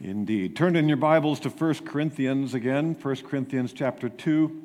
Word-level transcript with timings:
Indeed. 0.00 0.54
Turn 0.54 0.76
in 0.76 0.86
your 0.86 0.96
Bibles 0.96 1.40
to 1.40 1.48
1 1.48 1.74
Corinthians 1.84 2.54
again, 2.54 2.94
1 3.02 3.16
Corinthians 3.16 3.72
chapter 3.72 4.08
2, 4.08 4.62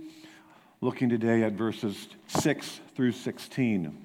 looking 0.79 1.09
today 1.09 1.41
at 1.41 1.53
verses 1.53 2.07
6 2.27 2.81
through 2.95 3.13
16. 3.13 3.97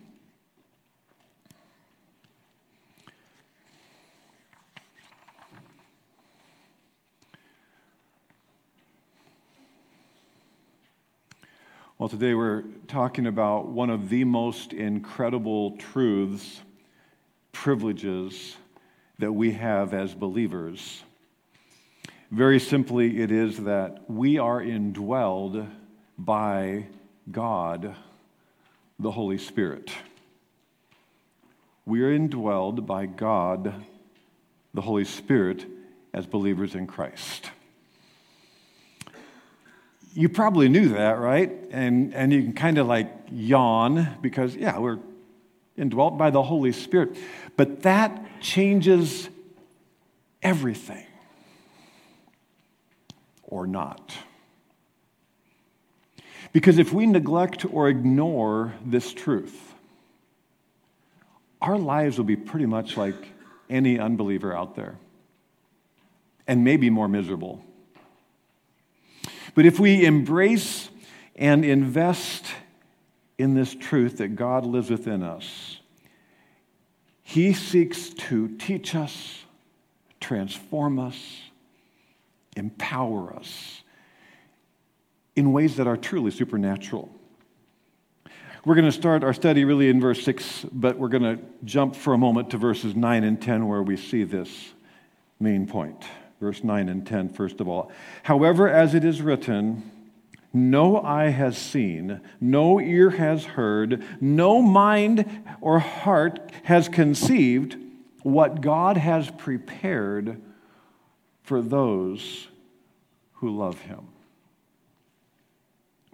Well, 11.98 12.08
today 12.08 12.32
we're 12.32 12.62
talking 12.86 13.26
about 13.26 13.66
one 13.66 13.90
of 13.90 14.08
the 14.08 14.24
most 14.24 14.72
incredible 14.72 15.72
truths, 15.76 16.62
privileges 17.52 18.56
that 19.18 19.32
we 19.32 19.52
have 19.52 19.92
as 19.92 20.14
believers. 20.14 21.02
Very 22.30 22.60
simply, 22.60 23.23
it 23.23 23.32
is 23.32 23.56
that 23.64 24.05
we 24.06 24.36
are 24.36 24.60
indwelled 24.60 25.66
by 26.19 26.86
God, 27.32 27.95
the 28.98 29.10
Holy 29.10 29.38
Spirit. 29.38 29.91
We 31.86 32.02
are 32.02 32.16
indwelled 32.16 32.84
by 32.84 33.06
God, 33.06 33.86
the 34.74 34.83
Holy 34.83 35.06
Spirit, 35.06 35.64
as 36.12 36.27
believers 36.27 36.74
in 36.74 36.86
Christ. 36.86 37.50
You 40.12 40.28
probably 40.28 40.69
knew 40.69 40.91
that, 40.91 41.19
right? 41.19 41.50
And, 41.70 42.12
and 42.14 42.30
you 42.30 42.42
can 42.42 42.52
kind 42.52 42.77
of 42.77 42.86
like 42.86 43.10
yawn 43.33 44.16
because, 44.20 44.55
yeah, 44.55 44.78
we're 44.78 44.98
indwelt 45.78 46.19
by 46.19 46.28
the 46.28 46.42
Holy 46.42 46.72
Spirit. 46.72 47.16
But 47.56 47.83
that 47.83 48.42
changes 48.42 49.30
everything 50.42 51.08
or 53.48 53.66
not. 53.66 54.16
Because 56.53 56.78
if 56.78 56.92
we 56.92 57.06
neglect 57.06 57.67
or 57.70 57.89
ignore 57.89 58.75
this 58.84 59.12
truth, 59.12 59.75
our 61.61 61.77
lives 61.77 62.17
will 62.17 62.25
be 62.25 62.37
pretty 62.37 62.67
much 62.67 62.97
like 62.97 63.17
any 63.69 63.98
unbeliever 63.98 64.56
out 64.56 64.77
there, 64.77 64.97
and 66.47 66.64
maybe 66.64 66.89
more 66.89 67.09
miserable. 67.09 67.62
But 69.55 69.67
if 69.67 69.81
we 69.81 70.05
embrace 70.06 70.89
and 71.37 71.65
invest 71.65 72.47
in 73.37 73.55
this 73.55 73.75
truth 73.75 74.19
that 74.19 74.37
God 74.37 74.65
lives 74.65 74.91
within 74.91 75.22
us, 75.22 75.81
He 77.22 77.53
seeks 77.53 78.11
to 78.11 78.48
teach 78.56 78.94
us, 78.94 79.44
transform 80.20 80.98
us, 80.98 81.47
empower 82.59 83.34
us 83.34 83.83
in 85.37 85.53
ways 85.53 85.77
that 85.77 85.87
are 85.87 85.97
truly 85.97 86.31
supernatural. 86.31 87.09
We're 88.65 88.75
going 88.75 88.87
to 88.87 88.92
start 88.92 89.23
our 89.23 89.33
study 89.33 89.65
really 89.65 89.89
in 89.89 90.00
verse 90.00 90.23
6, 90.25 90.67
but 90.73 90.98
we're 90.98 91.09
going 91.09 91.23
to 91.23 91.42
jump 91.65 91.95
for 91.95 92.12
a 92.12 92.19
moment 92.19 92.50
to 92.50 92.59
verses 92.59 92.97
9 92.97 93.25
and 93.25 93.41
10 93.41 93.69
where 93.69 93.83
we 93.83 93.97
see 93.97 94.25
this 94.25 94.50
main 95.39 95.67
point. 95.67 96.05
Verse 96.41 96.62
9 96.62 96.89
and 96.89 97.06
10, 97.06 97.31
first 97.31 97.61
of 97.61 97.69
all. 97.69 97.91
However, 98.25 98.69
as 98.69 98.95
it 98.95 99.05
is 99.05 99.22
written, 99.22 99.91
no 100.53 101.00
eye 101.00 101.31
has 101.31 101.56
seen, 101.56 102.20
no 102.41 102.81
ear 102.81 103.11
has 103.11 103.45
heard, 103.45 104.05
no 104.20 104.61
mind 104.61 105.25
or 105.61 105.78
heart 105.78 106.50
has 106.65 106.89
conceived 106.89 107.77
what 108.22 108.61
God 108.61 108.97
has 108.97 109.31
prepared 109.31 110.41
for 111.48 111.62
those 111.62 112.46
who 113.36 113.56
love 113.56 113.80
him. 113.80 114.06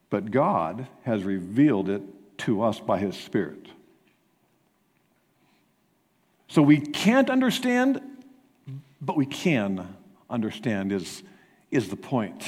But 0.08 0.30
God 0.30 0.86
has 1.02 1.24
revealed 1.24 1.88
it 1.88 2.02
to 2.38 2.62
us 2.62 2.78
by 2.78 3.00
his 3.00 3.17
Spirit. 3.17 3.67
So 6.46 6.62
we 6.62 6.78
can't 6.78 7.30
understand, 7.30 8.00
but 9.00 9.17
we 9.17 9.27
can 9.27 9.96
understand, 10.30 10.92
is, 10.92 11.24
is 11.73 11.89
the 11.89 11.96
point. 11.96 12.44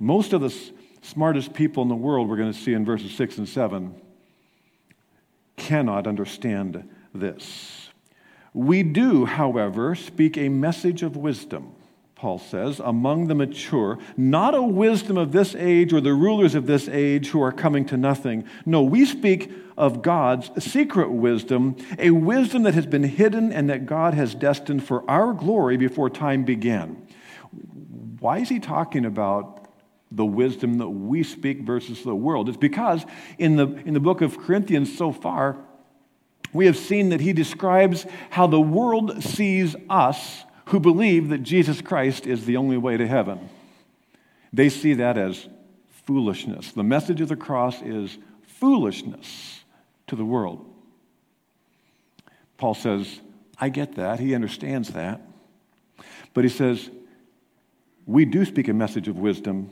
Most 0.00 0.32
of 0.32 0.40
the 0.40 0.52
smartest 1.02 1.54
people 1.54 1.84
in 1.84 1.88
the 1.88 1.94
world, 1.94 2.28
we're 2.28 2.36
going 2.36 2.52
to 2.52 2.58
see 2.58 2.72
in 2.72 2.84
verses 2.84 3.14
6 3.14 3.38
and 3.38 3.48
7, 3.48 3.94
cannot 5.56 6.08
understand 6.08 6.90
this. 7.14 7.81
We 8.54 8.82
do, 8.82 9.24
however, 9.24 9.94
speak 9.94 10.36
a 10.36 10.48
message 10.48 11.02
of 11.02 11.16
wisdom, 11.16 11.74
Paul 12.14 12.38
says, 12.38 12.80
among 12.80 13.26
the 13.26 13.34
mature, 13.34 13.98
not 14.16 14.54
a 14.54 14.62
wisdom 14.62 15.16
of 15.16 15.32
this 15.32 15.54
age 15.56 15.92
or 15.92 16.00
the 16.00 16.12
rulers 16.12 16.54
of 16.54 16.66
this 16.66 16.88
age 16.88 17.28
who 17.28 17.42
are 17.42 17.50
coming 17.50 17.84
to 17.86 17.96
nothing. 17.96 18.44
No, 18.64 18.82
we 18.82 19.04
speak 19.06 19.50
of 19.76 20.02
God's 20.02 20.50
secret 20.62 21.10
wisdom, 21.10 21.76
a 21.98 22.10
wisdom 22.10 22.62
that 22.62 22.74
has 22.74 22.86
been 22.86 23.02
hidden 23.02 23.52
and 23.52 23.70
that 23.70 23.86
God 23.86 24.14
has 24.14 24.34
destined 24.34 24.84
for 24.84 25.08
our 25.10 25.32
glory 25.32 25.76
before 25.76 26.10
time 26.10 26.44
began. 26.44 27.08
Why 28.20 28.38
is 28.38 28.48
he 28.48 28.60
talking 28.60 29.04
about 29.04 29.66
the 30.12 30.26
wisdom 30.26 30.78
that 30.78 30.90
we 30.90 31.22
speak 31.24 31.62
versus 31.62 32.04
the 32.04 32.14
world? 32.14 32.48
It's 32.48 32.58
because 32.58 33.04
in 33.38 33.56
the, 33.56 33.66
in 33.86 33.94
the 33.94 34.00
book 34.00 34.20
of 34.20 34.38
Corinthians 34.38 34.96
so 34.96 35.10
far, 35.10 35.56
we 36.52 36.66
have 36.66 36.76
seen 36.76 37.10
that 37.10 37.20
he 37.20 37.32
describes 37.32 38.06
how 38.30 38.46
the 38.46 38.60
world 38.60 39.22
sees 39.22 39.74
us 39.88 40.44
who 40.66 40.80
believe 40.80 41.28
that 41.30 41.42
Jesus 41.42 41.80
Christ 41.80 42.26
is 42.26 42.44
the 42.44 42.56
only 42.56 42.76
way 42.76 42.96
to 42.96 43.06
heaven. 43.06 43.48
They 44.52 44.68
see 44.68 44.94
that 44.94 45.16
as 45.16 45.48
foolishness. 46.06 46.72
The 46.72 46.82
message 46.82 47.20
of 47.20 47.28
the 47.28 47.36
cross 47.36 47.80
is 47.82 48.18
foolishness 48.46 49.64
to 50.08 50.16
the 50.16 50.24
world. 50.24 50.64
Paul 52.58 52.74
says, 52.74 53.20
I 53.58 53.70
get 53.70 53.96
that. 53.96 54.20
He 54.20 54.34
understands 54.34 54.90
that. 54.90 55.20
But 56.34 56.44
he 56.44 56.50
says, 56.50 56.90
we 58.06 58.24
do 58.24 58.44
speak 58.44 58.68
a 58.68 58.72
message 58.72 59.08
of 59.08 59.18
wisdom 59.18 59.70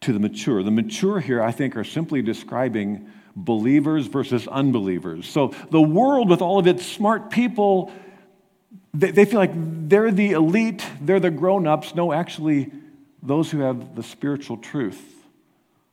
to 0.00 0.12
the 0.12 0.18
mature. 0.18 0.62
The 0.62 0.70
mature 0.70 1.20
here, 1.20 1.42
I 1.42 1.52
think, 1.52 1.76
are 1.76 1.84
simply 1.84 2.22
describing 2.22 3.10
believers 3.36 4.06
versus 4.06 4.46
unbelievers. 4.48 5.28
So 5.28 5.54
the 5.70 5.80
world, 5.80 6.28
with 6.28 6.42
all 6.42 6.58
of 6.58 6.66
its 6.66 6.84
smart 6.84 7.30
people, 7.30 7.92
they, 8.92 9.10
they 9.10 9.24
feel 9.24 9.38
like 9.38 9.52
they're 9.54 10.10
the 10.10 10.32
elite, 10.32 10.84
they're 11.00 11.20
the 11.20 11.30
grown 11.30 11.66
ups. 11.66 11.94
No, 11.94 12.12
actually, 12.12 12.70
those 13.22 13.50
who 13.50 13.60
have 13.60 13.94
the 13.94 14.02
spiritual 14.02 14.56
truth 14.56 15.00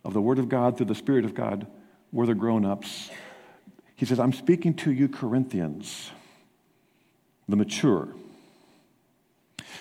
of 0.03 0.13
the 0.13 0.21
Word 0.21 0.39
of 0.39 0.49
God 0.49 0.77
through 0.77 0.87
the 0.87 0.95
Spirit 0.95 1.25
of 1.25 1.33
God, 1.33 1.67
we're 2.11 2.25
the 2.25 2.35
grown 2.35 2.65
ups. 2.65 3.09
He 3.95 4.05
says, 4.05 4.19
I'm 4.19 4.33
speaking 4.33 4.73
to 4.75 4.91
you, 4.91 5.09
Corinthians, 5.09 6.11
the 7.49 7.55
mature. 7.55 8.07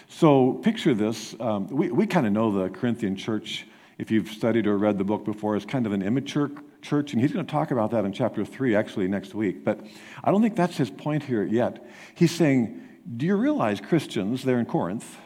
So 0.08 0.54
picture 0.54 0.94
this. 0.94 1.34
Um, 1.38 1.68
we 1.68 1.90
we 1.90 2.06
kind 2.06 2.26
of 2.26 2.32
know 2.32 2.50
the 2.50 2.70
Corinthian 2.70 3.16
church, 3.16 3.66
if 3.98 4.10
you've 4.10 4.28
studied 4.28 4.66
or 4.66 4.78
read 4.78 4.98
the 4.98 5.04
book 5.04 5.24
before, 5.24 5.56
is 5.56 5.66
kind 5.66 5.86
of 5.86 5.92
an 5.92 6.02
immature 6.02 6.50
church, 6.82 7.12
and 7.12 7.20
he's 7.20 7.32
going 7.32 7.44
to 7.44 7.50
talk 7.50 7.70
about 7.70 7.90
that 7.90 8.04
in 8.04 8.12
chapter 8.12 8.44
3 8.44 8.74
actually 8.74 9.08
next 9.08 9.34
week. 9.34 9.64
But 9.64 9.80
I 10.22 10.30
don't 10.30 10.42
think 10.42 10.56
that's 10.56 10.76
his 10.76 10.90
point 10.90 11.24
here 11.24 11.44
yet. 11.44 11.84
He's 12.14 12.32
saying, 12.32 12.80
Do 13.16 13.26
you 13.26 13.36
realize, 13.36 13.80
Christians 13.80 14.44
there 14.44 14.58
in 14.58 14.66
Corinth, 14.66 15.18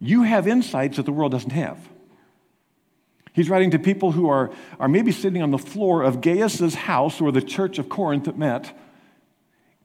you 0.00 0.22
have 0.22 0.46
insights 0.46 0.96
that 0.96 1.06
the 1.06 1.12
world 1.12 1.32
doesn't 1.32 1.52
have? 1.52 1.78
He's 3.32 3.50
writing 3.50 3.72
to 3.72 3.80
people 3.80 4.12
who 4.12 4.28
are, 4.28 4.52
are 4.78 4.88
maybe 4.88 5.10
sitting 5.10 5.42
on 5.42 5.50
the 5.50 5.58
floor 5.58 6.02
of 6.02 6.20
Gaius's 6.20 6.74
house 6.74 7.20
or 7.20 7.32
the 7.32 7.42
church 7.42 7.78
of 7.78 7.88
Corinth 7.88 8.24
that 8.24 8.38
met, 8.38 8.78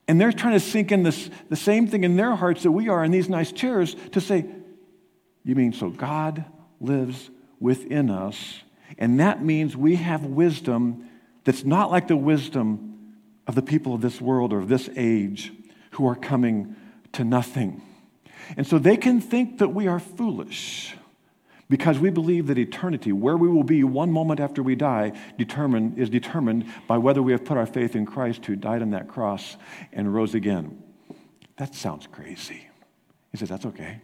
and 0.07 0.21
they're 0.21 0.31
trying 0.31 0.53
to 0.53 0.59
sink 0.59 0.91
in 0.91 1.03
this, 1.03 1.29
the 1.50 1.56
same 1.56 1.88
thing 1.88 2.03
in 2.03 2.16
their 2.16 2.35
hearts 2.35 2.63
that 2.63 2.71
we 2.71 2.89
are 2.89 3.03
in 3.03 3.12
these 3.12 3.30
nice 3.30 3.51
chairs 3.51 3.95
to 4.12 4.21
say, 4.21 4.45
You 5.44 5.56
mean 5.56 5.74
so 5.74 5.89
God 5.89 6.45
lives 6.80 7.30
within 7.59 8.09
us 8.09 8.62
and 8.97 9.19
that 9.19 9.44
means 9.44 9.75
we 9.77 9.95
have 9.95 10.25
wisdom 10.25 11.07
that's 11.44 11.63
not 11.63 11.91
like 11.91 12.07
the 12.07 12.18
wisdom 12.18 13.15
of 13.47 13.56
the 13.56 13.62
people 13.62 13.94
of 13.94 14.01
this 14.01 14.19
world 14.21 14.53
or 14.53 14.59
of 14.59 14.69
this 14.69 14.89
age 14.95 15.51
who 15.91 16.07
are 16.07 16.15
coming 16.15 16.75
to 17.13 17.24
nothing. 17.24 17.81
And 18.57 18.65
so 18.65 18.77
they 18.80 18.97
can 18.97 19.21
think 19.21 19.59
that 19.59 19.69
we 19.69 19.88
are 19.88 20.00
foolish 20.00 20.95
because 21.69 22.00
we 22.00 22.09
believe 22.09 22.47
that 22.47 22.57
eternity, 22.57 23.12
where 23.12 23.38
we 23.38 23.47
will 23.47 23.63
be 23.63 23.83
one 23.83 24.12
moment 24.12 24.39
after 24.39 24.63
we 24.63 24.75
die, 24.75 25.13
is 25.38 26.09
determined 26.09 26.65
by 26.88 26.97
whether 26.97 27.21
we 27.21 27.31
have 27.31 27.45
put 27.45 27.57
our 27.57 27.68
faith 27.68 27.95
in 27.95 28.06
Christ 28.06 28.45
who 28.45 28.56
died 28.56 28.81
on 28.81 28.92
that 28.92 29.07
cross 29.07 29.56
and 29.94 30.13
rose 30.13 30.33
again. 30.33 30.81
That 31.57 31.75
sounds 31.75 32.07
crazy. 32.07 32.68
He 33.31 33.38
says, 33.38 33.50
That's 33.50 33.65
okay. 33.68 34.01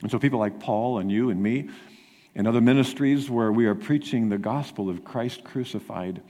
And 0.00 0.10
so 0.10 0.18
people 0.18 0.38
like 0.38 0.60
Paul 0.60 0.98
and 0.98 1.10
you 1.10 1.30
and 1.30 1.42
me, 1.42 1.70
in 2.34 2.46
other 2.46 2.60
ministries 2.60 3.28
where 3.28 3.52
we 3.52 3.66
are 3.66 3.74
preaching 3.74 4.28
the 4.28 4.38
gospel 4.38 4.88
of 4.88 5.04
Christ 5.04 5.44
crucified 5.44 6.22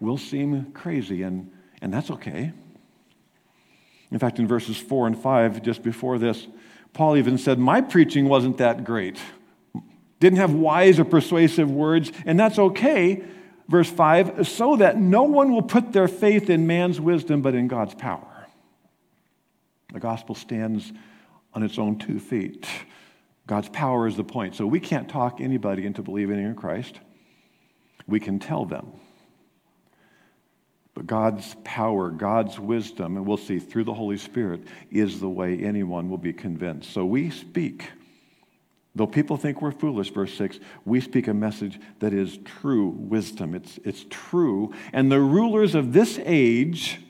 will 0.00 0.18
seem 0.18 0.72
crazy, 0.72 1.22
and, 1.22 1.50
and 1.80 1.92
that's 1.92 2.10
okay. 2.10 2.52
In 4.10 4.18
fact, 4.18 4.38
in 4.38 4.46
verses 4.46 4.76
4 4.76 5.06
and 5.08 5.18
5, 5.18 5.62
just 5.62 5.82
before 5.82 6.18
this, 6.18 6.46
Paul 6.92 7.16
even 7.16 7.38
said, 7.38 7.58
My 7.58 7.80
preaching 7.80 8.28
wasn't 8.28 8.58
that 8.58 8.84
great. 8.84 9.18
Didn't 10.20 10.38
have 10.38 10.52
wise 10.52 11.00
or 11.00 11.04
persuasive 11.04 11.70
words, 11.70 12.12
and 12.26 12.38
that's 12.38 12.58
okay. 12.58 13.24
Verse 13.68 13.90
5 13.90 14.46
so 14.46 14.76
that 14.76 14.98
no 14.98 15.22
one 15.22 15.52
will 15.52 15.62
put 15.62 15.92
their 15.92 16.08
faith 16.08 16.50
in 16.50 16.66
man's 16.66 17.00
wisdom, 17.00 17.42
but 17.42 17.54
in 17.54 17.68
God's 17.68 17.94
power. 17.94 18.46
The 19.92 20.00
gospel 20.00 20.34
stands 20.34 20.92
on 21.54 21.62
its 21.62 21.78
own 21.78 21.98
two 21.98 22.18
feet. 22.18 22.66
God's 23.46 23.68
power 23.70 24.06
is 24.06 24.16
the 24.16 24.24
point. 24.24 24.54
So 24.54 24.66
we 24.66 24.80
can't 24.80 25.08
talk 25.08 25.40
anybody 25.40 25.84
into 25.84 26.02
believing 26.02 26.38
in 26.38 26.54
Christ. 26.54 27.00
We 28.06 28.20
can 28.20 28.38
tell 28.38 28.64
them. 28.64 28.92
But 30.94 31.06
God's 31.06 31.56
power, 31.64 32.10
God's 32.10 32.58
wisdom, 32.58 33.16
and 33.16 33.26
we'll 33.26 33.38
see 33.38 33.58
through 33.58 33.84
the 33.84 33.94
Holy 33.94 34.18
Spirit, 34.18 34.62
is 34.90 35.20
the 35.20 35.28
way 35.28 35.58
anyone 35.58 36.10
will 36.10 36.18
be 36.18 36.32
convinced. 36.32 36.92
So 36.92 37.04
we 37.04 37.30
speak. 37.30 37.90
Though 38.94 39.06
people 39.06 39.38
think 39.38 39.62
we're 39.62 39.72
foolish, 39.72 40.12
verse 40.12 40.34
6, 40.34 40.60
we 40.84 41.00
speak 41.00 41.28
a 41.28 41.34
message 41.34 41.80
that 42.00 42.12
is 42.12 42.38
true 42.44 42.88
wisdom. 42.88 43.54
It's, 43.54 43.78
it's 43.84 44.04
true. 44.10 44.74
And 44.92 45.10
the 45.10 45.20
rulers 45.20 45.74
of 45.74 45.94
this 45.94 46.20
age, 46.24 47.00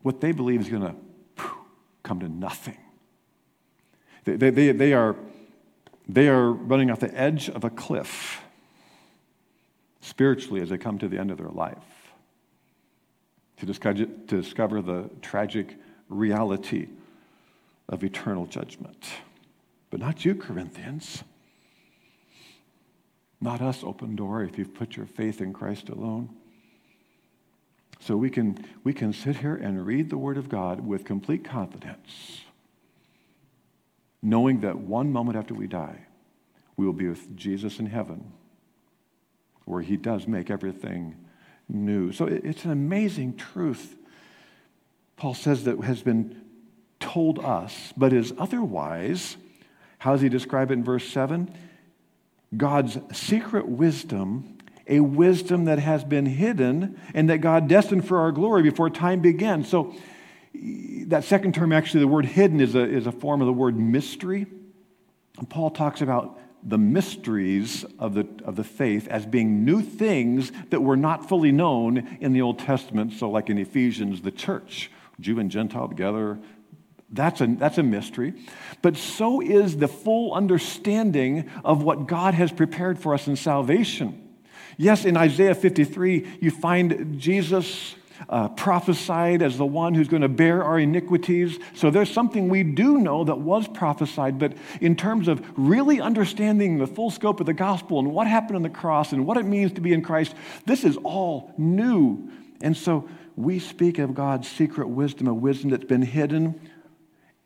what 0.00 0.22
they 0.22 0.32
believe 0.32 0.62
is 0.62 0.68
going 0.70 0.82
to 0.82 0.96
come 2.02 2.20
to 2.20 2.28
nothing. 2.28 2.78
They, 4.24 4.50
they, 4.50 4.72
they, 4.72 4.92
are, 4.92 5.16
they 6.08 6.28
are 6.28 6.50
running 6.50 6.90
off 6.90 7.00
the 7.00 7.14
edge 7.18 7.48
of 7.48 7.64
a 7.64 7.70
cliff 7.70 8.40
spiritually 10.00 10.60
as 10.60 10.70
they 10.70 10.78
come 10.78 10.98
to 10.98 11.08
the 11.08 11.18
end 11.18 11.30
of 11.30 11.38
their 11.38 11.48
life 11.48 11.78
to 13.58 13.66
discover, 13.66 14.04
to 14.04 14.42
discover 14.42 14.82
the 14.82 15.10
tragic 15.22 15.76
reality 16.08 16.88
of 17.88 18.02
eternal 18.02 18.46
judgment. 18.46 19.04
But 19.90 20.00
not 20.00 20.24
you, 20.24 20.34
Corinthians. 20.34 21.22
Not 23.40 23.60
us, 23.60 23.84
open 23.84 24.16
door, 24.16 24.42
if 24.42 24.58
you've 24.58 24.74
put 24.74 24.96
your 24.96 25.06
faith 25.06 25.40
in 25.40 25.52
Christ 25.52 25.88
alone. 25.88 26.30
So 28.00 28.16
we 28.16 28.30
can, 28.30 28.64
we 28.84 28.92
can 28.92 29.12
sit 29.12 29.36
here 29.36 29.54
and 29.54 29.86
read 29.86 30.10
the 30.10 30.18
Word 30.18 30.36
of 30.36 30.48
God 30.48 30.86
with 30.86 31.04
complete 31.04 31.44
confidence, 31.44 32.40
knowing 34.24 34.60
that 34.60 34.78
one 34.78 35.12
moment 35.12 35.36
after 35.36 35.54
we 35.54 35.66
die, 35.66 36.06
we 36.76 36.86
will 36.86 36.94
be 36.94 37.06
with 37.06 37.36
Jesus 37.36 37.78
in 37.78 37.86
heaven, 37.86 38.32
where 39.66 39.82
He 39.82 39.96
does 39.96 40.26
make 40.26 40.50
everything 40.50 41.14
new. 41.68 42.10
So 42.10 42.26
it's 42.26 42.64
an 42.64 42.70
amazing 42.72 43.36
truth, 43.36 43.96
Paul 45.16 45.34
says, 45.34 45.64
that 45.64 45.78
has 45.84 46.02
been 46.02 46.40
told 47.00 47.38
us, 47.38 47.92
but 47.96 48.12
is 48.12 48.32
otherwise, 48.38 49.36
how 49.98 50.12
does 50.12 50.22
he 50.22 50.28
describe 50.28 50.70
it 50.70 50.74
in 50.74 50.84
verse 50.84 51.06
7? 51.08 51.54
God's 52.56 52.98
secret 53.12 53.68
wisdom, 53.68 54.58
a 54.86 55.00
wisdom 55.00 55.66
that 55.66 55.78
has 55.78 56.02
been 56.04 56.26
hidden 56.26 57.00
and 57.14 57.28
that 57.30 57.38
God 57.38 57.68
destined 57.68 58.06
for 58.06 58.20
our 58.20 58.32
glory 58.32 58.62
before 58.62 58.90
time 58.90 59.20
began. 59.20 59.64
So, 59.64 59.94
that 60.54 61.24
second 61.24 61.54
term, 61.54 61.72
actually, 61.72 62.00
the 62.00 62.08
word 62.08 62.26
hidden 62.26 62.60
is 62.60 62.74
a, 62.74 62.82
is 62.82 63.06
a 63.06 63.12
form 63.12 63.40
of 63.40 63.46
the 63.46 63.52
word 63.52 63.78
mystery. 63.78 64.46
And 65.38 65.48
Paul 65.48 65.70
talks 65.70 66.00
about 66.00 66.38
the 66.62 66.78
mysteries 66.78 67.84
of 67.98 68.14
the, 68.14 68.26
of 68.44 68.56
the 68.56 68.64
faith 68.64 69.06
as 69.08 69.26
being 69.26 69.64
new 69.64 69.82
things 69.82 70.50
that 70.70 70.80
were 70.80 70.96
not 70.96 71.28
fully 71.28 71.52
known 71.52 72.18
in 72.20 72.32
the 72.32 72.40
Old 72.40 72.58
Testament. 72.58 73.12
So, 73.12 73.30
like 73.30 73.50
in 73.50 73.58
Ephesians, 73.58 74.22
the 74.22 74.30
church, 74.30 74.90
Jew 75.20 75.38
and 75.38 75.50
Gentile 75.50 75.88
together, 75.88 76.38
that's 77.10 77.40
a, 77.40 77.46
that's 77.46 77.78
a 77.78 77.82
mystery. 77.82 78.34
But 78.80 78.96
so 78.96 79.40
is 79.40 79.76
the 79.76 79.88
full 79.88 80.32
understanding 80.32 81.50
of 81.64 81.82
what 81.82 82.06
God 82.06 82.34
has 82.34 82.50
prepared 82.50 82.98
for 82.98 83.14
us 83.14 83.28
in 83.28 83.36
salvation. 83.36 84.20
Yes, 84.76 85.04
in 85.04 85.16
Isaiah 85.16 85.54
53, 85.54 86.38
you 86.40 86.50
find 86.50 87.20
Jesus 87.20 87.94
uh, 88.28 88.48
prophesied 88.48 89.42
as 89.42 89.58
the 89.58 89.66
one 89.66 89.94
who's 89.94 90.08
going 90.08 90.22
to 90.22 90.28
bear 90.28 90.62
our 90.62 90.78
iniquities. 90.78 91.58
So 91.74 91.90
there's 91.90 92.10
something 92.10 92.48
we 92.48 92.62
do 92.62 92.98
know 92.98 93.24
that 93.24 93.38
was 93.38 93.68
prophesied, 93.68 94.38
but 94.38 94.54
in 94.80 94.96
terms 94.96 95.28
of 95.28 95.44
really 95.56 96.00
understanding 96.00 96.78
the 96.78 96.86
full 96.86 97.10
scope 97.10 97.40
of 97.40 97.46
the 97.46 97.54
gospel 97.54 97.98
and 97.98 98.12
what 98.12 98.26
happened 98.26 98.56
on 98.56 98.62
the 98.62 98.68
cross 98.68 99.12
and 99.12 99.26
what 99.26 99.36
it 99.36 99.44
means 99.44 99.72
to 99.72 99.80
be 99.80 99.92
in 99.92 100.02
Christ, 100.02 100.34
this 100.66 100.84
is 100.84 100.96
all 100.98 101.52
new. 101.58 102.30
And 102.60 102.76
so 102.76 103.08
we 103.36 103.58
speak 103.58 103.98
of 103.98 104.14
God's 104.14 104.48
secret 104.48 104.88
wisdom, 104.88 105.26
a 105.26 105.34
wisdom 105.34 105.70
that's 105.70 105.84
been 105.84 106.02
hidden. 106.02 106.60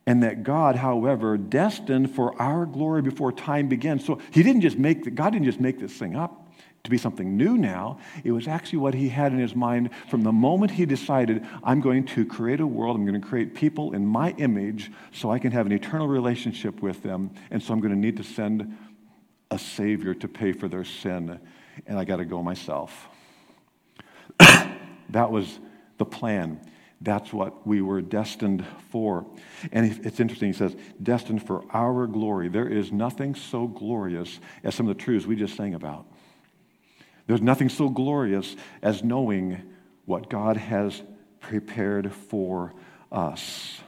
And 0.07 0.23
that 0.23 0.43
God, 0.43 0.77
however, 0.77 1.37
destined 1.37 2.15
for 2.15 2.41
our 2.41 2.65
glory 2.65 3.03
before 3.03 3.31
time 3.31 3.69
began. 3.69 4.01
So 4.01 4.21
he 4.31 4.43
didn't 4.43 4.63
just 4.63 4.79
make 4.79 5.05
the, 5.05 5.11
God 5.11 5.35
didn't 5.35 5.45
just 5.45 5.61
make 5.61 5.79
this 5.79 5.93
thing 5.93 6.17
up 6.17 6.48
to 6.89 6.91
be 6.91 6.99
something 6.99 7.37
new 7.37 7.59
now. 7.59 7.99
It 8.25 8.33
was 8.33 8.49
actually 8.49 8.79
what 8.79 8.95
he 8.95 9.11
had 9.11 9.33
in 9.33 9.39
his 9.39 9.55
mind 9.55 9.91
from 10.09 10.23
the 10.23 10.33
moment 10.33 10.73
he 10.73 10.87
decided, 10.87 11.47
I'm 11.63 11.83
going 11.83 12.07
to 12.07 12.25
create 12.25 12.61
a 12.61 12.67
world, 12.67 12.97
I'm 12.97 13.05
going 13.05 13.21
to 13.21 13.27
create 13.27 13.55
people 13.55 13.93
in 13.93 14.07
my 14.07 14.31
image 14.39 14.91
so 15.13 15.31
I 15.31 15.39
can 15.39 15.53
have 15.53 15.67
an 15.67 15.73
eternal 15.73 16.09
relationship 16.09 16.81
with 16.81 17.03
them. 17.03 17.31
And 17.51 17.63
so 17.63 17.75
I'm 17.75 17.81
going 17.81 17.93
to 17.93 17.99
need 17.99 18.17
to 18.17 18.25
send 18.25 18.75
a 19.51 19.59
Savior 19.59 20.15
to 20.15 20.29
pay 20.29 20.53
for 20.53 20.67
their 20.67 20.85
sin, 20.85 21.39
and 21.87 21.99
I 21.99 22.05
got 22.05 22.17
to 22.17 22.25
go 22.25 22.43
myself. 22.43 23.09
that 24.39 25.31
was 25.31 25.59
the 25.99 26.07
plan. 26.07 26.59
That's 27.03 27.33
what 27.33 27.67
we 27.67 27.83
were 27.83 28.01
destined 28.01 28.65
for. 28.91 29.27
And 29.73 30.05
it's 30.05 30.21
interesting, 30.21 30.49
he 30.49 30.59
says, 30.59 30.75
destined 31.03 31.47
for 31.47 31.65
our 31.73 32.07
glory. 32.07 32.49
There 32.49 32.69
is 32.69 32.93
nothing 32.93 33.35
so 33.35 33.67
glorious 33.67 34.41
as 34.65 34.75
some 34.75 34.89
of 34.89 34.97
the 34.97 35.03
truths 35.03 35.27
we 35.27 35.37
just 35.37 35.55
sang 35.55 35.75
about. 35.75 36.07
There's 37.29 37.43
nothing 37.43 37.69
so 37.69 37.91
glorious 37.91 38.57
as 38.83 39.05
knowing 39.05 39.63
what 40.07 40.31
God 40.31 40.57
has 40.57 41.03
prepared 41.41 42.13
for 42.13 42.73
us. 43.13 43.81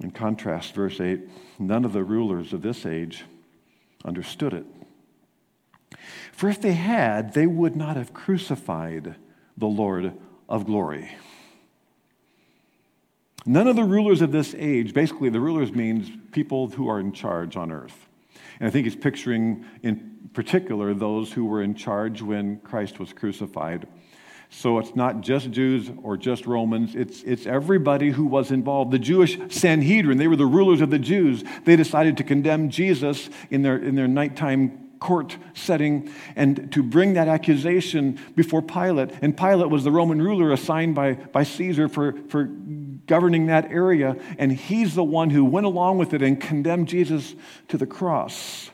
In 0.00 0.10
contrast, 0.10 0.74
verse 0.74 1.00
8 1.00 1.20
none 1.58 1.84
of 1.84 1.92
the 1.92 2.02
rulers 2.02 2.52
of 2.52 2.62
this 2.62 2.86
age 2.86 3.24
understood 4.04 4.54
it. 4.54 4.64
For 6.32 6.48
if 6.48 6.60
they 6.60 6.72
had, 6.72 7.34
they 7.34 7.46
would 7.46 7.76
not 7.76 7.96
have 7.96 8.14
crucified 8.14 9.16
the 9.56 9.66
Lord 9.66 10.14
of 10.48 10.64
glory. 10.64 11.10
None 13.44 13.68
of 13.68 13.76
the 13.76 13.84
rulers 13.84 14.22
of 14.22 14.32
this 14.32 14.54
age, 14.56 14.94
basically, 14.94 15.28
the 15.28 15.40
rulers 15.40 15.72
means 15.72 16.10
people 16.32 16.68
who 16.68 16.88
are 16.88 17.00
in 17.00 17.12
charge 17.12 17.56
on 17.56 17.70
earth. 17.70 18.06
And 18.60 18.66
I 18.66 18.70
think 18.70 18.86
he's 18.86 18.96
picturing 18.96 19.66
in 19.82 20.07
particular 20.32 20.94
those 20.94 21.32
who 21.32 21.44
were 21.44 21.62
in 21.62 21.74
charge 21.74 22.22
when 22.22 22.58
Christ 22.60 22.98
was 22.98 23.12
crucified. 23.12 23.86
So 24.50 24.78
it's 24.78 24.96
not 24.96 25.20
just 25.20 25.50
Jews 25.50 25.90
or 26.02 26.16
just 26.16 26.46
Romans, 26.46 26.94
it's, 26.94 27.22
it's 27.22 27.46
everybody 27.46 28.10
who 28.10 28.24
was 28.24 28.50
involved. 28.50 28.92
The 28.92 28.98
Jewish 28.98 29.38
Sanhedrin, 29.50 30.16
they 30.16 30.26
were 30.26 30.36
the 30.36 30.46
rulers 30.46 30.80
of 30.80 30.90
the 30.90 30.98
Jews. 30.98 31.44
They 31.64 31.76
decided 31.76 32.16
to 32.16 32.24
condemn 32.24 32.70
Jesus 32.70 33.28
in 33.50 33.62
their, 33.62 33.76
in 33.76 33.94
their 33.94 34.08
nighttime 34.08 34.88
court 35.00 35.36
setting 35.54 36.10
and 36.34 36.72
to 36.72 36.82
bring 36.82 37.14
that 37.14 37.28
accusation 37.28 38.18
before 38.34 38.62
Pilate. 38.62 39.10
And 39.22 39.36
Pilate 39.36 39.70
was 39.70 39.84
the 39.84 39.92
Roman 39.92 40.20
ruler 40.20 40.50
assigned 40.52 40.94
by, 40.94 41.14
by 41.14 41.44
Caesar 41.44 41.88
for, 41.88 42.14
for 42.28 42.44
governing 42.44 43.46
that 43.46 43.70
area. 43.70 44.16
And 44.38 44.50
he's 44.50 44.94
the 44.94 45.04
one 45.04 45.30
who 45.30 45.44
went 45.44 45.66
along 45.66 45.98
with 45.98 46.14
it 46.14 46.22
and 46.22 46.40
condemned 46.40 46.88
Jesus 46.88 47.34
to 47.68 47.76
the 47.76 47.86
cross. 47.86 48.70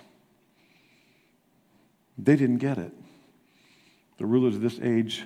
They 2.16 2.36
didn't 2.36 2.58
get 2.58 2.78
it. 2.78 2.92
The 4.18 4.26
rulers 4.26 4.56
of 4.56 4.60
this 4.60 4.78
age 4.80 5.24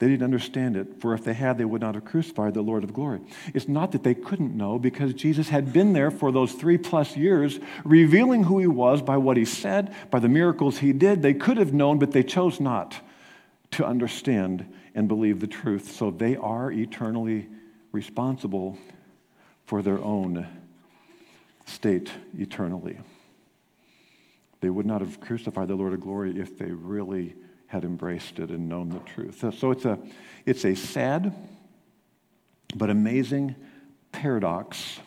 they 0.00 0.08
didn't 0.08 0.22
understand 0.22 0.78
it, 0.78 0.98
for 0.98 1.12
if 1.12 1.24
they 1.24 1.34
had, 1.34 1.58
they 1.58 1.64
would 1.66 1.82
not 1.82 1.94
have 1.94 2.06
crucified 2.06 2.54
the 2.54 2.62
Lord 2.62 2.84
of 2.84 2.94
glory. 2.94 3.20
It's 3.52 3.68
not 3.68 3.92
that 3.92 4.02
they 4.02 4.14
couldn't 4.14 4.56
know, 4.56 4.78
because 4.78 5.12
Jesus 5.12 5.50
had 5.50 5.74
been 5.74 5.92
there 5.92 6.10
for 6.10 6.32
those 6.32 6.52
three 6.52 6.78
plus 6.78 7.18
years, 7.18 7.60
revealing 7.84 8.44
who 8.44 8.58
he 8.58 8.66
was 8.66 9.02
by 9.02 9.18
what 9.18 9.36
he 9.36 9.44
said, 9.44 9.94
by 10.10 10.18
the 10.18 10.28
miracles 10.28 10.78
he 10.78 10.94
did. 10.94 11.20
They 11.20 11.34
could 11.34 11.58
have 11.58 11.74
known, 11.74 11.98
but 11.98 12.12
they 12.12 12.22
chose 12.22 12.60
not 12.60 12.96
to 13.72 13.84
understand 13.84 14.72
and 14.94 15.06
believe 15.06 15.38
the 15.38 15.46
truth. 15.46 15.92
So 15.92 16.10
they 16.10 16.34
are 16.34 16.72
eternally 16.72 17.48
responsible 17.92 18.78
for 19.66 19.82
their 19.82 19.98
own 19.98 20.48
state 21.66 22.10
eternally. 22.38 22.98
They 24.60 24.70
would 24.70 24.86
not 24.86 25.00
have 25.00 25.20
crucified 25.20 25.68
the 25.68 25.74
Lord 25.74 25.94
of 25.94 26.00
glory 26.00 26.38
if 26.38 26.58
they 26.58 26.70
really 26.70 27.34
had 27.66 27.84
embraced 27.84 28.38
it 28.38 28.50
and 28.50 28.68
known 28.68 28.90
the 28.90 28.98
truth. 29.00 29.44
So 29.58 29.70
it's 29.70 29.84
a, 29.84 29.98
it's 30.44 30.64
a 30.64 30.74
sad 30.74 31.34
but 32.74 32.90
amazing 32.90 33.54
paradox 34.12 34.98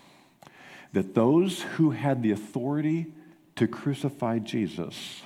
that 0.93 1.13
those 1.13 1.61
who 1.61 1.91
had 1.91 2.23
the 2.23 2.31
authority 2.31 3.07
to 3.55 3.67
crucify 3.67 4.39
Jesus 4.39 5.21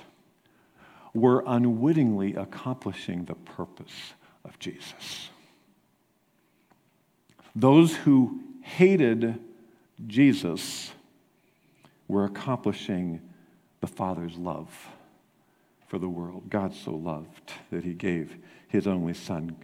were 1.14 1.42
unwittingly 1.46 2.34
accomplishing 2.34 3.24
the 3.24 3.34
purpose 3.34 4.14
of 4.44 4.58
Jesus. 4.58 5.30
Those 7.54 7.94
who 7.96 8.40
hated 8.62 9.38
Jesus 10.06 10.92
were 12.06 12.24
accomplishing 12.24 13.20
the 13.80 13.86
Father's 13.86 14.36
love 14.36 14.68
for 15.88 15.98
the 15.98 16.08
world. 16.08 16.50
God 16.50 16.74
so 16.74 16.92
loved 16.92 17.52
that 17.70 17.84
he 17.84 17.94
gave 17.94 18.36
his 18.68 18.86
only 18.86 19.14
Son. 19.14 19.56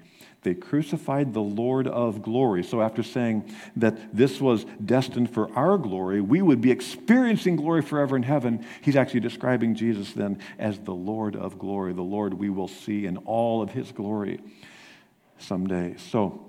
They 0.43 0.55
crucified 0.55 1.33
the 1.33 1.41
Lord 1.41 1.87
of 1.87 2.23
glory. 2.23 2.63
So, 2.65 2.83
after 2.83 3.03
saying 3.03 3.51
that 3.77 4.15
this 4.15 4.41
was 4.41 4.67
destined 4.85 5.31
for 5.31 5.51
our 5.55 5.79
glory, 5.79 6.21
we 6.21 6.43
would 6.43 6.61
be 6.61 6.71
experiencing 6.71 7.57
glory 7.57 7.81
forever 7.83 8.15
in 8.15 8.23
heaven, 8.23 8.65
he's 8.83 8.97
actually 8.97 9.21
describing 9.21 9.75
Jesus 9.75 10.13
then 10.13 10.39
as 10.59 10.79
the 10.79 10.95
Lord 10.95 11.35
of 11.35 11.59
glory, 11.59 11.95
the 11.95 12.03
Lord 12.03 12.35
we 12.35 12.51
will 12.51 12.69
see 12.69 13.07
in 13.07 13.17
all 13.19 13.63
of 13.63 13.71
his 13.71 13.91
glory 13.93 14.41
someday. 15.39 15.97
So, 15.97 16.45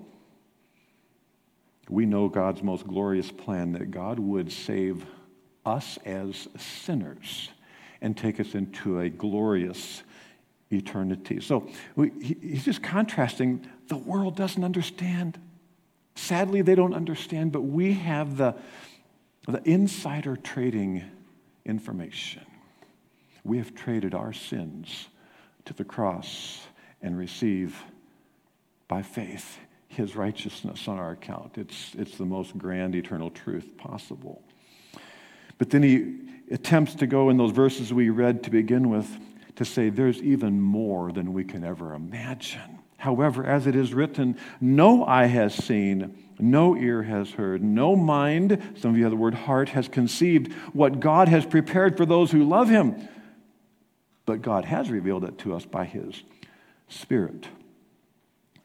we 1.88 2.04
know 2.04 2.28
God's 2.28 2.62
most 2.62 2.86
glorious 2.86 3.30
plan 3.30 3.72
that 3.72 3.90
God 3.90 4.18
would 4.18 4.52
save 4.52 5.06
us 5.64 5.98
as 6.04 6.48
sinners 6.58 7.50
and 8.00 8.16
take 8.16 8.40
us 8.40 8.54
into 8.54 9.00
a 9.00 9.08
glorious 9.08 10.02
eternity. 10.70 11.40
So 11.40 11.68
we, 11.94 12.10
he, 12.20 12.36
he's 12.40 12.64
just 12.64 12.82
contrasting 12.82 13.66
the 13.88 13.96
world 13.96 14.36
doesn't 14.36 14.64
understand. 14.64 15.38
Sadly, 16.14 16.62
they 16.62 16.74
don't 16.74 16.94
understand, 16.94 17.52
but 17.52 17.62
we 17.62 17.94
have 17.94 18.36
the, 18.36 18.56
the 19.46 19.62
insider 19.68 20.36
trading 20.36 21.04
information. 21.64 22.44
We 23.44 23.58
have 23.58 23.74
traded 23.74 24.14
our 24.14 24.32
sins 24.32 25.08
to 25.66 25.74
the 25.74 25.84
cross 25.84 26.60
and 27.00 27.16
receive 27.16 27.80
by 28.88 29.02
faith 29.02 29.58
his 29.88 30.16
righteousness 30.16 30.88
on 30.88 30.98
our 30.98 31.12
account. 31.12 31.58
It's, 31.58 31.94
it's 31.96 32.16
the 32.16 32.24
most 32.24 32.58
grand 32.58 32.94
eternal 32.94 33.30
truth 33.30 33.76
possible. 33.76 34.42
But 35.58 35.70
then 35.70 35.82
he 35.82 36.16
attempts 36.50 36.94
to 36.96 37.06
go 37.06 37.30
in 37.30 37.36
those 37.36 37.52
verses 37.52 37.92
we 37.92 38.10
read 38.10 38.44
to 38.44 38.50
begin 38.50 38.90
with 38.90 39.18
to 39.56 39.64
say 39.64 39.88
there's 39.88 40.22
even 40.22 40.60
more 40.60 41.10
than 41.10 41.32
we 41.32 41.44
can 41.44 41.64
ever 41.64 41.94
imagine. 41.94 42.78
However, 42.98 43.44
as 43.44 43.66
it 43.66 43.74
is 43.74 43.92
written, 43.92 44.36
no 44.60 45.04
eye 45.04 45.26
has 45.26 45.54
seen, 45.54 46.16
no 46.38 46.76
ear 46.76 47.02
has 47.02 47.30
heard, 47.30 47.62
no 47.62 47.96
mind, 47.96 48.60
some 48.76 48.90
of 48.92 48.96
you 48.96 49.04
have 49.04 49.12
the 49.12 49.16
word 49.16 49.34
heart, 49.34 49.70
has 49.70 49.88
conceived 49.88 50.52
what 50.72 51.00
God 51.00 51.28
has 51.28 51.44
prepared 51.44 51.96
for 51.96 52.06
those 52.06 52.30
who 52.30 52.44
love 52.44 52.68
him. 52.68 53.08
But 54.24 54.42
God 54.42 54.64
has 54.64 54.90
revealed 54.90 55.24
it 55.24 55.38
to 55.38 55.54
us 55.54 55.64
by 55.64 55.84
his 55.84 56.22
Spirit. 56.88 57.46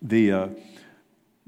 The 0.01 0.31
uh, 0.31 0.47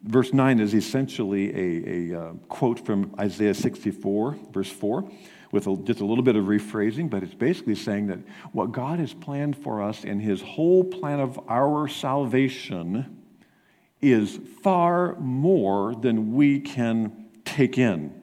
verse 0.01 0.33
9 0.33 0.59
is 0.59 0.73
essentially 0.73 1.53
a, 1.55 2.13
a 2.13 2.19
uh, 2.19 2.33
quote 2.47 2.85
from 2.85 3.13
Isaiah 3.19 3.53
64, 3.53 4.37
verse 4.51 4.69
4 4.69 5.09
with 5.53 5.67
a, 5.67 5.77
just 5.83 6.01
a 6.01 6.05
little 6.05 6.23
bit 6.23 6.35
of 6.35 6.45
rephrasing, 6.45 7.09
but 7.09 7.21
it's 7.21 7.35
basically 7.35 7.75
saying 7.75 8.07
that 8.07 8.17
what 8.51 8.71
God 8.71 8.97
has 8.99 9.13
planned 9.13 9.55
for 9.55 9.83
us 9.83 10.03
in 10.03 10.19
his 10.19 10.41
whole 10.41 10.83
plan 10.83 11.19
of 11.19 11.39
our 11.47 11.87
salvation 11.87 13.23
is 14.01 14.39
far 14.63 15.15
more 15.19 15.93
than 15.93 16.33
we 16.33 16.59
can 16.59 17.29
take 17.45 17.77
in. 17.77 18.19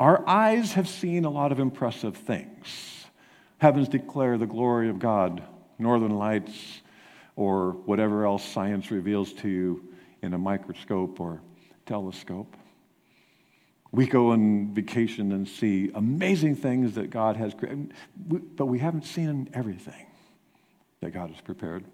Our 0.00 0.28
eyes 0.28 0.72
have 0.72 0.88
seen 0.88 1.24
a 1.24 1.30
lot 1.30 1.52
of 1.52 1.60
impressive 1.60 2.16
things. 2.16 3.06
Heavens 3.58 3.88
declare 3.88 4.36
the 4.38 4.46
glory 4.46 4.88
of 4.88 4.98
God, 4.98 5.40
northern 5.78 6.16
lights, 6.16 6.82
or 7.36 7.70
whatever 7.86 8.26
else 8.26 8.44
science 8.44 8.90
reveals 8.90 9.32
to 9.34 9.48
you 9.48 9.94
in 10.20 10.34
a 10.34 10.38
microscope 10.38 11.20
or 11.20 11.40
telescope. 11.86 12.56
We 13.92 14.06
go 14.06 14.32
on 14.32 14.72
vacation 14.72 15.32
and 15.32 15.46
see 15.46 15.90
amazing 15.94 16.56
things 16.56 16.94
that 16.94 17.10
God 17.10 17.36
has 17.36 17.52
created, 17.52 17.92
but 18.16 18.64
we 18.64 18.78
haven't 18.78 19.04
seen 19.04 19.50
everything 19.52 20.06
that 21.00 21.10
God 21.10 21.30
has 21.30 21.40
prepared. 21.42 21.84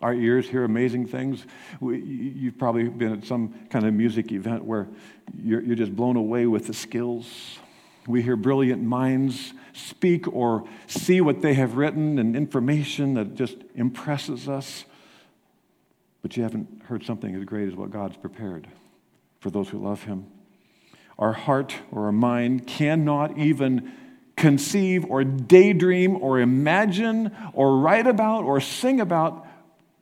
Our 0.00 0.14
ears 0.14 0.48
hear 0.48 0.64
amazing 0.64 1.08
things. 1.08 1.44
We, 1.80 2.00
you've 2.00 2.56
probably 2.56 2.88
been 2.88 3.12
at 3.12 3.24
some 3.24 3.52
kind 3.68 3.84
of 3.84 3.92
music 3.92 4.32
event 4.32 4.64
where 4.64 4.88
you're, 5.36 5.60
you're 5.60 5.76
just 5.76 5.94
blown 5.94 6.16
away 6.16 6.46
with 6.46 6.66
the 6.66 6.72
skills. 6.72 7.58
We 8.06 8.22
hear 8.22 8.36
brilliant 8.36 8.82
minds 8.82 9.52
speak 9.74 10.32
or 10.32 10.66
see 10.86 11.20
what 11.20 11.42
they 11.42 11.54
have 11.54 11.76
written 11.76 12.18
and 12.18 12.36
information 12.36 13.14
that 13.14 13.34
just 13.34 13.56
impresses 13.74 14.48
us. 14.48 14.84
But 16.22 16.36
you 16.36 16.42
haven't 16.42 16.84
heard 16.84 17.04
something 17.04 17.34
as 17.34 17.44
great 17.44 17.68
as 17.68 17.74
what 17.74 17.90
God's 17.90 18.16
prepared 18.16 18.66
for 19.40 19.50
those 19.50 19.68
who 19.68 19.78
love 19.78 20.04
Him 20.04 20.26
our 21.18 21.32
heart 21.32 21.74
or 21.90 22.06
our 22.06 22.12
mind 22.12 22.66
cannot 22.66 23.36
even 23.38 23.92
conceive 24.36 25.04
or 25.06 25.24
daydream 25.24 26.16
or 26.16 26.40
imagine 26.40 27.36
or 27.52 27.78
write 27.78 28.06
about 28.06 28.44
or 28.44 28.60
sing 28.60 29.00
about 29.00 29.46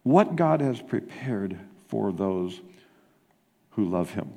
what 0.03 0.37
God 0.37 0.61
has 0.61 0.81
prepared 0.81 1.59
for 1.89 2.13
those 2.13 2.61
who 3.71 3.87
love 3.87 4.11
Him. 4.11 4.33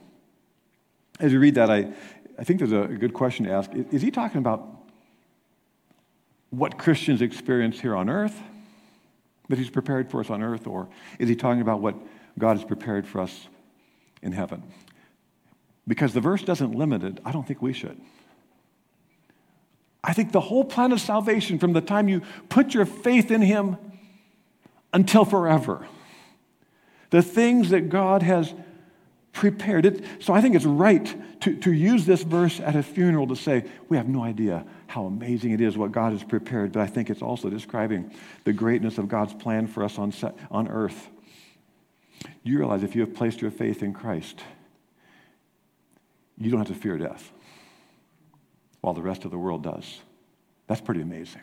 As 1.20 1.34
you 1.34 1.40
read 1.40 1.56
that, 1.56 1.70
I, 1.70 1.92
I 2.38 2.44
think 2.44 2.60
there's 2.60 2.72
a 2.72 2.88
good 2.88 3.14
question 3.14 3.46
to 3.46 3.52
ask. 3.52 3.72
Is 3.74 4.02
he 4.02 4.10
talking 4.10 4.40
about 4.40 4.66
what 6.50 6.78
Christians 6.78 7.22
experience 7.22 7.80
here 7.80 7.96
on 7.96 8.10
earth, 8.10 8.42
that 9.50 9.58
He's 9.58 9.70
prepared 9.70 10.10
for 10.10 10.22
us 10.22 10.30
on 10.30 10.42
earth, 10.42 10.66
or 10.66 10.88
is 11.20 11.28
He 11.28 11.36
talking 11.36 11.62
about 11.62 11.82
what 11.82 11.96
God 12.38 12.58
has 12.58 12.66
prepared 12.66 13.06
for 13.06 13.20
us 13.20 13.48
in 14.22 14.32
heaven? 14.32 14.64
Because 15.89 16.13
the 16.13 16.22
verse 16.22 16.43
doesn't 16.43 16.74
limit 16.74 17.03
it, 17.03 17.19
I 17.25 17.31
don't 17.31 17.48
think 17.48 17.63
we 17.63 17.74
should. 17.74 18.00
I 20.03 20.13
think 20.13 20.31
the 20.31 20.39
whole 20.39 20.63
plan 20.63 20.91
of 20.91 21.01
salvation 21.01 21.58
from 21.58 21.74
the 21.74 21.81
time 21.81 22.08
you 22.08 22.22
put 22.48 22.75
your 22.75 22.86
faith 22.86 23.31
in 23.31 23.41
Him 23.41 23.75
until 24.93 25.25
forever, 25.25 25.88
the 27.10 27.24
things 27.24 27.72
that 27.72 27.89
God 27.89 28.22
has 28.22 28.53
prepared. 29.34 29.86
It, 29.86 30.05
so 30.19 30.31
I 30.31 30.41
think 30.41 30.55
it's 30.55 30.65
right 30.65 31.41
to, 31.41 31.55
to 31.55 31.72
use 31.72 32.05
this 32.05 32.22
verse 32.22 32.60
at 32.60 32.75
a 32.75 32.84
funeral 32.84 33.27
to 33.27 33.36
say, 33.36 33.65
we 33.88 33.98
have 33.98 34.08
no 34.08 34.24
idea 34.24 34.65
how 34.88 35.05
amazing 35.05 35.51
it 35.51 35.62
is 35.62 35.75
what 35.75 35.91
God 35.91 36.12
has 36.12 36.24
prepared, 36.24 36.72
but 36.72 36.81
I 36.81 36.88
think 36.88 37.10
it's 37.10 37.22
also 37.22 37.50
describing 37.50 38.12
the 38.43 38.53
greatness 38.53 39.00
of 39.00 39.08
God's 39.08 39.34
plan 39.34 39.65
for 39.65 39.84
us 39.84 39.98
on, 39.98 40.13
on 40.51 40.67
earth. 40.67 41.08
You 42.43 42.60
realize 42.60 42.84
if 42.84 42.96
you 42.96 43.01
have 43.01 43.15
placed 43.15 43.41
your 43.41 43.51
faith 43.51 43.81
in 43.81 43.93
Christ, 43.93 44.41
you 46.39 46.50
don't 46.50 46.60
have 46.60 46.75
to 46.75 46.81
fear 46.81 46.98
death 46.98 47.31
while 48.81 48.93
the 48.93 49.01
rest 49.01 49.25
of 49.25 49.31
the 49.31 49.38
world 49.38 49.63
does. 49.63 50.00
That's 50.67 50.81
pretty 50.81 51.01
amazing. 51.01 51.41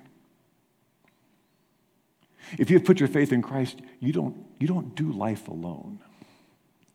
If 2.59 2.71
you 2.71 2.79
have 2.79 2.87
put 2.87 3.01
your 3.01 3.09
faith 3.09 3.33
in 3.33 3.43
Christ, 3.43 3.81
you 4.01 4.13
don't, 4.13 4.37
you 4.59 4.69
don't 4.69 4.95
do 4.95 5.13
life 5.13 5.49
alone. 5.49 5.99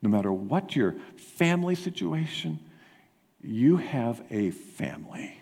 No 0.01 0.09
matter 0.09 0.31
what 0.31 0.75
your 0.75 0.95
family 1.17 1.75
situation, 1.75 2.59
you 3.43 3.77
have 3.77 4.23
a 4.31 4.51
family. 4.51 5.37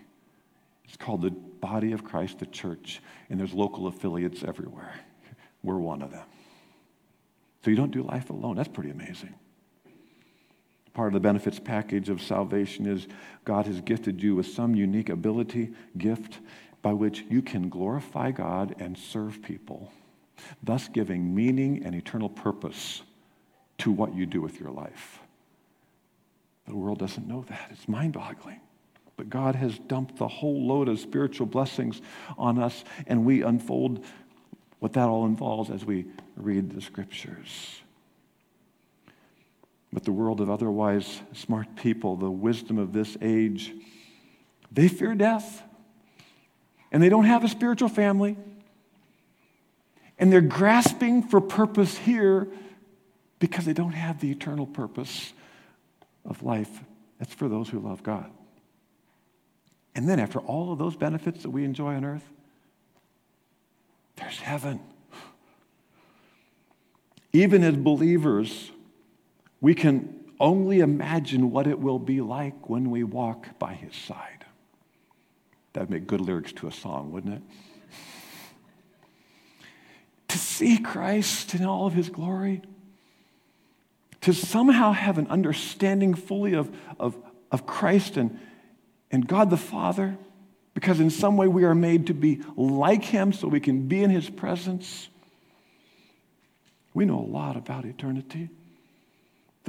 It's 0.85 0.97
called 0.97 1.21
the 1.21 1.29
body 1.29 1.91
of 1.91 2.03
Christ, 2.03 2.39
the 2.39 2.45
church, 2.47 3.01
and 3.29 3.39
there's 3.39 3.53
local 3.53 3.87
affiliates 3.87 4.43
everywhere. 4.43 4.93
We're 5.63 5.77
one 5.77 6.01
of 6.01 6.11
them. 6.11 6.25
So 7.63 7.69
you 7.69 7.77
don't 7.77 7.91
do 7.91 8.03
life 8.03 8.29
alone. 8.29 8.55
That's 8.55 8.69
pretty 8.69 8.89
amazing. 8.89 9.35
Part 10.93 11.07
of 11.07 11.13
the 11.13 11.19
benefits 11.19 11.59
package 11.59 12.09
of 12.09 12.21
salvation 12.21 12.85
is 12.85 13.07
God 13.45 13.67
has 13.67 13.81
gifted 13.81 14.21
you 14.21 14.35
with 14.35 14.47
some 14.47 14.75
unique 14.75 15.09
ability, 15.09 15.71
gift, 15.97 16.39
by 16.81 16.93
which 16.93 17.25
you 17.29 17.41
can 17.41 17.69
glorify 17.69 18.31
God 18.31 18.75
and 18.79 18.97
serve 18.97 19.41
people, 19.41 19.91
thus 20.63 20.87
giving 20.87 21.35
meaning 21.35 21.83
and 21.83 21.93
eternal 21.93 22.29
purpose 22.29 23.01
to 23.79 23.91
what 23.91 24.13
you 24.13 24.25
do 24.25 24.41
with 24.41 24.59
your 24.59 24.71
life. 24.71 25.19
The 26.67 26.75
world 26.75 26.99
doesn't 26.99 27.27
know 27.27 27.45
that. 27.49 27.69
It's 27.71 27.87
mind 27.87 28.13
boggling. 28.13 28.61
But 29.17 29.29
God 29.29 29.55
has 29.55 29.77
dumped 29.79 30.17
the 30.17 30.27
whole 30.27 30.65
load 30.65 30.87
of 30.87 30.99
spiritual 30.99 31.45
blessings 31.45 32.01
on 32.37 32.57
us, 32.57 32.83
and 33.07 33.25
we 33.25 33.41
unfold 33.41 34.05
what 34.79 34.93
that 34.93 35.09
all 35.09 35.25
involves 35.25 35.69
as 35.69 35.83
we 35.83 36.05
read 36.37 36.71
the 36.71 36.81
scriptures. 36.81 37.81
But 39.91 40.03
the 40.03 40.11
world 40.11 40.39
of 40.39 40.49
otherwise 40.49 41.21
smart 41.33 41.75
people, 41.75 42.15
the 42.15 42.29
wisdom 42.29 42.77
of 42.77 42.93
this 42.93 43.17
age, 43.21 43.73
they 44.71 44.87
fear 44.87 45.15
death. 45.15 45.63
And 46.91 47.01
they 47.01 47.09
don't 47.09 47.25
have 47.25 47.43
a 47.43 47.47
spiritual 47.47 47.89
family. 47.89 48.37
And 50.17 50.31
they're 50.31 50.41
grasping 50.41 51.23
for 51.23 51.41
purpose 51.41 51.97
here 51.97 52.47
because 53.39 53.65
they 53.65 53.73
don't 53.73 53.93
have 53.93 54.19
the 54.19 54.31
eternal 54.31 54.67
purpose 54.67 55.33
of 56.25 56.43
life. 56.43 56.81
That's 57.17 57.33
for 57.33 57.47
those 57.47 57.69
who 57.69 57.79
love 57.79 58.03
God. 58.03 58.29
And 59.95 60.07
then, 60.07 60.19
after 60.19 60.39
all 60.39 60.71
of 60.71 60.79
those 60.79 60.95
benefits 60.95 61.43
that 61.43 61.49
we 61.49 61.63
enjoy 61.63 61.95
on 61.95 62.05
earth, 62.05 62.23
there's 64.17 64.39
heaven. 64.39 64.79
Even 67.33 67.63
as 67.63 67.75
believers, 67.75 68.71
we 69.61 69.75
can 69.75 70.15
only 70.39 70.79
imagine 70.79 71.51
what 71.51 71.67
it 71.67 71.79
will 71.79 71.99
be 71.99 72.21
like 72.21 72.69
when 72.69 72.89
we 72.89 73.03
walk 73.03 73.59
by 73.59 73.73
his 73.73 73.95
side. 73.95 74.45
That 75.73 75.81
would 75.81 75.89
make 75.89 76.07
good 76.07 76.21
lyrics 76.21 76.53
to 76.53 76.67
a 76.67 76.71
song, 76.71 77.11
wouldn't 77.11 77.35
it? 77.35 77.41
to 80.29 80.37
see 80.37 80.77
Christ 80.77 81.55
in 81.55 81.65
all 81.65 81.85
of 81.85 81.93
his 81.93 82.09
glory, 82.09 82.61
to 84.21 84.33
somehow 84.33 84.91
have 84.93 85.17
an 85.17 85.27
understanding 85.27 86.13
fully 86.13 86.53
of, 86.53 86.73
of, 86.99 87.17
of 87.51 87.65
Christ 87.65 88.15
and, 88.15 88.39
and 89.11 89.27
God 89.27 89.49
the 89.49 89.57
Father, 89.57 90.17
because 90.73 90.99
in 90.99 91.09
some 91.09 91.35
way 91.35 91.47
we 91.47 91.63
are 91.63 91.75
made 91.75 92.07
to 92.07 92.13
be 92.13 92.41
like 92.55 93.03
him 93.03 93.33
so 93.33 93.47
we 93.47 93.59
can 93.59 93.87
be 93.87 94.03
in 94.03 94.11
his 94.11 94.29
presence. 94.29 95.09
We 96.93 97.05
know 97.05 97.19
a 97.19 97.25
lot 97.25 97.57
about 97.57 97.85
eternity 97.85 98.49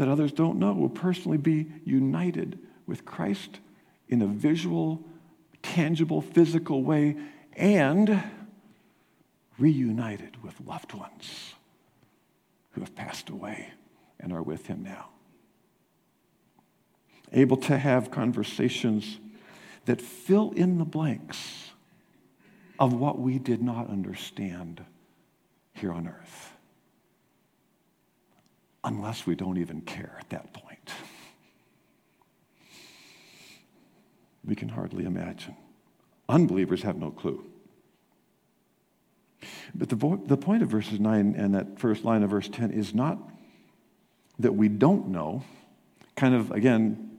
that 0.00 0.09
others 0.09 0.33
don't 0.33 0.59
know. 0.59 0.73
We'll 0.73 0.88
personally 0.88 1.37
be 1.37 1.66
united 1.85 2.59
with 2.87 3.04
Christ 3.04 3.61
in 4.09 4.23
a 4.23 4.26
visual, 4.26 5.04
tangible, 5.62 6.23
physical 6.23 6.83
way 6.83 7.19
and 7.52 8.23
reunited 9.59 10.42
with 10.42 10.59
loved 10.66 10.95
ones 10.95 11.52
who 12.71 12.80
have 12.80 12.95
passed 12.95 13.28
away 13.28 13.75
and 14.19 14.33
are 14.33 14.42
with 14.42 14.69
him 14.69 14.83
now. 14.83 15.11
Able 17.35 17.59
to 17.59 17.76
have 17.76 18.11
conversations 18.11 19.19
that 19.85 20.00
fill 20.00 20.52
in 20.52 20.78
the 20.78 20.87
blanks 20.87 21.73
of 22.78 22.95
what 22.95 23.19
we 23.19 23.38
did 23.38 23.61
not 23.61 23.90
understand 23.90 24.83
here 25.75 25.92
on 25.92 26.09
earth. 26.09 26.50
Unless 28.83 29.27
we 29.27 29.35
don't 29.35 29.59
even 29.59 29.83
care 29.83 30.17
at 30.19 30.31
that 30.31 30.53
point. 30.53 30.91
We 34.45 34.55
can 34.55 34.71
hardly 34.71 35.05
imagine. 35.05 35.57
Unbelievers 36.29 36.83
have 36.83 36.97
no 36.97 37.11
clue. 37.11 37.45
But 39.75 39.89
the, 39.89 39.97
vo- 39.97 40.23
the 40.25 40.37
point 40.37 40.63
of 40.63 40.69
verses 40.69 40.99
9 40.99 41.35
and 41.37 41.55
that 41.55 41.79
first 41.79 42.05
line 42.05 42.23
of 42.23 42.31
verse 42.31 42.49
10 42.49 42.71
is 42.71 42.95
not 42.95 43.19
that 44.39 44.53
we 44.53 44.69
don't 44.69 45.09
know. 45.09 45.45
Kind 46.17 46.35
of, 46.35 46.51
again, 46.51 47.11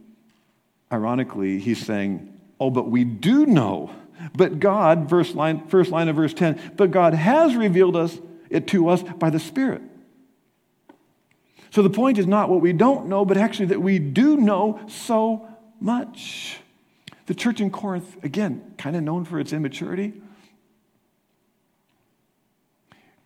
ironically, 0.91 1.59
he's 1.59 1.83
saying, 1.85 2.39
oh, 2.59 2.69
but 2.69 2.89
we 2.89 3.03
do 3.03 3.45
know. 3.45 3.91
But 4.35 4.59
God, 4.59 5.09
verse 5.09 5.33
line, 5.33 5.67
first 5.67 5.91
line 5.91 6.09
of 6.09 6.15
verse 6.15 6.33
10, 6.33 6.73
but 6.75 6.91
God 6.91 7.13
has 7.13 7.55
revealed 7.55 7.95
us 7.95 8.17
it 8.49 8.67
to 8.67 8.89
us 8.89 9.01
by 9.01 9.29
the 9.29 9.39
Spirit. 9.39 9.81
So 11.71 11.81
the 11.81 11.89
point 11.89 12.17
is 12.17 12.27
not 12.27 12.49
what 12.49 12.61
we 12.61 12.73
don't 12.73 13.07
know, 13.07 13.23
but 13.25 13.37
actually 13.37 13.67
that 13.67 13.81
we 13.81 13.97
do 13.97 14.37
know 14.37 14.79
so 14.87 15.47
much. 15.79 16.59
The 17.27 17.33
church 17.33 17.61
in 17.61 17.71
Corinth, 17.71 18.23
again, 18.23 18.73
kind 18.77 18.95
of 18.95 19.03
known 19.03 19.23
for 19.23 19.39
its 19.39 19.53
immaturity, 19.53 20.13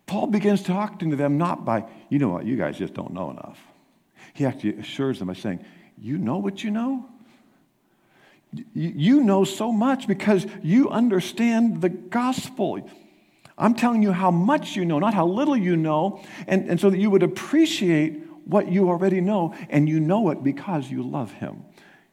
Paul 0.06 0.28
begins 0.28 0.62
talking 0.62 1.10
to 1.10 1.16
them 1.16 1.40
not 1.40 1.66
by, 1.66 1.86
you 2.10 2.20
know 2.20 2.30
what, 2.30 2.46
you 2.46 2.56
guys 2.56 2.78
just 2.78 2.94
don't 2.94 3.14
know 3.14 3.32
enough. 3.32 3.60
He 4.36 4.46
actually 4.46 4.78
assures 4.78 5.18
them 5.18 5.30
by 5.30 5.34
saying, 5.34 5.66
You 5.98 6.20
know 6.20 6.38
what 6.38 6.64
you 6.64 6.70
know? 6.70 7.10
You 8.74 9.22
know 9.22 9.44
so 9.44 9.72
much 9.72 10.08
because 10.08 10.46
you 10.62 10.90
understand 10.90 11.82
the 11.82 11.90
gospel. 11.90 12.88
I'm 13.58 13.74
telling 13.74 14.04
you 14.04 14.12
how 14.12 14.30
much 14.32 14.76
you 14.76 14.86
know, 14.86 15.00
not 15.00 15.14
how 15.14 15.26
little 15.26 15.58
you 15.58 15.76
know, 15.76 16.22
and, 16.48 16.70
and 16.70 16.80
so 16.80 16.90
that 16.90 17.00
you 17.00 17.10
would 17.10 17.24
appreciate 17.24 18.25
what 18.46 18.72
you 18.72 18.90
already 18.90 19.22
know, 19.22 19.56
and 19.70 19.90
you 19.90 20.00
know 20.00 20.30
it 20.30 20.44
because 20.44 20.90
you 20.90 21.04
love 21.04 21.32
him. 21.32 21.64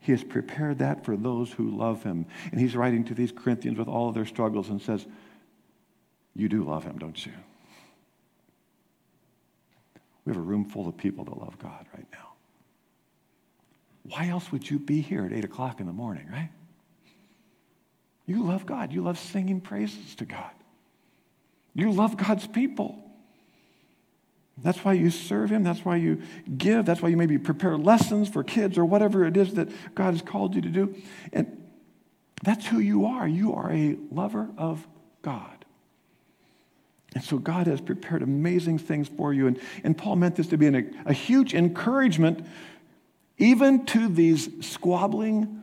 He 0.00 0.12
has 0.12 0.24
prepared 0.24 0.80
that 0.80 1.04
for 1.04 1.16
those 1.16 1.52
who 1.52 1.76
love 1.76 2.02
him. 2.02 2.26
And 2.50 2.60
he's 2.60 2.74
writing 2.74 3.04
to 3.04 3.14
these 3.14 3.30
Corinthians 3.30 3.78
with 3.78 3.86
all 3.86 4.08
of 4.08 4.14
their 4.14 4.26
struggles 4.26 4.68
and 4.68 4.82
says, 4.82 5.06
You 6.34 6.48
do 6.48 6.64
love 6.64 6.82
him, 6.82 6.98
don't 6.98 7.24
you? 7.24 7.32
We 10.24 10.30
have 10.30 10.38
a 10.38 10.44
room 10.44 10.64
full 10.64 10.88
of 10.88 10.96
people 10.96 11.24
that 11.24 11.36
love 11.36 11.58
God 11.58 11.86
right 11.94 12.06
now. 12.12 12.32
Why 14.04 14.28
else 14.28 14.50
would 14.50 14.68
you 14.68 14.78
be 14.78 15.00
here 15.00 15.24
at 15.24 15.32
8 15.32 15.44
o'clock 15.44 15.78
in 15.78 15.86
the 15.86 15.92
morning, 15.92 16.28
right? 16.30 16.50
You 18.26 18.42
love 18.42 18.66
God. 18.66 18.92
You 18.92 19.02
love 19.02 19.18
singing 19.18 19.60
praises 19.60 20.14
to 20.16 20.24
God. 20.24 20.50
You 21.74 21.92
love 21.92 22.16
God's 22.16 22.46
people. 22.46 23.11
That's 24.58 24.84
why 24.84 24.92
you 24.92 25.10
serve 25.10 25.50
Him. 25.50 25.62
That's 25.62 25.84
why 25.84 25.96
you 25.96 26.22
give. 26.56 26.84
That's 26.84 27.00
why 27.00 27.08
you 27.08 27.16
maybe 27.16 27.38
prepare 27.38 27.76
lessons 27.76 28.28
for 28.28 28.44
kids 28.44 28.76
or 28.76 28.84
whatever 28.84 29.24
it 29.24 29.36
is 29.36 29.54
that 29.54 29.68
God 29.94 30.12
has 30.12 30.22
called 30.22 30.54
you 30.54 30.60
to 30.62 30.68
do. 30.68 30.94
And 31.32 31.62
that's 32.42 32.66
who 32.66 32.78
you 32.78 33.06
are. 33.06 33.26
You 33.26 33.54
are 33.54 33.72
a 33.72 33.96
lover 34.10 34.50
of 34.58 34.86
God. 35.22 35.64
And 37.14 37.22
so 37.22 37.38
God 37.38 37.66
has 37.66 37.80
prepared 37.80 38.22
amazing 38.22 38.78
things 38.78 39.08
for 39.08 39.34
you. 39.34 39.46
And, 39.46 39.60
and 39.84 39.96
Paul 39.96 40.16
meant 40.16 40.36
this 40.36 40.46
to 40.48 40.56
be 40.56 40.66
an, 40.66 40.96
a 41.06 41.12
huge 41.12 41.54
encouragement 41.54 42.46
even 43.38 43.84
to 43.86 44.08
these 44.08 44.48
squabbling, 44.64 45.62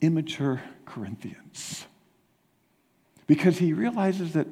immature 0.00 0.60
Corinthians. 0.86 1.86
Because 3.26 3.58
he 3.58 3.72
realizes 3.72 4.32
that 4.32 4.48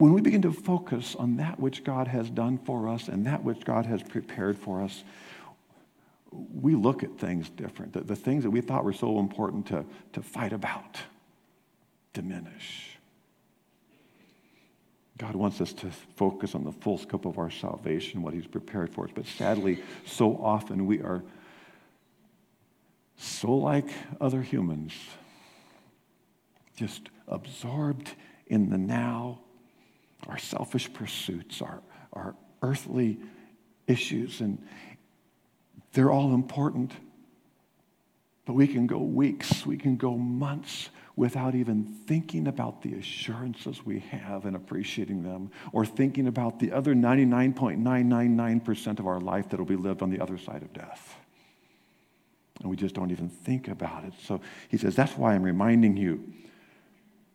when 0.00 0.14
we 0.14 0.22
begin 0.22 0.40
to 0.40 0.52
focus 0.52 1.14
on 1.14 1.36
that 1.36 1.60
which 1.60 1.84
God 1.84 2.08
has 2.08 2.30
done 2.30 2.56
for 2.56 2.88
us 2.88 3.08
and 3.08 3.26
that 3.26 3.44
which 3.44 3.66
God 3.66 3.84
has 3.84 4.02
prepared 4.02 4.56
for 4.56 4.80
us, 4.80 5.04
we 6.32 6.74
look 6.74 7.02
at 7.02 7.18
things 7.18 7.50
different. 7.50 7.92
The, 7.92 8.00
the 8.00 8.16
things 8.16 8.44
that 8.44 8.50
we 8.50 8.62
thought 8.62 8.82
were 8.82 8.94
so 8.94 9.18
important 9.18 9.66
to, 9.66 9.84
to 10.14 10.22
fight 10.22 10.54
about 10.54 10.96
diminish. 12.14 12.96
God 15.18 15.36
wants 15.36 15.60
us 15.60 15.74
to 15.74 15.90
focus 16.16 16.54
on 16.54 16.64
the 16.64 16.72
full 16.72 16.96
scope 16.96 17.26
of 17.26 17.36
our 17.38 17.50
salvation, 17.50 18.22
what 18.22 18.32
He's 18.32 18.46
prepared 18.46 18.88
for 18.88 19.04
us. 19.04 19.10
But 19.14 19.26
sadly, 19.26 19.82
so 20.06 20.34
often 20.42 20.86
we 20.86 21.02
are 21.02 21.22
so 23.18 23.52
like 23.52 23.90
other 24.18 24.40
humans, 24.40 24.94
just 26.74 27.10
absorbed 27.28 28.14
in 28.46 28.70
the 28.70 28.78
now, 28.78 29.40
our 30.28 30.38
selfish 30.38 30.92
pursuits, 30.92 31.62
our, 31.62 31.80
our 32.12 32.34
earthly 32.62 33.18
issues, 33.86 34.40
and 34.40 34.58
they're 35.92 36.10
all 36.10 36.34
important. 36.34 36.92
But 38.44 38.54
we 38.54 38.66
can 38.66 38.86
go 38.86 38.98
weeks, 38.98 39.64
we 39.66 39.76
can 39.76 39.96
go 39.96 40.16
months 40.16 40.88
without 41.16 41.54
even 41.54 41.84
thinking 42.06 42.48
about 42.48 42.82
the 42.82 42.94
assurances 42.94 43.84
we 43.84 43.98
have 43.98 44.46
and 44.46 44.56
appreciating 44.56 45.22
them, 45.22 45.50
or 45.72 45.84
thinking 45.84 46.26
about 46.26 46.58
the 46.58 46.72
other 46.72 46.94
99.999% 46.94 48.98
of 48.98 49.06
our 49.06 49.20
life 49.20 49.50
that 49.50 49.58
will 49.58 49.66
be 49.66 49.76
lived 49.76 50.00
on 50.02 50.08
the 50.10 50.20
other 50.20 50.38
side 50.38 50.62
of 50.62 50.72
death. 50.72 51.16
And 52.60 52.70
we 52.70 52.76
just 52.76 52.94
don't 52.94 53.10
even 53.10 53.28
think 53.28 53.68
about 53.68 54.04
it. 54.04 54.14
So 54.22 54.40
he 54.68 54.76
says, 54.76 54.96
That's 54.96 55.16
why 55.16 55.34
I'm 55.34 55.42
reminding 55.42 55.96
you. 55.96 56.32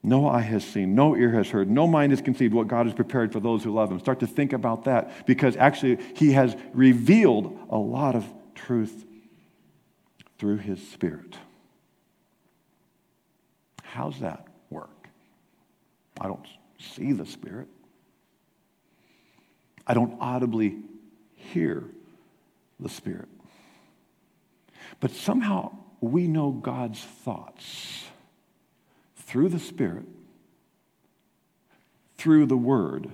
No 0.05 0.27
eye 0.27 0.41
has 0.41 0.63
seen, 0.63 0.93
no 0.93 1.15
ear 1.15 1.31
has 1.31 1.49
heard, 1.49 1.67
no 1.67 1.87
mind 1.87 2.11
has 2.11 2.21
conceived 2.21 2.53
what 2.53 2.67
God 2.67 2.85
has 2.85 2.93
prepared 2.93 3.33
for 3.33 3.39
those 3.39 3.63
who 3.63 3.73
love 3.73 3.91
him. 3.91 3.99
Start 3.99 4.19
to 4.19 4.27
think 4.27 4.53
about 4.53 4.83
that 4.83 5.25
because 5.25 5.57
actually 5.57 5.97
he 6.15 6.33
has 6.33 6.55
revealed 6.73 7.57
a 7.71 7.77
lot 7.77 8.15
of 8.15 8.23
truth 8.53 9.03
through 10.37 10.57
his 10.57 10.85
spirit. 10.89 11.35
How's 13.81 14.19
that 14.19 14.45
work? 14.69 15.09
I 16.21 16.27
don't 16.27 16.45
see 16.77 17.11
the 17.13 17.25
Spirit. 17.25 17.67
I 19.87 19.95
don't 19.95 20.17
audibly 20.19 20.77
hear 21.33 21.83
the 22.79 22.89
Spirit. 22.89 23.29
But 24.99 25.11
somehow 25.11 25.75
we 25.99 26.27
know 26.27 26.51
God's 26.51 26.99
thoughts 26.99 28.03
through 29.25 29.49
the 29.49 29.59
Spirit, 29.59 30.05
through 32.17 32.45
the 32.45 32.57
Word 32.57 33.09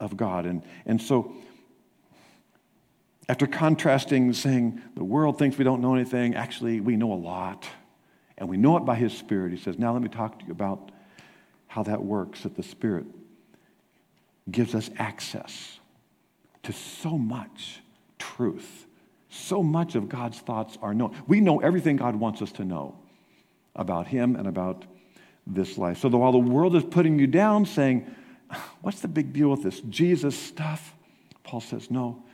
of 0.00 0.16
God. 0.16 0.46
And, 0.46 0.62
and 0.86 1.00
so, 1.00 1.32
after 3.28 3.46
contrasting, 3.46 4.32
saying 4.34 4.82
the 4.94 5.04
world 5.04 5.38
thinks 5.38 5.56
we 5.56 5.64
don't 5.64 5.80
know 5.80 5.94
anything, 5.94 6.34
actually, 6.34 6.80
we 6.80 6.96
know 6.96 7.12
a 7.12 7.14
lot. 7.14 7.66
And 8.36 8.48
we 8.48 8.56
know 8.56 8.76
it 8.76 8.84
by 8.84 8.96
His 8.96 9.16
Spirit. 9.16 9.52
He 9.52 9.58
says, 9.58 9.78
Now 9.78 9.92
let 9.92 10.02
me 10.02 10.08
talk 10.08 10.38
to 10.40 10.44
you 10.44 10.52
about 10.52 10.90
how 11.68 11.82
that 11.84 12.02
works, 12.02 12.42
that 12.42 12.56
the 12.56 12.62
Spirit 12.62 13.06
gives 14.50 14.74
us 14.74 14.90
access 14.98 15.78
to 16.64 16.72
so 16.72 17.16
much 17.16 17.80
truth. 18.18 18.86
So 19.28 19.62
much 19.62 19.94
of 19.94 20.08
God's 20.08 20.38
thoughts 20.38 20.78
are 20.82 20.94
known. 20.94 21.16
We 21.26 21.40
know 21.40 21.60
everything 21.60 21.96
God 21.96 22.16
wants 22.16 22.42
us 22.42 22.52
to 22.52 22.64
know 22.64 22.96
about 23.74 24.06
Him 24.06 24.36
and 24.36 24.46
about 24.46 24.84
this 25.46 25.76
life. 25.78 25.98
So 25.98 26.08
while 26.08 26.32
the 26.32 26.38
world 26.38 26.74
is 26.76 26.84
putting 26.84 27.18
you 27.18 27.26
down, 27.26 27.66
saying, 27.66 28.06
What's 28.82 29.00
the 29.00 29.08
big 29.08 29.32
deal 29.32 29.48
with 29.48 29.62
this 29.62 29.80
Jesus 29.80 30.38
stuff? 30.38 30.94
Paul 31.42 31.60
says, 31.60 31.90
No. 31.90 32.24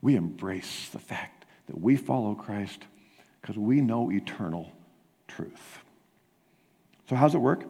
we 0.00 0.16
embrace 0.16 0.88
the 0.90 0.98
fact 0.98 1.44
that 1.66 1.80
we 1.80 1.96
follow 1.96 2.34
Christ 2.34 2.84
because 3.40 3.56
we 3.56 3.80
know 3.80 4.10
eternal 4.10 4.72
truth. 5.28 5.78
So, 7.08 7.16
how's 7.16 7.34
it 7.34 7.38
work 7.38 7.64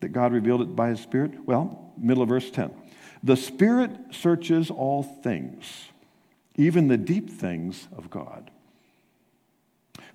that 0.00 0.08
God 0.08 0.32
revealed 0.32 0.60
it 0.62 0.76
by 0.76 0.88
His 0.88 1.00
Spirit? 1.00 1.44
Well, 1.46 1.92
middle 1.96 2.22
of 2.22 2.28
verse 2.28 2.50
10. 2.50 2.74
The 3.22 3.36
Spirit 3.36 3.90
searches 4.10 4.70
all 4.70 5.02
things, 5.02 5.88
even 6.56 6.88
the 6.88 6.96
deep 6.96 7.30
things 7.30 7.88
of 7.96 8.10
God. 8.10 8.50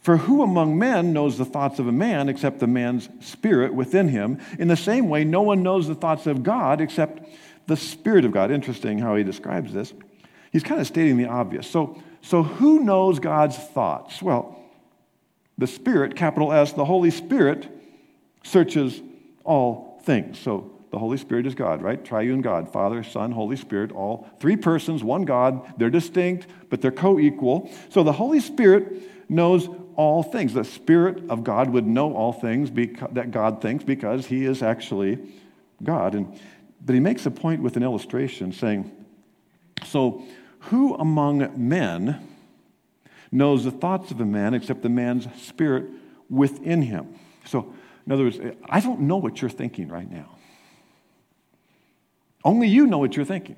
For 0.01 0.17
who 0.17 0.41
among 0.41 0.79
men 0.79 1.11
knows 1.11 1.37
the 1.37 1.45
thoughts 1.45 1.77
of 1.79 1.87
a 1.87 1.91
man 1.91 2.29
except 2.29 2.59
the 2.59 2.67
man's 2.67 3.09
spirit 3.19 3.73
within 3.73 4.07
him? 4.07 4.39
In 4.57 4.67
the 4.67 4.77
same 4.77 5.09
way, 5.09 5.23
no 5.23 5.41
one 5.41 5.61
knows 5.61 5.87
the 5.87 5.95
thoughts 5.95 6.25
of 6.25 6.41
God 6.41 6.79
except 6.79 7.27
the 7.67 7.77
Spirit 7.77 8.25
of 8.25 8.31
God. 8.31 8.51
Interesting 8.51 8.99
how 8.99 9.15
he 9.15 9.23
describes 9.23 9.71
this. 9.71 9.93
He's 10.51 10.63
kind 10.63 10.81
of 10.81 10.87
stating 10.87 11.17
the 11.17 11.27
obvious. 11.27 11.69
So, 11.69 12.01
so 12.21 12.43
who 12.43 12.79
knows 12.79 13.19
God's 13.19 13.57
thoughts? 13.57 14.21
Well, 14.21 14.59
the 15.57 15.67
Spirit, 15.67 16.15
capital 16.15 16.51
S, 16.51 16.73
the 16.73 16.85
Holy 16.85 17.11
Spirit, 17.11 17.67
searches 18.43 19.01
all 19.43 20.01
things. 20.03 20.39
So 20.39 20.71
the 20.91 20.97
Holy 20.97 21.17
Spirit 21.17 21.45
is 21.45 21.53
God, 21.53 21.81
right? 21.81 22.03
Triune 22.03 22.41
God, 22.41 22.71
Father, 22.71 23.03
Son, 23.03 23.31
Holy 23.31 23.55
Spirit, 23.55 23.91
all 23.91 24.27
three 24.39 24.55
persons, 24.55 25.03
one 25.03 25.23
God. 25.23 25.73
They're 25.77 25.89
distinct, 25.89 26.47
but 26.69 26.81
they're 26.81 26.91
co 26.91 27.19
equal. 27.19 27.69
So 27.89 28.01
the 28.01 28.13
Holy 28.13 28.39
Spirit 28.39 29.29
knows 29.29 29.69
all 29.99 30.23
things. 30.23 30.53
The 30.53 30.63
Spirit 30.63 31.29
of 31.29 31.43
God 31.43 31.71
would 31.71 31.85
know 31.85 32.15
all 32.15 32.31
things 32.31 32.69
because, 32.69 33.09
that 33.11 33.31
God 33.31 33.61
thinks 33.61 33.83
because 33.83 34.27
He 34.27 34.45
is 34.45 34.63
actually 34.63 35.19
God. 35.83 36.15
And, 36.15 36.39
but 36.85 36.93
He 36.93 37.01
makes 37.01 37.25
a 37.25 37.31
point 37.31 37.61
with 37.61 37.75
an 37.75 37.83
illustration 37.83 38.53
saying, 38.53 38.89
So, 39.83 40.23
who 40.59 40.95
among 40.95 41.51
men 41.57 42.25
knows 43.29 43.65
the 43.65 43.71
thoughts 43.71 44.09
of 44.11 44.21
a 44.21 44.25
man 44.25 44.53
except 44.53 44.83
the 44.83 44.89
man's 44.89 45.27
spirit 45.37 45.89
within 46.29 46.81
him? 46.81 47.13
So, 47.43 47.73
in 48.05 48.13
other 48.13 48.23
words, 48.23 48.39
I 48.69 48.79
don't 48.79 49.01
know 49.01 49.17
what 49.17 49.41
you're 49.41 49.49
thinking 49.49 49.89
right 49.89 50.09
now. 50.09 50.37
Only 52.45 52.69
you 52.69 52.87
know 52.87 52.99
what 52.99 53.17
you're 53.17 53.25
thinking. 53.25 53.57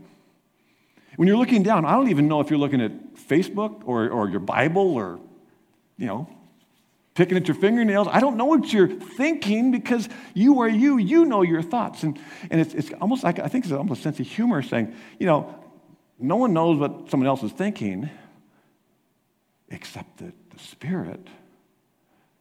When 1.17 1.27
you're 1.27 1.37
looking 1.37 1.61
down, 1.61 1.85
I 1.85 1.91
don't 1.91 2.09
even 2.09 2.27
know 2.27 2.39
if 2.39 2.49
you're 2.49 2.57
looking 2.57 2.81
at 2.81 3.13
Facebook 3.13 3.83
or, 3.85 4.09
or 4.09 4.27
your 4.27 4.39
Bible 4.39 4.95
or, 4.95 5.19
you 6.01 6.07
know, 6.07 6.27
picking 7.13 7.37
at 7.37 7.47
your 7.47 7.53
fingernails. 7.53 8.07
I 8.09 8.19
don't 8.19 8.35
know 8.35 8.45
what 8.45 8.73
you're 8.73 8.87
thinking 8.87 9.69
because 9.71 10.09
you 10.33 10.61
are 10.61 10.67
you. 10.67 10.97
You 10.97 11.25
know 11.25 11.43
your 11.43 11.61
thoughts. 11.61 12.01
And, 12.01 12.19
and 12.49 12.59
it's, 12.59 12.73
it's 12.73 12.91
almost 12.99 13.23
like, 13.23 13.37
I 13.37 13.47
think 13.47 13.65
it's 13.65 13.71
almost 13.71 13.99
a 13.99 14.03
sense 14.03 14.19
of 14.19 14.27
humor 14.27 14.63
saying, 14.63 14.95
you 15.19 15.27
know, 15.27 15.53
no 16.17 16.37
one 16.37 16.53
knows 16.53 16.79
what 16.79 17.11
someone 17.11 17.27
else 17.27 17.43
is 17.43 17.51
thinking 17.51 18.09
except 19.69 20.17
that 20.17 20.33
the 20.49 20.59
Spirit 20.59 21.27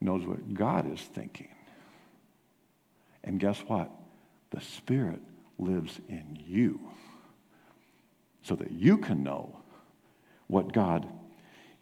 knows 0.01 0.25
what 0.25 0.55
God 0.55 0.90
is 0.90 1.01
thinking. 1.01 1.49
And 3.23 3.38
guess 3.38 3.59
what? 3.66 3.90
The 4.53 4.62
Spirit 4.62 5.20
lives 5.59 6.01
in 6.09 6.38
you 6.46 6.81
so 8.42 8.55
that 8.55 8.73
you 8.73 8.96
can 8.96 9.23
know 9.23 9.55
what 10.46 10.73
God 10.73 11.07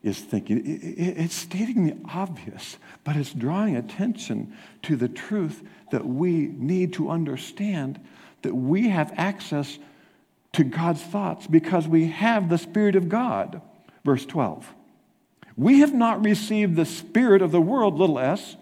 is 0.03 0.19
thinking. 0.21 0.63
It's 0.65 1.35
stating 1.35 1.85
the 1.85 1.97
obvious, 2.13 2.77
but 3.05 3.17
it's 3.17 3.33
drawing 3.33 3.77
attention 3.77 4.57
to 4.83 4.97
the 4.97 5.09
truth 5.09 5.63
that 5.91 6.07
we 6.07 6.47
need 6.47 6.93
to 6.95 7.11
understand 7.11 8.01
that 8.43 8.55
we 8.55 8.89
have 8.89 9.13
access 9.17 9.79
to 10.53 10.65
God's 10.65 11.03
thoughts 11.03 11.47
because 11.47 11.89
we 11.89 12.09
have 12.09 12.49
the 12.49 12.59
Spirit 12.59 12.97
of 12.97 13.09
God. 13.09 13.61
Verse 14.05 14.25
12. 14.25 14.75
We 15.57 15.81
have 15.81 15.93
not 15.93 16.25
received 16.25 16.77
the 16.77 16.87
Spirit 16.87 17.43
of 17.43 17.51
the 17.51 17.61
world, 17.61 17.99
little 17.99 18.19
s, 18.19 18.57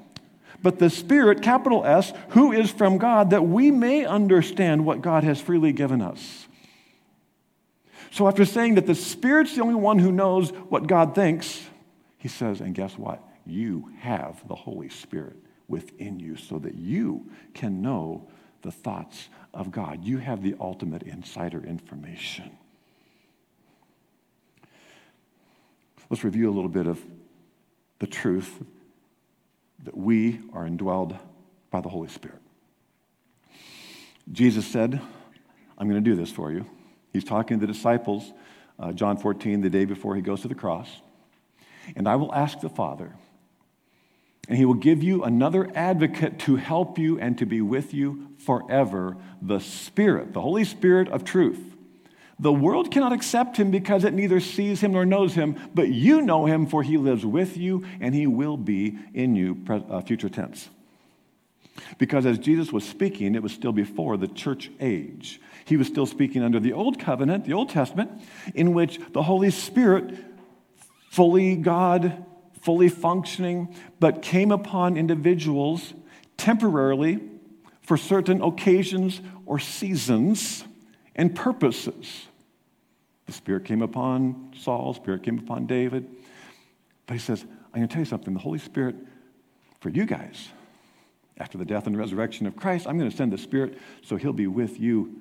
but 0.63 0.79
the 0.79 0.89
Spirit, 0.89 1.43
capital 1.43 1.85
S, 1.85 2.13
who 2.31 2.53
is 2.53 2.71
from 2.71 2.97
God, 2.97 3.31
that 3.31 3.47
we 3.47 3.71
may 3.71 4.07
understand 4.07 4.87
what 4.87 5.03
God 5.03 5.23
has 5.23 5.41
freely 5.41 5.73
given 5.73 6.01
us. 6.01 6.47
So, 8.11 8.29
after 8.29 8.45
saying 8.45 8.77
that 8.77 8.87
the 8.87 8.95
Spirit's 8.95 9.55
the 9.55 9.63
only 9.63 9.75
one 9.75 9.99
who 9.99 10.13
knows 10.13 10.51
what 10.51 10.87
God 10.87 11.15
thinks, 11.15 11.63
he 12.19 12.29
says, 12.29 12.61
and 12.61 12.75
guess 12.75 12.97
what? 12.97 13.23
You 13.45 13.91
have 14.01 14.47
the 14.49 14.55
Holy 14.55 14.89
Spirit 14.89 15.37
within 15.69 16.19
you 16.19 16.37
so 16.37 16.59
that 16.59 16.75
you 16.75 17.31
can 17.55 17.83
know 17.83 18.29
the 18.63 18.73
thoughts 18.73 19.29
of 19.55 19.71
God. 19.71 20.05
You 20.05 20.19
have 20.19 20.43
the 20.43 20.55
ultimate 20.61 21.03
insider 21.03 21.65
information. 21.65 22.51
Let's 26.11 26.25
review 26.25 26.49
a 26.51 26.55
little 26.55 26.71
bit 26.71 26.87
of 26.87 27.01
the 27.99 28.07
truth 28.07 28.63
that 29.85 29.97
we 29.97 30.41
are 30.53 30.65
indwelled 30.65 31.19
by 31.71 31.81
the 31.81 31.89
Holy 31.89 32.09
Spirit. 32.09 32.41
Jesus 34.31 34.67
said, 34.67 35.01
I'm 35.79 35.89
going 35.89 36.03
to 36.03 36.11
do 36.11 36.17
this 36.17 36.31
for 36.31 36.53
you. 36.53 36.67
He's 37.17 37.25
talking 37.25 37.59
to 37.59 37.67
the 37.67 37.73
disciples, 37.73 38.31
uh, 38.79 38.93
John 38.93 39.17
14, 39.17 39.63
the 39.63 39.71
day 39.71 39.87
before 39.87 40.15
he 40.15 40.21
goes 40.21 40.43
to 40.43 40.49
the 40.49 40.55
cross. 40.55 41.01
And 41.97 42.07
I 42.07 42.17
will 42.17 42.35
ask 42.35 42.61
the 42.61 42.69
Father, 42.69 43.15
and 44.51 44.59
he 44.59 44.67
will 44.67 44.75
give 44.75 45.03
you 45.03 45.25
another 45.25 45.71
advocate 45.75 46.39
to 46.41 46.57
help 46.57 46.99
you 46.99 47.19
and 47.19 47.39
to 47.39 47.47
be 47.47 47.63
with 47.63 47.95
you 47.95 48.29
forever 48.37 49.17
the 49.41 49.61
Spirit, 49.61 50.35
the 50.35 50.43
Holy 50.43 50.65
Spirit 50.65 51.09
of 51.09 51.25
truth. 51.25 51.75
The 52.39 52.53
world 52.53 52.91
cannot 52.91 53.15
accept 53.15 53.57
him 53.57 53.71
because 53.71 54.05
it 54.05 54.13
neither 54.13 54.39
sees 54.39 54.83
him 54.83 54.93
nor 54.93 55.07
knows 55.07 55.33
him, 55.33 55.57
but 55.73 55.89
you 55.89 56.21
know 56.21 56.45
him, 56.45 56.67
for 56.67 56.83
he 56.83 56.99
lives 56.99 57.25
with 57.25 57.57
you 57.57 57.87
and 57.99 58.15
he 58.15 58.27
will 58.27 58.59
be 58.59 58.99
in 59.15 59.35
you, 59.35 59.65
uh, 59.71 60.03
future 60.03 60.29
tense. 60.29 60.69
Because 61.99 62.27
as 62.27 62.39
Jesus 62.39 62.73
was 62.73 62.85
speaking, 62.85 63.35
it 63.35 63.43
was 63.43 63.53
still 63.53 63.73
before 63.73 64.17
the 64.17 64.29
church 64.29 64.71
age. 64.81 65.41
He 65.65 65.77
was 65.77 65.87
still 65.87 66.07
speaking 66.07 66.43
under 66.43 66.61
the 66.61 66.73
Old 66.73 66.99
Covenant, 66.99 67.45
the 67.45 67.53
Old 67.53 67.71
Testament, 67.71 68.11
in 68.55 68.73
which 68.73 69.01
the 69.13 69.23
Holy 69.23 69.51
Spirit, 69.51 70.15
fully 71.11 71.57
God, 71.57 72.25
fully 72.61 72.89
functioning, 72.89 73.75
but 74.01 74.23
came 74.23 74.51
upon 74.51 74.97
individuals 74.97 75.95
temporarily 76.37 77.21
for 77.83 77.97
certain 77.97 78.43
occasions 78.43 79.21
or 79.45 79.59
seasons 79.59 80.65
and 81.15 81.35
purposes. 81.35 82.27
The 83.27 83.33
Spirit 83.33 83.65
came 83.65 83.83
upon 83.83 84.53
Saul, 84.59 84.93
the 84.93 85.01
Spirit 85.01 85.23
came 85.23 85.39
upon 85.39 85.67
David. 85.67 86.09
But 87.07 87.15
he 87.15 87.21
says, 87.21 87.43
I'm 87.43 87.81
going 87.81 87.89
to 87.89 87.93
tell 87.93 88.03
you 88.03 88.07
something. 88.07 88.35
The 88.35 88.41
Holy 88.41 88.59
Spirit, 88.59 88.97
for 89.81 89.89
you 89.89 90.05
guys, 90.05 90.49
after 91.39 91.59
the 91.59 91.65
death 91.65 91.87
and 91.87 91.97
resurrection 91.97 92.47
of 92.47 92.57
Christ, 92.57 92.87
I'm 92.87 92.99
going 92.99 93.11
to 93.11 93.17
send 93.17 93.33
the 93.33 93.39
Spirit 93.39 93.79
so 94.03 94.17
he'll 94.17 94.33
be 94.33 94.47
with 94.47 94.81
you 94.81 95.21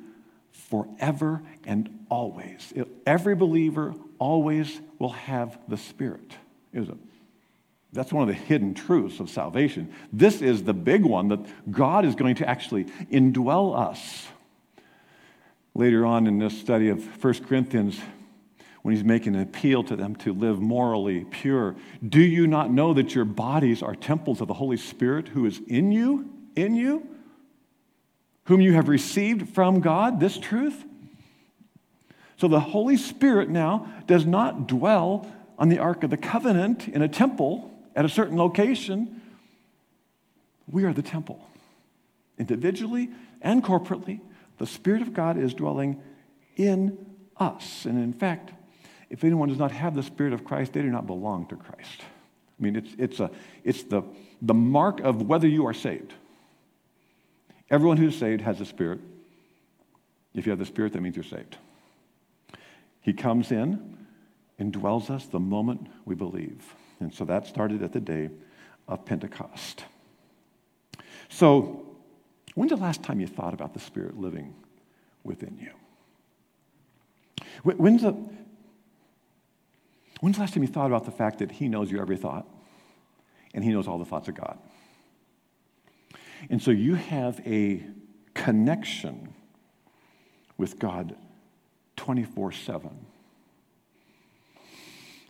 forever 0.52 1.42
and 1.66 2.06
always. 2.10 2.74
Every 3.06 3.36
believer 3.36 3.94
always 4.20 4.80
will 5.00 5.10
have 5.10 5.58
the 5.68 5.78
Spirit. 5.78 6.36
Is 6.74 6.88
it? 6.88 6.98
That's 7.92 8.12
one 8.12 8.24
of 8.24 8.36
the 8.36 8.42
hidden 8.42 8.74
truths 8.74 9.20
of 9.20 9.30
salvation. 9.30 9.94
This 10.12 10.42
is 10.42 10.64
the 10.64 10.74
big 10.74 11.04
one 11.04 11.30
that 11.30 11.40
God 11.72 12.06
is 12.06 12.16
going 12.16 12.36
to 12.36 12.50
actually 12.50 12.86
indwell 13.12 13.78
us 13.78 14.28
later 15.74 16.06
on 16.06 16.28
in 16.28 16.40
this 16.40 16.60
study 16.60 16.90
of 16.90 17.24
1 17.24 17.34
Corinthians 17.46 18.00
when 18.86 18.94
he's 18.94 19.04
making 19.04 19.34
an 19.34 19.42
appeal 19.42 19.84
to 19.84 19.96
them 19.96 20.16
to 20.16 20.32
live 20.32 20.62
morally 20.62 21.26
pure. 21.32 21.76
Do 22.08 22.22
you 22.22 22.46
not 22.46 22.70
know 22.70 22.94
that 22.94 23.16
your 23.16 23.26
bodies 23.26 23.82
are 23.82 23.96
temples 23.96 24.42
of 24.42 24.48
the 24.48 24.54
Holy 24.54 24.78
Spirit 24.78 25.30
who 25.30 25.48
is 25.48 25.60
in 25.66 25.92
you, 25.92 26.30
in 26.56 26.76
you, 26.76 27.04
whom 28.44 28.62
you 28.62 28.74
have 28.74 28.88
received 28.88 29.50
from 29.56 29.80
God, 29.80 30.20
this 30.20 30.38
truth? 30.38 30.86
So 32.38 32.48
the 32.48 32.60
Holy 32.60 32.96
Spirit 32.96 33.50
now 33.50 33.92
does 34.06 34.28
not 34.28 34.68
dwell 34.68 35.34
on 35.58 35.70
the 35.70 35.80
Ark 35.80 36.04
of 36.04 36.12
the 36.12 36.18
Covenant 36.18 36.88
in 36.88 37.02
a 37.02 37.08
temple 37.08 37.74
at 37.96 38.06
a 38.06 38.10
certain 38.10 38.38
location. 38.38 39.20
We 40.68 40.84
are 40.84 40.94
the 40.94 41.02
temple, 41.02 41.44
individually 42.38 43.10
and 43.42 43.64
corporately. 43.64 44.20
The 44.60 44.68
Spirit 44.68 45.02
of 45.02 45.12
God 45.12 45.40
is 45.40 45.56
dwelling 45.56 46.04
in 46.56 47.04
us. 47.38 47.86
And 47.86 47.98
in 47.98 48.14
fact, 48.14 48.52
if 49.10 49.24
anyone 49.24 49.50
does 49.50 49.58
not 49.58 49.72
have 49.72 49.96
the 49.96 50.04
Spirit 50.04 50.34
of 50.34 50.44
Christ, 50.44 50.74
they 50.74 50.82
do 50.82 50.90
not 50.90 51.08
belong 51.08 51.48
to 51.48 51.56
Christ. 51.56 52.02
I 52.60 52.64
mean, 52.64 52.76
it's, 52.76 52.90
it's, 52.98 53.20
a, 53.20 53.30
it's 53.64 53.84
the, 53.84 54.04
the 54.42 54.54
mark 54.54 55.02
of 55.02 55.22
whether 55.24 55.48
you 55.48 55.66
are 55.68 55.74
saved. 55.74 56.14
Everyone 57.70 57.98
who's 57.98 58.18
saved 58.18 58.42
has 58.42 58.60
the 58.60 58.66
Spirit. 58.66 59.00
If 60.34 60.46
you 60.46 60.52
have 60.52 60.60
the 60.60 60.66
Spirit, 60.66 60.94
that 60.94 61.02
means 61.02 61.16
you're 61.16 61.24
saved. 61.24 61.58
He 63.02 63.14
comes 63.14 63.52
in 63.52 63.98
and 64.58 64.72
dwells 64.72 65.10
us 65.10 65.26
the 65.26 65.40
moment 65.40 65.88
we 66.06 66.16
believe. 66.16 66.64
And 67.00 67.14
so 67.14 67.26
that 67.26 67.46
started 67.46 67.84
at 67.84 67.92
the 67.92 68.00
day 68.00 68.30
of 68.88 69.06
Pentecost. 69.06 69.84
So 71.30 71.86
When's 72.56 72.72
the 72.72 72.78
last 72.78 73.04
time 73.04 73.20
you 73.20 73.28
thought 73.28 73.54
about 73.54 73.74
the 73.74 73.80
Spirit 73.80 74.18
living 74.18 74.56
within 75.24 75.58
you? 75.60 75.72
When's 77.64 78.02
the, 78.02 78.16
When's 80.22 80.38
the 80.38 80.42
last 80.42 80.54
time 80.54 80.64
you 80.64 80.70
thought 80.70 80.88
about 80.88 81.06
the 81.06 81.12
fact 81.12 81.40
that 81.40 81.52
He 81.52 81.68
knows 81.68 81.92
your 81.92 82.02
every 82.02 82.18
thought 82.18 82.48
and 83.54 83.64
He 83.64 83.72
knows 83.72 83.88
all 83.88 83.98
the 83.98 84.06
thoughts 84.06 84.28
of 84.28 84.36
God? 84.36 84.58
And 86.50 86.62
so 86.62 86.72
you 86.72 86.96
have 86.96 87.42
a 87.46 87.84
connection 88.34 89.34
with 90.58 90.80
God 90.80 91.16
24 91.96 92.52
7. 92.52 93.06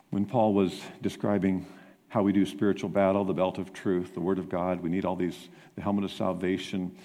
When 0.10 0.26
Paul 0.26 0.54
was 0.54 0.82
describing 1.02 1.65
how 2.08 2.24
we 2.24 2.32
do 2.32 2.45
spiritual 2.45 2.89
battle, 2.89 3.26
the 3.26 3.34
belt 3.34 3.58
of 3.58 3.74
truth, 3.74 4.13
the 4.13 4.21
word 4.21 4.39
of 4.39 4.50
God, 4.50 4.82
we 4.82 4.89
need 4.89 5.04
all 5.04 5.15
these, 5.15 5.50
the 5.76 5.82
helmet 5.82 6.06
of 6.06 6.12
salvation, 6.12 6.95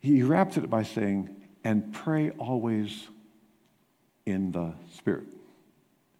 he 0.00 0.22
wraps 0.22 0.56
it 0.56 0.68
by 0.68 0.82
saying, 0.82 1.34
and 1.64 1.92
pray 1.92 2.30
always 2.30 3.08
in 4.26 4.52
the 4.52 4.74
Spirit. 4.94 5.26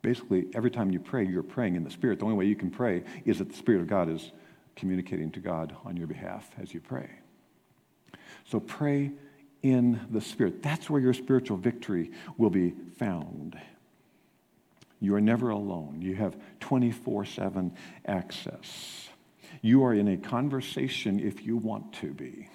Basically, 0.08 0.46
every 0.54 0.70
time 0.70 0.90
you 0.90 0.98
pray, 0.98 1.26
you're 1.26 1.42
praying 1.42 1.76
in 1.76 1.84
the 1.84 1.90
Spirit. 1.90 2.18
The 2.18 2.24
only 2.24 2.38
way 2.38 2.46
you 2.46 2.56
can 2.56 2.70
pray 2.70 3.04
is 3.26 3.40
that 3.40 3.50
the 3.50 3.54
Spirit 3.54 3.82
of 3.82 3.88
God 3.88 4.08
is 4.08 4.32
communicating 4.74 5.30
to 5.32 5.38
God 5.38 5.76
on 5.84 5.98
your 5.98 6.06
behalf 6.06 6.48
as 6.58 6.72
you 6.72 6.80
pray. 6.80 7.10
So 8.46 8.58
pray 8.58 9.12
in 9.62 10.00
the 10.10 10.22
Spirit. 10.22 10.62
That's 10.62 10.88
where 10.88 10.98
your 10.98 11.12
spiritual 11.12 11.58
victory 11.58 12.10
will 12.38 12.48
be 12.48 12.72
found. 12.96 13.60
You 14.98 15.14
are 15.14 15.20
never 15.20 15.50
alone. 15.50 16.00
You 16.00 16.14
have 16.14 16.38
24 16.60 17.26
7 17.26 17.70
access. 18.06 19.10
You 19.60 19.84
are 19.84 19.92
in 19.92 20.08
a 20.08 20.16
conversation, 20.16 21.20
if 21.20 21.44
you 21.44 21.58
want 21.58 21.92
to 22.00 22.14
be, 22.14 22.48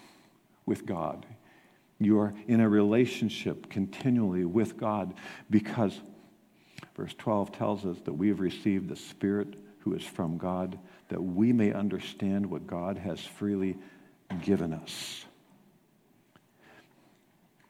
with 0.66 0.88
God. 0.88 1.28
You 2.00 2.20
are 2.20 2.34
in 2.48 2.62
a 2.62 2.68
relationship 2.68 3.70
continually 3.70 4.44
with 4.44 4.76
God 4.76 5.14
because 5.52 6.02
verse 6.96 7.14
12 7.18 7.52
tells 7.52 7.86
us 7.86 7.98
that 8.06 8.14
we 8.14 8.30
have 8.30 8.40
received 8.40 8.90
the 8.90 8.96
Spirit 8.96 9.56
who 9.80 9.94
is 9.94 10.04
from 10.04 10.38
God, 10.38 10.80
that 11.10 11.22
we 11.22 11.52
may 11.52 11.74
understand 11.74 12.46
what 12.46 12.66
God 12.66 12.98
has 12.98 13.20
freely 13.20 13.78
given 14.42 14.74
us. 14.74 15.26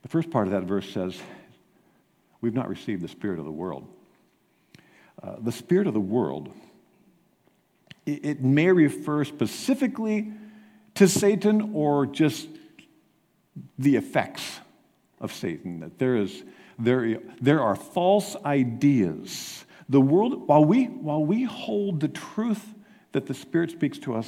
The 0.03 0.09
first 0.09 0.29
part 0.29 0.47
of 0.47 0.53
that 0.53 0.63
verse 0.63 0.89
says, 0.89 1.19
We've 2.41 2.53
not 2.53 2.67
received 2.67 3.01
the 3.01 3.07
Spirit 3.07 3.39
of 3.39 3.45
the 3.45 3.51
world. 3.51 3.87
Uh, 5.21 5.37
the 5.39 5.51
Spirit 5.51 5.87
of 5.87 5.93
the 5.93 6.01
world, 6.01 6.51
it, 8.05 8.25
it 8.25 8.41
may 8.41 8.69
refer 8.69 9.23
specifically 9.23 10.33
to 10.95 11.07
Satan 11.07 11.71
or 11.73 12.05
just 12.05 12.49
the 13.79 13.95
effects 13.95 14.59
of 15.21 15.31
Satan. 15.31 15.79
That 15.79 15.97
there, 15.99 16.17
is, 16.17 16.43
there, 16.79 17.19
there 17.41 17.61
are 17.61 17.75
false 17.75 18.35
ideas. 18.45 19.65
The 19.89 20.01
world, 20.01 20.47
while 20.47 20.65
we, 20.65 20.85
while 20.85 21.23
we 21.23 21.43
hold 21.43 21.99
the 21.99 22.07
truth 22.07 22.73
that 23.11 23.25
the 23.25 23.33
Spirit 23.33 23.71
speaks 23.71 23.97
to 23.99 24.15
us 24.15 24.27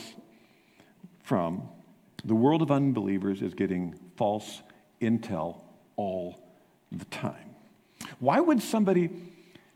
from, 1.23 1.67
the 2.23 2.35
world 2.35 2.61
of 2.61 2.71
unbelievers 2.71 3.41
is 3.41 3.53
getting 3.53 3.95
false 4.15 4.61
intel 5.01 5.61
all 5.95 6.39
the 6.91 7.05
time. 7.05 7.55
Why 8.19 8.39
would 8.39 8.61
somebody 8.61 9.09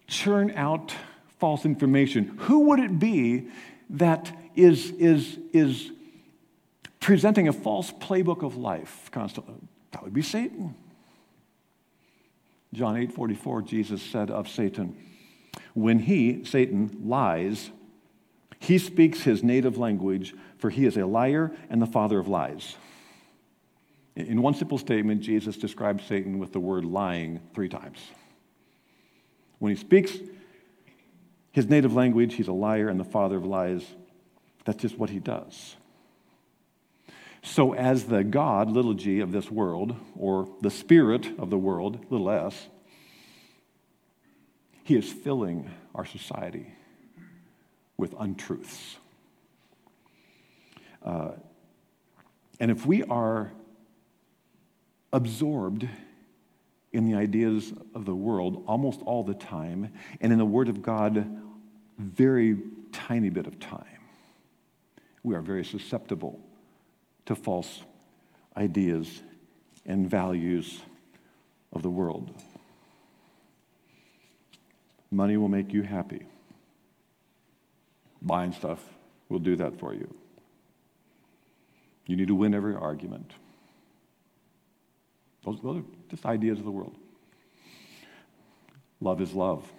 churn 0.07 0.51
out 0.55 0.93
false 1.39 1.65
information? 1.65 2.35
Who 2.39 2.61
would 2.65 2.79
it 2.79 2.99
be 2.99 3.47
that 3.91 4.31
is, 4.55 4.91
is, 4.91 5.39
is 5.53 5.91
presenting 6.99 7.47
a 7.47 7.53
false 7.53 7.91
playbook 7.91 8.43
of 8.43 8.57
life 8.57 9.09
constantly? 9.11 9.55
That 9.91 10.03
would 10.03 10.13
be 10.13 10.21
Satan. 10.21 10.75
John 12.73 12.97
8 12.97 13.11
44, 13.11 13.61
Jesus 13.63 14.01
said 14.01 14.29
of 14.29 14.47
Satan, 14.47 14.95
When 15.73 15.99
he, 15.99 16.43
Satan, 16.43 17.01
lies, 17.03 17.71
he 18.59 18.77
speaks 18.77 19.23
his 19.23 19.43
native 19.43 19.77
language, 19.77 20.35
for 20.57 20.69
he 20.69 20.85
is 20.85 20.97
a 20.97 21.05
liar 21.05 21.51
and 21.69 21.81
the 21.81 21.87
father 21.87 22.19
of 22.19 22.27
lies. 22.27 22.75
In 24.15 24.41
one 24.41 24.53
simple 24.53 24.77
statement, 24.77 25.21
Jesus 25.21 25.55
describes 25.55 26.03
Satan 26.03 26.39
with 26.39 26.51
the 26.51 26.59
word 26.59 26.83
lying 26.83 27.39
three 27.53 27.69
times. 27.69 27.99
When 29.59 29.73
he 29.73 29.79
speaks 29.79 30.17
his 31.51 31.67
native 31.67 31.93
language, 31.93 32.35
he's 32.35 32.47
a 32.49 32.53
liar 32.53 32.89
and 32.89 32.99
the 32.99 33.05
father 33.05 33.37
of 33.37 33.45
lies. 33.45 33.85
That's 34.65 34.81
just 34.81 34.97
what 34.97 35.09
he 35.09 35.19
does. 35.19 35.75
So, 37.41 37.73
as 37.73 38.05
the 38.05 38.23
God, 38.23 38.69
little 38.69 38.93
g, 38.93 39.19
of 39.21 39.31
this 39.31 39.49
world, 39.49 39.95
or 40.17 40.49
the 40.61 40.69
spirit 40.69 41.39
of 41.39 41.49
the 41.49 41.57
world, 41.57 42.05
little 42.09 42.29
s, 42.29 42.67
he 44.83 44.95
is 44.95 45.11
filling 45.11 45.69
our 45.95 46.05
society 46.05 46.73
with 47.97 48.13
untruths. 48.19 48.97
Uh, 51.03 51.31
and 52.59 52.71
if 52.71 52.85
we 52.85 53.03
are 53.03 53.51
absorbed 55.13 55.87
in 56.91 57.05
the 57.05 57.15
ideas 57.15 57.71
of 57.95 58.05
the 58.05 58.15
world 58.15 58.63
almost 58.67 59.01
all 59.03 59.23
the 59.23 59.33
time, 59.33 59.93
and 60.19 60.33
in 60.33 60.39
the 60.39 60.45
Word 60.45 60.67
of 60.67 60.81
God, 60.81 61.39
very 61.97 62.57
tiny 62.91 63.29
bit 63.29 63.47
of 63.47 63.59
time. 63.59 63.85
We 65.23 65.35
are 65.35 65.41
very 65.41 65.63
susceptible 65.63 66.39
to 67.29 67.35
false 67.35 67.83
ideas 68.57 69.21
and 69.85 70.09
values 70.09 70.79
of 71.71 71.83
the 71.83 71.89
world. 71.89 72.33
Money 75.11 75.37
will 75.37 75.47
make 75.47 75.71
you 75.71 75.83
happy. 75.83 76.25
Buying 78.19 78.51
stuff 78.51 78.83
will 79.29 79.37
do 79.37 79.55
that 79.57 79.79
for 79.79 79.93
you. 79.93 80.11
You 82.07 82.15
need 82.15 82.29
to 82.29 82.35
win 82.35 82.55
every 82.55 82.73
argument. 82.73 83.31
Those, 85.45 85.61
those 85.61 85.77
are 85.77 85.83
just 86.09 86.25
ideas 86.25 86.57
of 86.57 86.65
the 86.65 86.71
world. 86.71 86.95
Love 89.01 89.21
is 89.21 89.33
love. 89.33 89.71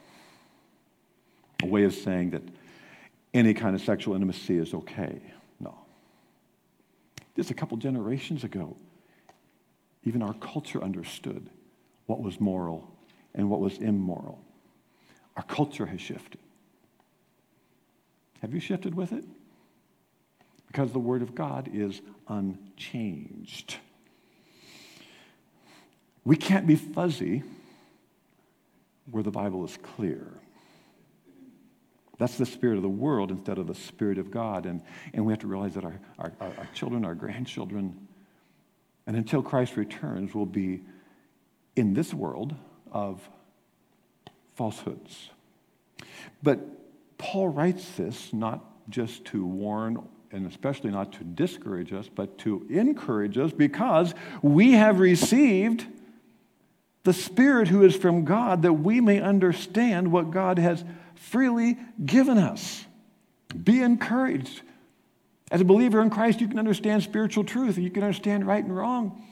A 1.64 1.66
way 1.66 1.82
of 1.82 1.94
saying 1.94 2.30
that 2.30 2.44
any 3.34 3.54
kind 3.54 3.74
of 3.74 3.82
sexual 3.82 4.14
intimacy 4.14 4.56
is 4.56 4.72
okay. 4.72 5.20
Just 7.36 7.50
a 7.50 7.54
couple 7.54 7.76
generations 7.76 8.44
ago, 8.44 8.76
even 10.04 10.22
our 10.22 10.34
culture 10.34 10.82
understood 10.82 11.48
what 12.06 12.20
was 12.20 12.40
moral 12.40 12.90
and 13.34 13.48
what 13.48 13.60
was 13.60 13.78
immoral. 13.78 14.42
Our 15.36 15.42
culture 15.44 15.86
has 15.86 16.00
shifted. 16.00 16.40
Have 18.40 18.54
you 18.54 18.60
shifted 18.60 18.94
with 18.94 19.12
it? 19.12 19.24
Because 20.66 20.92
the 20.92 20.98
Word 20.98 21.22
of 21.22 21.34
God 21.34 21.68
is 21.72 22.00
unchanged. 22.28 23.76
We 26.24 26.36
can't 26.36 26.66
be 26.66 26.76
fuzzy 26.76 27.42
where 29.10 29.22
the 29.22 29.30
Bible 29.30 29.64
is 29.64 29.76
clear. 29.82 30.32
That's 32.20 32.36
the 32.36 32.44
spirit 32.44 32.76
of 32.76 32.82
the 32.82 32.88
world 32.90 33.30
instead 33.30 33.56
of 33.56 33.66
the 33.66 33.74
spirit 33.74 34.18
of 34.18 34.30
God. 34.30 34.66
And, 34.66 34.82
and 35.14 35.24
we 35.24 35.32
have 35.32 35.40
to 35.40 35.46
realize 35.46 35.72
that 35.72 35.84
our, 35.84 35.98
our, 36.18 36.30
our 36.38 36.68
children, 36.74 37.02
our 37.06 37.14
grandchildren, 37.14 38.06
and 39.06 39.16
until 39.16 39.42
Christ 39.42 39.78
returns, 39.78 40.34
will 40.34 40.44
be 40.44 40.82
in 41.76 41.94
this 41.94 42.12
world 42.12 42.54
of 42.92 43.26
falsehoods. 44.54 45.30
But 46.42 46.60
Paul 47.16 47.48
writes 47.48 47.90
this 47.92 48.34
not 48.34 48.66
just 48.90 49.24
to 49.26 49.42
warn 49.46 50.06
and 50.30 50.46
especially 50.46 50.90
not 50.90 51.14
to 51.14 51.24
discourage 51.24 51.94
us, 51.94 52.10
but 52.14 52.36
to 52.40 52.66
encourage 52.68 53.38
us 53.38 53.50
because 53.50 54.12
we 54.42 54.72
have 54.72 55.00
received 55.00 55.86
the 57.04 57.14
Spirit 57.14 57.68
who 57.68 57.82
is 57.82 57.96
from 57.96 58.26
God, 58.26 58.60
that 58.60 58.74
we 58.74 59.00
may 59.00 59.20
understand 59.20 60.12
what 60.12 60.30
God 60.30 60.58
has 60.58 60.84
freely 61.20 61.78
given 62.04 62.38
us. 62.38 62.84
Be 63.62 63.82
encouraged. 63.82 64.62
As 65.50 65.60
a 65.60 65.64
believer 65.64 66.00
in 66.00 66.10
Christ, 66.10 66.40
you 66.40 66.48
can 66.48 66.58
understand 66.58 67.02
spiritual 67.02 67.44
truth, 67.44 67.76
you 67.76 67.90
can 67.90 68.02
understand 68.02 68.46
right 68.46 68.64
and 68.64 68.74
wrong. 68.74 69.22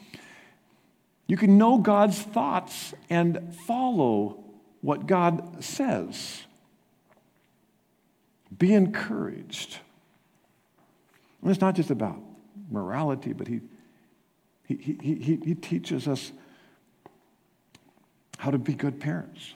You 1.27 1.35
can 1.35 1.57
know 1.57 1.77
God's 1.77 2.19
thoughts 2.21 2.93
and 3.09 3.55
follow 3.67 4.43
what 4.81 5.07
God 5.07 5.63
says. 5.63 6.43
Be 8.57 8.73
encouraged. 8.73 9.77
And 11.41 11.51
it's 11.51 11.61
not 11.61 11.75
just 11.75 11.89
about 11.91 12.19
morality, 12.71 13.33
but 13.33 13.47
he, 13.47 13.61
he, 14.67 14.75
he, 14.75 15.15
he, 15.15 15.39
he 15.45 15.55
teaches 15.55 16.07
us 16.07 16.31
how 18.37 18.51
to 18.51 18.57
be 18.57 18.73
good 18.73 18.99
parents. 18.99 19.53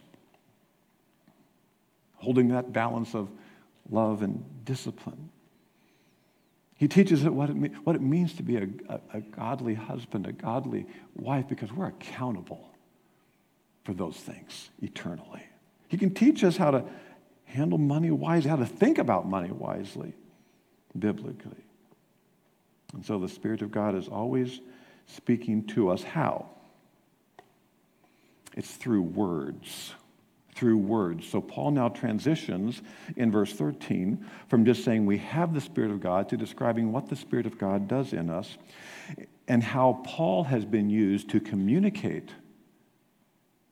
Holding 2.23 2.47
that 2.49 2.71
balance 2.71 3.13
of 3.13 3.29
love 3.89 4.21
and 4.21 4.43
discipline. 4.63 5.29
He 6.75 6.87
teaches 6.87 7.25
us 7.25 7.29
what 7.29 7.49
it, 7.49 7.55
mean, 7.55 7.73
what 7.83 7.97
it 7.97 8.01
means 8.01 8.33
to 8.35 8.43
be 8.43 8.55
a, 8.55 8.67
a, 8.87 8.99
a 9.15 9.21
godly 9.21 9.73
husband, 9.73 10.25
a 10.25 10.31
godly 10.31 10.85
wife, 11.15 11.47
because 11.49 11.71
we're 11.71 11.87
accountable 11.87 12.69
for 13.83 13.93
those 13.93 14.15
things 14.15 14.69
eternally. 14.81 15.43
He 15.89 15.97
can 15.97 16.13
teach 16.13 16.45
us 16.45 16.55
how 16.55 16.71
to 16.71 16.85
handle 17.43 17.77
money 17.77 18.09
wisely, 18.09 18.49
how 18.49 18.55
to 18.55 18.65
think 18.65 18.97
about 18.97 19.27
money 19.27 19.51
wisely, 19.51 20.13
biblically. 20.97 21.63
And 22.93 23.05
so 23.05 23.19
the 23.19 23.29
Spirit 23.29 23.61
of 23.61 23.69
God 23.69 23.95
is 23.95 24.07
always 24.07 24.61
speaking 25.07 25.65
to 25.67 25.89
us. 25.89 26.03
How? 26.03 26.49
It's 28.55 28.71
through 28.71 29.01
words. 29.01 29.93
Through 30.55 30.77
words. 30.77 31.27
So 31.27 31.41
Paul 31.41 31.71
now 31.71 31.89
transitions 31.89 32.81
in 33.15 33.31
verse 33.31 33.53
13 33.53 34.25
from 34.47 34.65
just 34.65 34.83
saying 34.83 35.05
we 35.05 35.17
have 35.17 35.53
the 35.53 35.61
Spirit 35.61 35.91
of 35.91 35.99
God 35.99 36.29
to 36.29 36.37
describing 36.37 36.91
what 36.91 37.09
the 37.09 37.15
Spirit 37.15 37.45
of 37.45 37.57
God 37.57 37.87
does 37.87 38.13
in 38.13 38.29
us 38.29 38.57
and 39.47 39.63
how 39.63 40.01
Paul 40.05 40.43
has 40.45 40.63
been 40.63 40.89
used 40.89 41.29
to 41.31 41.39
communicate 41.39 42.29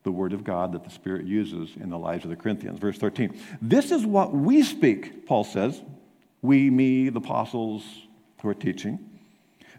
the 0.02 0.10
word 0.10 0.32
of 0.32 0.42
God 0.42 0.72
that 0.72 0.82
the 0.82 0.90
Spirit 0.90 1.26
uses 1.26 1.70
in 1.80 1.88
the 1.88 1.98
lives 1.98 2.24
of 2.24 2.30
the 2.30 2.36
Corinthians. 2.36 2.80
Verse 2.80 2.98
13. 2.98 3.38
This 3.60 3.92
is 3.92 4.04
what 4.04 4.34
we 4.34 4.62
speak, 4.62 5.26
Paul 5.26 5.44
says. 5.44 5.80
We, 6.42 6.68
me, 6.70 7.08
the 7.08 7.18
apostles 7.18 7.84
who 8.42 8.48
are 8.48 8.54
teaching 8.54 8.98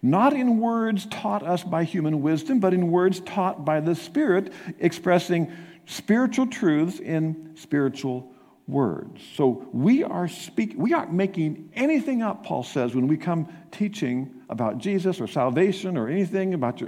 not 0.03 0.33
in 0.33 0.59
words 0.59 1.05
taught 1.05 1.43
us 1.43 1.63
by 1.63 1.85
human 1.85 2.21
wisdom, 2.21 2.59
but 2.59 2.73
in 2.73 2.91
words 2.91 3.21
taught 3.21 3.63
by 3.63 3.79
the 3.79 3.95
Spirit, 3.95 4.51
expressing 4.77 5.49
spiritual 5.85 6.47
truths 6.47 6.99
in 6.99 7.51
spiritual 7.55 8.33
words. 8.67 9.21
So 9.35 9.67
we 9.73 10.03
are 10.03 10.27
speak, 10.27 10.73
we 10.77 10.93
aren't 10.93 11.11
making 11.11 11.69
anything 11.73 12.21
up, 12.21 12.45
Paul 12.45 12.63
says, 12.63 12.95
when 12.95 13.07
we 13.07 13.17
come 13.17 13.51
teaching 13.71 14.41
about 14.49 14.77
Jesus 14.77 15.19
or 15.19 15.27
salvation 15.27 15.97
or 15.97 16.07
anything 16.07 16.53
about 16.53 16.81
uh, 16.81 16.87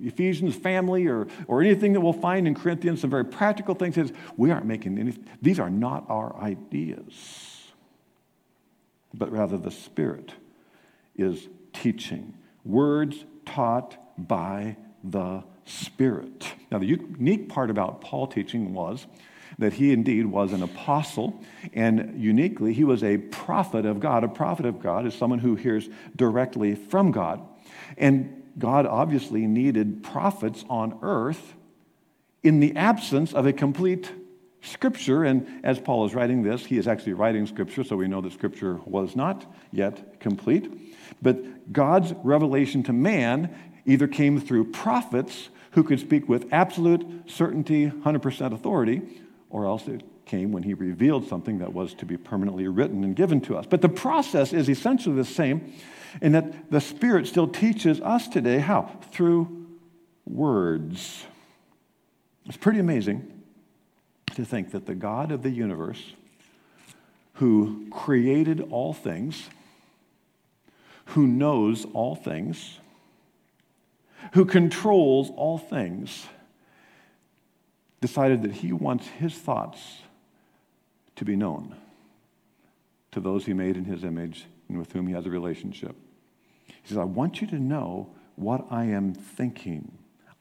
Ephesians 0.00 0.56
family 0.56 1.06
or, 1.06 1.28
or 1.46 1.62
anything 1.62 1.92
that 1.92 2.00
we'll 2.00 2.12
find 2.12 2.48
in 2.48 2.54
Corinthians, 2.54 3.00
some 3.00 3.10
very 3.10 3.24
practical 3.24 3.74
things. 3.74 3.96
Is 3.96 4.12
we 4.36 4.50
aren't 4.50 4.66
making 4.66 4.98
any, 4.98 5.14
these 5.40 5.60
are 5.60 5.70
not 5.70 6.04
our 6.08 6.34
ideas, 6.36 7.68
but 9.14 9.30
rather 9.30 9.58
the 9.58 9.70
Spirit 9.70 10.32
is 11.14 11.48
teaching 11.72 12.34
words 12.64 13.24
taught 13.44 13.96
by 14.18 14.76
the 15.04 15.44
Spirit. 15.64 16.54
Now, 16.70 16.78
the 16.78 16.86
unique 16.86 17.48
part 17.48 17.70
about 17.70 18.00
Paul 18.00 18.26
teaching 18.26 18.74
was 18.74 19.06
that 19.58 19.74
he 19.74 19.92
indeed 19.92 20.26
was 20.26 20.52
an 20.52 20.62
apostle, 20.62 21.40
and 21.74 22.20
uniquely, 22.20 22.72
he 22.72 22.84
was 22.84 23.04
a 23.04 23.18
prophet 23.18 23.84
of 23.84 24.00
God. 24.00 24.24
A 24.24 24.28
prophet 24.28 24.66
of 24.66 24.80
God 24.80 25.06
is 25.06 25.14
someone 25.14 25.38
who 25.38 25.54
hears 25.54 25.88
directly 26.16 26.74
from 26.74 27.10
God. 27.10 27.46
And 27.96 28.42
God 28.58 28.86
obviously 28.86 29.46
needed 29.46 30.02
prophets 30.02 30.64
on 30.68 30.98
earth 31.02 31.54
in 32.42 32.60
the 32.60 32.76
absence 32.76 33.32
of 33.32 33.46
a 33.46 33.52
complete 33.52 34.10
scripture. 34.62 35.24
And 35.24 35.46
as 35.64 35.78
Paul 35.78 36.06
is 36.06 36.14
writing 36.14 36.42
this, 36.42 36.64
he 36.64 36.78
is 36.78 36.88
actually 36.88 37.14
writing 37.14 37.46
scripture, 37.46 37.84
so 37.84 37.96
we 37.96 38.08
know 38.08 38.20
that 38.20 38.32
scripture 38.32 38.80
was 38.84 39.14
not 39.14 39.44
yet 39.70 40.20
complete. 40.20 40.72
But 41.20 41.72
God's 41.72 42.14
revelation 42.22 42.82
to 42.84 42.92
man 42.92 43.54
either 43.86 44.06
came 44.06 44.40
through 44.40 44.70
prophets 44.70 45.48
who 45.72 45.82
could 45.82 46.00
speak 46.00 46.28
with 46.28 46.46
absolute 46.52 47.06
certainty, 47.26 47.90
100% 47.90 48.52
authority, 48.52 49.02
or 49.50 49.66
else 49.66 49.88
it 49.88 50.02
came 50.26 50.52
when 50.52 50.62
he 50.62 50.74
revealed 50.74 51.26
something 51.26 51.58
that 51.58 51.72
was 51.72 51.94
to 51.94 52.06
be 52.06 52.16
permanently 52.16 52.68
written 52.68 53.04
and 53.04 53.16
given 53.16 53.40
to 53.40 53.56
us. 53.56 53.66
But 53.68 53.82
the 53.82 53.88
process 53.88 54.52
is 54.52 54.68
essentially 54.68 55.16
the 55.16 55.24
same 55.24 55.72
in 56.20 56.32
that 56.32 56.70
the 56.70 56.80
Spirit 56.80 57.26
still 57.26 57.48
teaches 57.48 58.00
us 58.00 58.28
today 58.28 58.58
how? 58.58 58.90
Through 59.10 59.66
words. 60.26 61.24
It's 62.46 62.56
pretty 62.56 62.78
amazing 62.78 63.42
to 64.34 64.44
think 64.44 64.72
that 64.72 64.86
the 64.86 64.94
God 64.94 65.32
of 65.32 65.42
the 65.42 65.50
universe, 65.50 66.02
who 67.34 67.86
created 67.90 68.60
all 68.70 68.92
things, 68.92 69.48
who 71.06 71.26
knows 71.26 71.86
all 71.92 72.14
things, 72.14 72.78
who 74.34 74.44
controls 74.44 75.30
all 75.36 75.58
things, 75.58 76.26
decided 78.00 78.42
that 78.42 78.52
he 78.52 78.72
wants 78.72 79.06
his 79.06 79.34
thoughts 79.34 80.02
to 81.16 81.24
be 81.24 81.36
known 81.36 81.76
to 83.12 83.20
those 83.20 83.46
he 83.46 83.52
made 83.52 83.76
in 83.76 83.84
his 83.84 84.04
image 84.04 84.46
and 84.68 84.78
with 84.78 84.92
whom 84.92 85.06
he 85.06 85.12
has 85.12 85.26
a 85.26 85.30
relationship. 85.30 85.94
He 86.66 86.88
says, 86.88 86.98
I 86.98 87.04
want 87.04 87.40
you 87.40 87.46
to 87.48 87.58
know 87.58 88.10
what 88.36 88.66
I 88.70 88.84
am 88.86 89.14
thinking. 89.14 89.92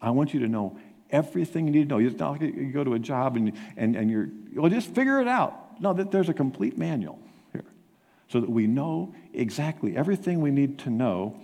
I 0.01 0.11
want 0.11 0.33
you 0.33 0.39
to 0.39 0.47
know 0.47 0.79
everything 1.11 1.67
you 1.67 1.73
need 1.73 1.89
to 1.89 1.95
know. 1.95 1.99
It's 1.99 2.17
not 2.17 2.31
like 2.31 2.41
you 2.41 2.71
go 2.71 2.83
to 2.83 2.93
a 2.93 2.99
job 2.99 3.35
and, 3.35 3.51
and, 3.77 3.95
and 3.95 4.09
you're, 4.09 4.29
well, 4.55 4.69
just 4.69 4.95
figure 4.95 5.19
it 5.19 5.27
out. 5.27 5.81
No, 5.81 5.93
that 5.93 6.11
there's 6.11 6.29
a 6.29 6.33
complete 6.33 6.77
manual 6.77 7.19
here 7.51 7.65
so 8.29 8.39
that 8.39 8.49
we 8.49 8.67
know 8.67 9.13
exactly 9.33 9.95
everything 9.95 10.41
we 10.41 10.51
need 10.51 10.79
to 10.79 10.89
know. 10.89 11.39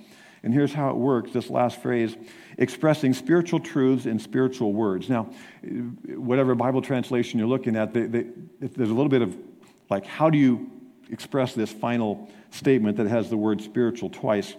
And 0.47 0.53
here's 0.53 0.73
how 0.73 0.91
it 0.91 0.95
works 0.95 1.33
this 1.33 1.49
last 1.49 1.81
phrase 1.81 2.15
expressing 2.57 3.13
spiritual 3.13 3.59
truths 3.59 4.05
in 4.05 4.17
spiritual 4.17 4.71
words. 4.71 5.09
Now, 5.09 5.23
whatever 6.05 6.55
Bible 6.55 6.81
translation 6.81 7.37
you're 7.37 7.49
looking 7.49 7.75
at, 7.75 7.93
they, 7.93 8.03
they, 8.03 8.27
there's 8.61 8.89
a 8.89 8.93
little 8.93 9.09
bit 9.09 9.21
of 9.21 9.35
like, 9.89 10.05
how 10.05 10.29
do 10.29 10.37
you 10.37 10.71
express 11.11 11.53
this 11.53 11.69
final 11.69 12.29
statement 12.51 12.95
that 12.95 13.07
has 13.07 13.29
the 13.29 13.35
word 13.35 13.59
spiritual 13.59 14.09
twice? 14.09 14.55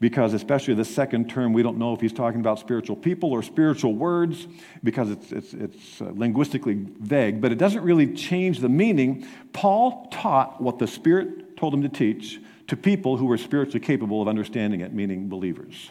Because, 0.00 0.34
especially 0.34 0.74
the 0.74 0.84
second 0.84 1.30
term, 1.30 1.54
we 1.54 1.62
don't 1.62 1.78
know 1.78 1.94
if 1.94 2.02
he's 2.02 2.12
talking 2.12 2.40
about 2.40 2.58
spiritual 2.58 2.96
people 2.96 3.32
or 3.32 3.42
spiritual 3.42 3.94
words 3.94 4.46
because 4.84 5.10
it's, 5.10 5.32
it's, 5.32 5.54
it's 5.54 6.02
uh, 6.02 6.10
linguistically 6.14 6.74
vague, 7.00 7.40
but 7.40 7.52
it 7.52 7.56
doesn't 7.56 7.82
really 7.82 8.12
change 8.12 8.58
the 8.58 8.68
meaning. 8.68 9.26
Paul 9.54 10.08
taught 10.12 10.60
what 10.60 10.78
the 10.78 10.86
Spirit 10.86 11.56
told 11.56 11.72
him 11.72 11.80
to 11.80 11.88
teach 11.88 12.38
to 12.72 12.76
people 12.78 13.18
who 13.18 13.30
are 13.30 13.36
spiritually 13.36 13.80
capable 13.80 14.22
of 14.22 14.28
understanding 14.28 14.80
it, 14.80 14.94
meaning 14.94 15.28
believers. 15.28 15.90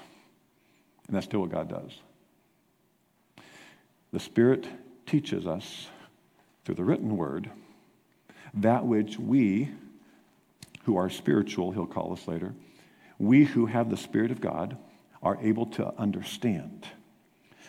And 1.06 1.16
that's 1.16 1.28
still 1.28 1.42
what 1.42 1.52
God 1.52 1.70
does. 1.70 1.92
The 4.12 4.20
Spirit 4.20 4.68
teaches 5.06 5.46
us 5.46 5.90
through 6.66 6.74
the 6.74 6.84
written 6.84 7.18
word 7.18 7.52
that 8.56 8.84
which 8.84 9.20
we, 9.20 9.70
who 10.86 10.98
are 10.98 11.08
spiritual, 11.12 11.72
he'll 11.72 11.86
call 11.86 12.14
us 12.14 12.28
later, 12.28 12.56
we 13.20 13.44
who 13.44 13.68
have 13.68 13.92
the 13.92 13.96
Spirit 13.96 14.32
of 14.32 14.42
God 14.42 14.76
are 15.22 15.38
able 15.40 15.68
to 15.68 15.94
understand. 16.00 16.88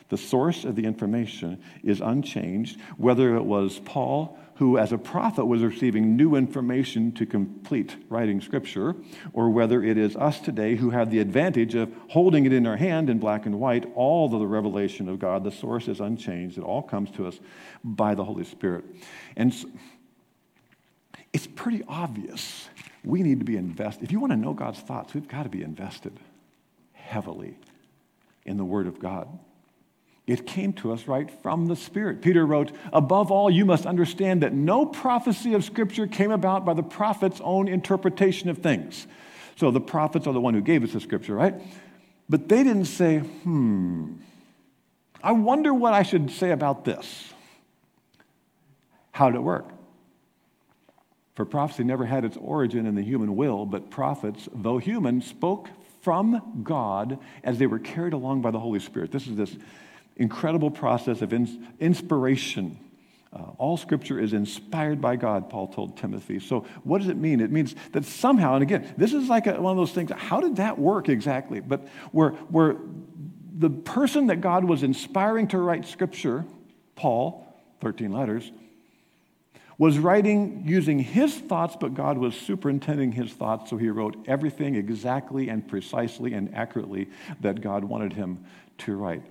The 0.09 0.17
source 0.17 0.65
of 0.65 0.75
the 0.75 0.87
information 0.87 1.63
is 1.85 2.01
unchanged, 2.01 2.81
whether 2.97 3.37
it 3.37 3.45
was 3.45 3.79
Paul 3.79 4.39
who, 4.63 4.79
as 4.79 4.93
a 4.93 4.99
prophet, 4.99 5.45
was 5.45 5.61
receiving 5.61 6.17
new 6.17 6.37
information 6.37 7.11
to 7.11 7.27
complete 7.27 7.97
writing 8.09 8.41
scripture, 8.41 8.95
or 9.33 9.51
whether 9.51 9.83
it 9.83 9.99
is 9.99 10.15
us 10.15 10.39
today 10.39 10.77
who 10.77 10.91
have 10.91 11.11
the 11.11 11.19
advantage 11.19 11.75
of 11.75 11.93
holding 12.07 12.47
it 12.47 12.53
in 12.53 12.65
our 12.65 12.77
hand 12.77 13.11
in 13.11 13.19
black 13.19 13.45
and 13.45 13.59
white, 13.59 13.91
all 13.97 14.33
of 14.33 14.39
the 14.39 14.47
revelation 14.47 15.09
of 15.09 15.19
God, 15.19 15.43
the 15.43 15.51
source 15.51 15.89
is 15.89 15.99
unchanged. 15.99 16.59
It 16.59 16.63
all 16.63 16.81
comes 16.81 17.11
to 17.17 17.27
us 17.27 17.41
by 17.83 18.15
the 18.15 18.23
Holy 18.23 18.45
Spirit. 18.45 18.85
And 19.37 19.53
it's 21.33 21.49
pretty 21.49 21.83
obvious 21.89 22.69
we 23.03 23.25
need 23.25 23.41
to 23.41 23.45
be 23.45 23.57
invested. 23.57 24.05
If 24.05 24.13
you 24.13 24.21
want 24.21 24.31
to 24.31 24.37
know 24.37 24.55
God's 24.55 24.79
thoughts, 24.79 25.13
we've 25.13 25.27
got 25.27 25.43
to 25.43 25.49
be 25.49 25.65
invested 25.65 26.21
heavily 26.93 27.57
in 28.45 28.59
the 28.59 28.65
Word 28.65 28.87
of 28.87 29.01
God. 29.01 29.27
It 30.33 30.47
came 30.47 30.73
to 30.75 30.95
us 30.95 31.07
right 31.07 31.31
from 31.43 31.67
the 31.67 31.77
Spirit. 31.77 32.23
Peter 32.23 32.47
wrote, 32.47 32.73
Above 32.91 33.31
all, 33.31 33.51
you 33.51 33.67
must 33.67 33.85
understand 33.85 34.43
that 34.43 34.55
no 34.55 34.87
prophecy 34.87 35.53
of 35.53 35.63
Scripture 35.63 36.07
came 36.07 36.31
about 36.31 36.65
by 36.65 36.73
the 36.73 36.83
prophet's 36.83 37.39
own 37.43 37.69
interpretation 37.69 38.49
of 38.49 38.57
things. 38.57 39.07
So 39.57 39.71
the 39.71 39.79
prophets 39.79 40.27
are 40.27 40.33
the 40.33 40.41
one 40.41 40.55
who 40.55 40.63
gave 40.63 40.85
us 40.85 40.95
the 40.95 41.01
Scripture, 41.01 41.35
right? 41.35 41.55
But 42.31 42.49
they 42.49 42.65
didn't 42.65 42.87
say, 42.87 43.19
hmm, 43.19 44.15
I 45.23 45.33
wonder 45.33 45.75
what 45.75 45.93
I 45.93 46.03
should 46.03 46.31
say 46.31 46.51
about 46.51 46.87
this. 46.87 47.35
How 49.11 49.29
did 49.29 49.37
it 49.37 49.43
work? 49.43 49.69
For 51.35 51.45
prophecy 51.45 51.85
never 51.85 52.07
had 52.07 52.25
its 52.25 52.39
origin 52.39 52.87
in 52.87 52.95
the 52.95 53.03
human 53.03 53.37
will, 53.37 53.67
but 53.67 53.91
prophets, 53.91 54.49
though 54.55 54.79
human, 54.79 55.21
spoke 55.21 55.69
from 56.01 56.63
God 56.63 57.19
as 57.45 57.59
they 57.59 57.67
were 57.67 57.79
carried 57.79 58.15
along 58.15 58.41
by 58.41 58.51
the 58.51 58.61
Holy 58.61 58.81
Spirit. 58.81 59.13
This 59.13 59.27
is 59.27 59.37
this 59.37 59.55
incredible 60.17 60.71
process 60.71 61.23
of 61.23 61.33
inspiration. 61.33 62.79
Uh, 63.33 63.45
all 63.57 63.79
scripture 63.79 64.21
is 64.21 64.35
inspired 64.35 65.01
by 65.01 65.17
God, 65.17 65.49
Paul 65.49 65.69
told 65.69 65.97
Timothy. 65.97 66.39
So, 66.39 66.67
what 66.85 66.99
does 66.99 67.09
it 67.09 67.17
mean? 67.17 67.41
It 67.41 67.51
means 67.51 67.75
that 67.93 68.05
somehow, 68.05 68.55
and 68.55 68.63
again, 68.63 68.93
this 68.99 69.15
is 69.15 69.29
like 69.29 69.47
a, 69.47 69.61
one 69.61 69.71
of 69.73 69.79
those 69.79 69.93
things 69.93 70.11
how 70.15 70.41
did 70.41 70.57
that 70.57 70.79
work 70.79 71.09
exactly? 71.09 71.61
But 71.61 71.89
where, 72.11 72.31
where 72.31 72.77
the 73.57 73.71
person 73.71 74.27
that 74.27 74.43
God 74.43 74.65
was 74.65 74.83
inspiring 74.83 75.49
to 75.49 75.59
write 75.59 75.87
scripture, 75.87 76.45
Paul, 76.95 77.47
13 77.81 78.13
letters, 78.13 78.53
was 79.79 79.99
writing 79.99 80.65
using 80.67 80.99
his 80.99 81.35
thoughts, 81.35 81.77
but 81.81 81.95
God 81.95 82.19
was 82.19 82.35
superintending 82.35 83.13
his 83.13 83.33
thoughts, 83.33 83.71
so 83.71 83.79
he 83.79 83.89
wrote 83.89 84.17
everything 84.29 84.75
exactly 84.75 85.49
and 85.49 85.67
precisely 85.67 86.35
and 86.35 86.55
accurately 86.55 87.09
that 87.41 87.63
God 87.63 87.83
wanted 87.85 88.13
him 88.13 88.45
to 88.79 88.95
write. 88.95 89.23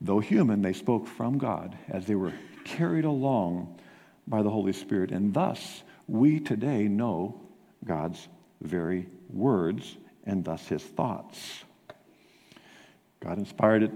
Though 0.00 0.20
human, 0.20 0.62
they 0.62 0.72
spoke 0.72 1.06
from 1.06 1.38
God 1.38 1.76
as 1.88 2.06
they 2.06 2.14
were 2.14 2.32
carried 2.64 3.04
along 3.04 3.78
by 4.26 4.42
the 4.42 4.50
Holy 4.50 4.72
Spirit. 4.72 5.10
And 5.10 5.32
thus, 5.32 5.82
we 6.06 6.40
today 6.40 6.88
know 6.88 7.40
God's 7.84 8.28
very 8.60 9.08
words 9.28 9.96
and 10.24 10.44
thus 10.44 10.66
his 10.66 10.82
thoughts. 10.82 11.64
God 13.20 13.38
inspired 13.38 13.84
it 13.84 13.92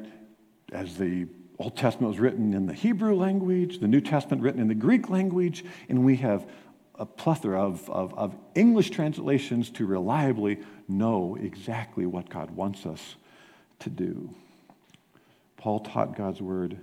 as 0.73 0.97
the 0.97 1.27
Old 1.59 1.77
Testament 1.77 2.09
was 2.09 2.21
written 2.21 2.55
in 2.55 2.67
the 2.67 2.73
Hebrew 2.73 3.15
language, 3.15 3.81
the 3.81 3.89
New 3.89 4.01
Testament 4.01 4.43
written 4.43 4.61
in 4.61 4.69
the 4.69 4.75
Greek 4.75 5.11
language, 5.11 5.65
and 5.89 6.05
we 6.05 6.17
have 6.17 6.49
a 6.95 7.05
plethora 7.05 7.63
of, 7.63 7.89
of, 7.91 8.15
of 8.15 8.37
English 8.55 8.91
translations 8.91 9.71
to 9.71 9.87
reliably 9.87 10.61
know 10.89 11.37
exactly 11.41 12.07
what 12.07 12.31
God 12.31 12.51
wants 12.51 12.87
us 12.87 13.17
to 13.81 13.91
do. 13.91 14.35
Paul 15.61 15.81
taught 15.81 16.17
God's 16.17 16.41
word, 16.41 16.79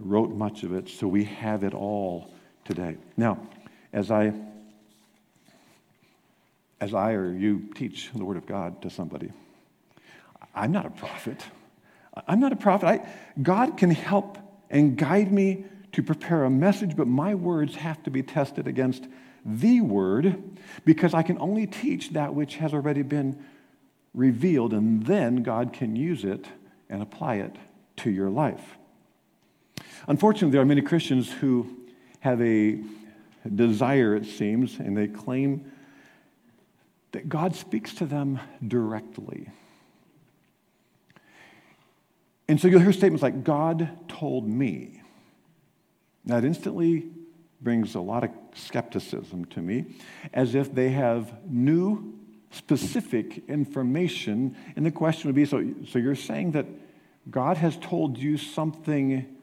wrote 0.00 0.30
much 0.30 0.64
of 0.64 0.74
it, 0.74 0.88
so 0.88 1.06
we 1.06 1.22
have 1.22 1.62
it 1.62 1.72
all 1.72 2.34
today. 2.64 2.96
Now, 3.16 3.38
as 3.92 4.10
I 4.10 4.32
as 6.80 6.94
I 6.94 7.12
or 7.12 7.32
you 7.32 7.68
teach 7.76 8.10
the 8.12 8.24
word 8.24 8.36
of 8.36 8.44
God 8.44 8.82
to 8.82 8.90
somebody, 8.90 9.30
I'm 10.52 10.72
not 10.72 10.84
a 10.84 10.90
prophet. 10.90 11.44
I'm 12.26 12.40
not 12.40 12.52
a 12.52 12.56
prophet. 12.56 12.86
I, 12.86 13.08
God 13.40 13.76
can 13.78 13.92
help 13.92 14.36
and 14.68 14.96
guide 14.96 15.30
me 15.30 15.64
to 15.92 16.02
prepare 16.02 16.42
a 16.42 16.50
message, 16.50 16.96
but 16.96 17.06
my 17.06 17.36
words 17.36 17.76
have 17.76 18.02
to 18.02 18.10
be 18.10 18.24
tested 18.24 18.66
against 18.66 19.06
the 19.46 19.80
word 19.80 20.42
because 20.84 21.14
I 21.14 21.22
can 21.22 21.38
only 21.38 21.68
teach 21.68 22.10
that 22.14 22.34
which 22.34 22.56
has 22.56 22.74
already 22.74 23.02
been 23.02 23.44
revealed, 24.12 24.72
and 24.72 25.06
then 25.06 25.44
God 25.44 25.72
can 25.72 25.94
use 25.94 26.24
it 26.24 26.46
and 26.90 27.00
apply 27.00 27.36
it 27.36 27.54
to 27.96 28.10
your 28.10 28.30
life. 28.30 28.76
Unfortunately, 30.08 30.50
there 30.50 30.62
are 30.62 30.66
many 30.66 30.82
Christians 30.82 31.30
who 31.30 31.76
have 32.20 32.40
a 32.40 32.80
desire, 33.54 34.14
it 34.14 34.26
seems, 34.26 34.78
and 34.78 34.96
they 34.96 35.08
claim 35.08 35.70
that 37.12 37.28
God 37.28 37.54
speaks 37.54 37.94
to 37.94 38.06
them 38.06 38.40
directly. 38.66 39.48
And 42.48 42.60
so 42.60 42.68
you'll 42.68 42.80
hear 42.80 42.92
statements 42.92 43.22
like, 43.22 43.44
God 43.44 43.88
told 44.08 44.48
me. 44.48 45.00
That 46.24 46.44
instantly 46.44 47.10
brings 47.60 47.94
a 47.94 48.00
lot 48.00 48.24
of 48.24 48.30
skepticism 48.54 49.44
to 49.46 49.60
me, 49.60 49.86
as 50.32 50.54
if 50.54 50.74
they 50.74 50.90
have 50.90 51.32
new, 51.48 52.14
specific 52.50 53.48
information. 53.48 54.56
And 54.76 54.84
the 54.84 54.90
question 54.90 55.28
would 55.28 55.34
be 55.34 55.44
so, 55.46 55.64
so 55.88 55.98
you're 55.98 56.14
saying 56.14 56.52
that 56.52 56.66
God 57.30 57.56
has 57.56 57.76
told 57.76 58.18
you 58.18 58.36
something 58.36 59.36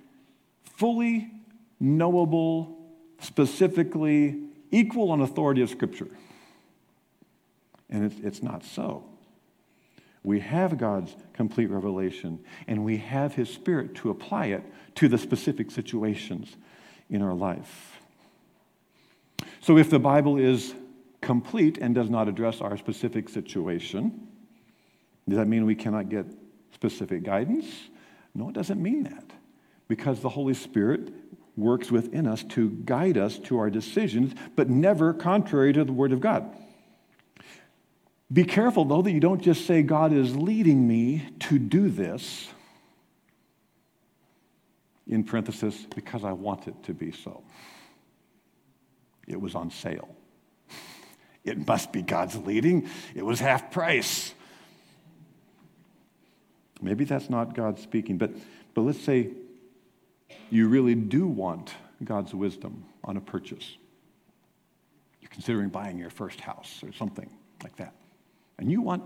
fully 0.63 1.31
knowable, 1.79 2.77
specifically 3.21 4.41
equal 4.71 5.11
on 5.11 5.21
authority 5.21 5.61
of 5.61 5.69
Scripture. 5.69 6.09
And 7.89 8.05
it's, 8.05 8.19
it's 8.21 8.43
not 8.43 8.63
so. 8.63 9.05
We 10.23 10.41
have 10.41 10.77
God's 10.77 11.15
complete 11.33 11.69
revelation, 11.69 12.39
and 12.67 12.83
we 12.83 12.97
have 12.97 13.33
His 13.33 13.49
Spirit 13.49 13.95
to 13.95 14.09
apply 14.09 14.47
it 14.47 14.63
to 14.95 15.07
the 15.07 15.17
specific 15.17 15.71
situations 15.71 16.57
in 17.09 17.21
our 17.21 17.33
life. 17.33 17.99
So, 19.61 19.77
if 19.77 19.89
the 19.89 19.99
Bible 19.99 20.37
is 20.37 20.73
complete 21.21 21.77
and 21.77 21.95
does 21.95 22.09
not 22.09 22.27
address 22.27 22.61
our 22.61 22.77
specific 22.77 23.29
situation, 23.29 24.27
does 25.27 25.37
that 25.37 25.47
mean 25.47 25.65
we 25.65 25.75
cannot 25.75 26.09
get 26.09 26.25
specific 26.73 27.23
guidance? 27.23 27.65
No, 28.33 28.49
it 28.49 28.53
doesn't 28.53 28.81
mean 28.81 29.03
that. 29.03 29.25
Because 29.87 30.19
the 30.19 30.29
Holy 30.29 30.53
Spirit 30.53 31.11
works 31.57 31.91
within 31.91 32.27
us 32.27 32.43
to 32.43 32.69
guide 32.85 33.17
us 33.17 33.37
to 33.39 33.57
our 33.57 33.69
decisions, 33.69 34.33
but 34.55 34.69
never 34.69 35.13
contrary 35.13 35.73
to 35.73 35.83
the 35.83 35.91
Word 35.91 36.11
of 36.11 36.21
God. 36.21 36.55
Be 38.31 38.43
careful, 38.43 38.85
though, 38.85 39.01
that 39.01 39.11
you 39.11 39.19
don't 39.19 39.41
just 39.41 39.65
say, 39.65 39.81
God 39.81 40.13
is 40.13 40.35
leading 40.35 40.87
me 40.87 41.27
to 41.39 41.57
do 41.57 41.89
this, 41.89 42.47
in 45.07 45.23
parenthesis, 45.23 45.87
because 45.95 46.23
I 46.23 46.33
want 46.33 46.67
it 46.67 46.83
to 46.83 46.93
be 46.93 47.11
so. 47.11 47.41
It 49.27 49.41
was 49.41 49.55
on 49.55 49.71
sale. 49.71 50.15
It 51.43 51.65
must 51.67 51.91
be 51.91 52.03
God's 52.03 52.35
leading. 52.37 52.87
It 53.15 53.25
was 53.25 53.39
half 53.39 53.71
price. 53.71 54.35
Maybe 56.81 57.05
that's 57.05 57.29
not 57.29 57.55
God 57.55 57.79
speaking, 57.79 58.17
but, 58.17 58.31
but 58.73 58.81
let's 58.81 59.01
say 59.01 59.29
you 60.49 60.67
really 60.67 60.95
do 60.95 61.27
want 61.27 61.73
God's 62.03 62.33
wisdom 62.33 62.85
on 63.03 63.17
a 63.17 63.21
purchase. 63.21 63.77
You're 65.21 65.29
considering 65.29 65.69
buying 65.69 65.97
your 65.97 66.09
first 66.09 66.39
house 66.39 66.81
or 66.83 66.93
something 66.93 67.29
like 67.63 67.75
that. 67.77 67.93
And 68.57 68.71
you 68.71 68.81
want, 68.81 69.03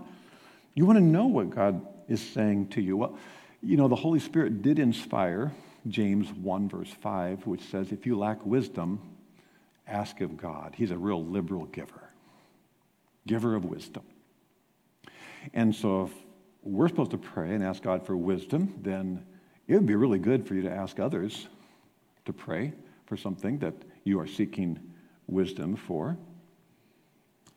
you 0.74 0.86
want 0.86 0.98
to 0.98 1.04
know 1.04 1.26
what 1.26 1.50
God 1.50 1.86
is 2.08 2.20
saying 2.20 2.68
to 2.68 2.80
you. 2.80 2.96
Well, 2.96 3.18
you 3.62 3.76
know, 3.76 3.88
the 3.88 3.96
Holy 3.96 4.20
Spirit 4.20 4.62
did 4.62 4.78
inspire 4.78 5.52
James 5.88 6.30
1, 6.32 6.68
verse 6.68 6.90
5, 7.02 7.46
which 7.46 7.62
says, 7.62 7.92
If 7.92 8.06
you 8.06 8.18
lack 8.18 8.44
wisdom, 8.44 9.00
ask 9.86 10.20
of 10.20 10.36
God. 10.36 10.74
He's 10.76 10.90
a 10.90 10.98
real 10.98 11.24
liberal 11.24 11.66
giver, 11.66 12.10
giver 13.26 13.54
of 13.54 13.64
wisdom. 13.64 14.02
And 15.52 15.74
so, 15.74 16.04
if 16.04 16.12
we're 16.64 16.88
supposed 16.88 17.12
to 17.12 17.18
pray 17.18 17.54
and 17.54 17.62
ask 17.62 17.82
God 17.82 18.04
for 18.06 18.16
wisdom, 18.16 18.74
then 18.82 19.24
it 19.68 19.74
would 19.74 19.86
be 19.86 19.94
really 19.94 20.18
good 20.18 20.46
for 20.46 20.54
you 20.54 20.62
to 20.62 20.70
ask 20.70 20.98
others 20.98 21.46
to 22.24 22.32
pray 22.32 22.72
for 23.06 23.16
something 23.16 23.58
that 23.58 23.74
you 24.04 24.18
are 24.18 24.26
seeking 24.26 24.78
wisdom 25.26 25.76
for. 25.76 26.16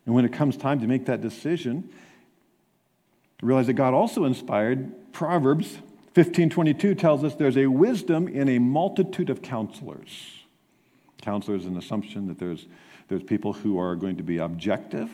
And 0.06 0.14
when 0.14 0.24
it 0.24 0.32
comes 0.32 0.56
time 0.56 0.80
to 0.80 0.86
make 0.86 1.06
that 1.06 1.20
decision, 1.20 1.90
realize 3.42 3.66
that 3.66 3.74
God 3.74 3.94
also 3.94 4.24
inspired 4.24 5.12
Proverbs 5.12 5.78
1522 6.14 6.94
tells 6.96 7.22
us 7.22 7.34
there's 7.34 7.56
a 7.56 7.66
wisdom 7.66 8.26
in 8.26 8.48
a 8.48 8.58
multitude 8.58 9.30
of 9.30 9.40
counselors. 9.40 10.42
Counselors 11.22 11.64
an 11.66 11.76
assumption 11.76 12.26
that 12.28 12.38
there's, 12.38 12.66
there's 13.08 13.22
people 13.22 13.52
who 13.52 13.78
are 13.78 13.94
going 13.94 14.16
to 14.16 14.22
be 14.22 14.38
objective, 14.38 15.10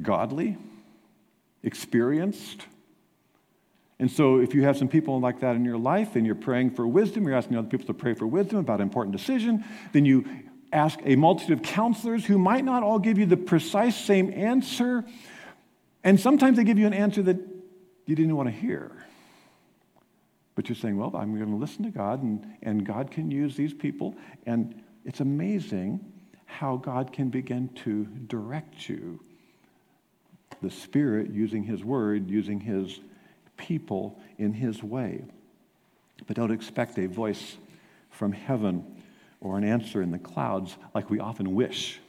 godly, 0.00 0.56
experienced. 1.62 2.66
And 3.98 4.10
so, 4.10 4.38
if 4.38 4.54
you 4.54 4.64
have 4.64 4.76
some 4.76 4.88
people 4.88 5.20
like 5.20 5.40
that 5.40 5.54
in 5.54 5.64
your 5.64 5.78
life 5.78 6.16
and 6.16 6.26
you're 6.26 6.34
praying 6.34 6.72
for 6.72 6.86
wisdom, 6.86 7.24
you're 7.24 7.36
asking 7.36 7.56
other 7.56 7.68
people 7.68 7.86
to 7.86 7.94
pray 7.94 8.14
for 8.14 8.26
wisdom 8.26 8.58
about 8.58 8.80
an 8.80 8.82
important 8.82 9.16
decision, 9.16 9.64
then 9.92 10.04
you 10.04 10.24
ask 10.72 10.98
a 11.04 11.14
multitude 11.14 11.58
of 11.58 11.62
counselors 11.62 12.24
who 12.24 12.36
might 12.36 12.64
not 12.64 12.82
all 12.82 12.98
give 12.98 13.18
you 13.18 13.26
the 13.26 13.36
precise 13.36 13.96
same 13.96 14.32
answer. 14.32 15.04
And 16.02 16.18
sometimes 16.18 16.56
they 16.56 16.64
give 16.64 16.78
you 16.78 16.86
an 16.86 16.92
answer 16.92 17.22
that 17.22 17.36
you 18.06 18.16
didn't 18.16 18.36
want 18.36 18.48
to 18.48 18.54
hear. 18.54 18.90
But 20.56 20.68
you're 20.68 20.76
saying, 20.76 20.96
well, 20.96 21.14
I'm 21.16 21.36
going 21.36 21.50
to 21.50 21.56
listen 21.56 21.84
to 21.84 21.90
God, 21.90 22.22
and, 22.22 22.46
and 22.62 22.84
God 22.84 23.10
can 23.10 23.30
use 23.30 23.56
these 23.56 23.72
people. 23.72 24.14
And 24.46 24.82
it's 25.04 25.20
amazing 25.20 26.04
how 26.46 26.76
God 26.76 27.12
can 27.12 27.28
begin 27.28 27.68
to 27.84 28.04
direct 28.26 28.88
you. 28.88 29.20
The 30.62 30.70
Spirit 30.70 31.30
using 31.30 31.64
His 31.64 31.84
Word, 31.84 32.30
using 32.30 32.60
His 32.60 33.00
people 33.56 34.20
in 34.38 34.52
His 34.52 34.82
way. 34.82 35.24
But 36.26 36.36
don't 36.36 36.52
expect 36.52 36.98
a 36.98 37.06
voice 37.06 37.56
from 38.10 38.32
heaven 38.32 39.02
or 39.40 39.58
an 39.58 39.64
answer 39.64 40.02
in 40.02 40.10
the 40.10 40.18
clouds 40.18 40.76
like 40.94 41.10
we 41.10 41.18
often 41.18 41.54
wish. 41.54 42.00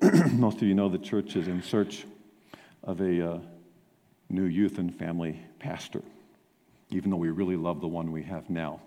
Most 0.32 0.56
of 0.58 0.62
you 0.62 0.74
know 0.74 0.88
the 0.88 0.98
church 0.98 1.36
is 1.36 1.48
in 1.48 1.62
search 1.62 2.06
of 2.82 3.00
a 3.00 3.32
uh, 3.32 3.38
new 4.28 4.44
youth 4.44 4.78
and 4.78 4.94
family 4.94 5.40
pastor, 5.58 6.02
even 6.90 7.10
though 7.10 7.16
we 7.16 7.30
really 7.30 7.56
love 7.56 7.80
the 7.80 7.88
one 7.88 8.12
we 8.12 8.22
have 8.22 8.48
now. 8.48 8.80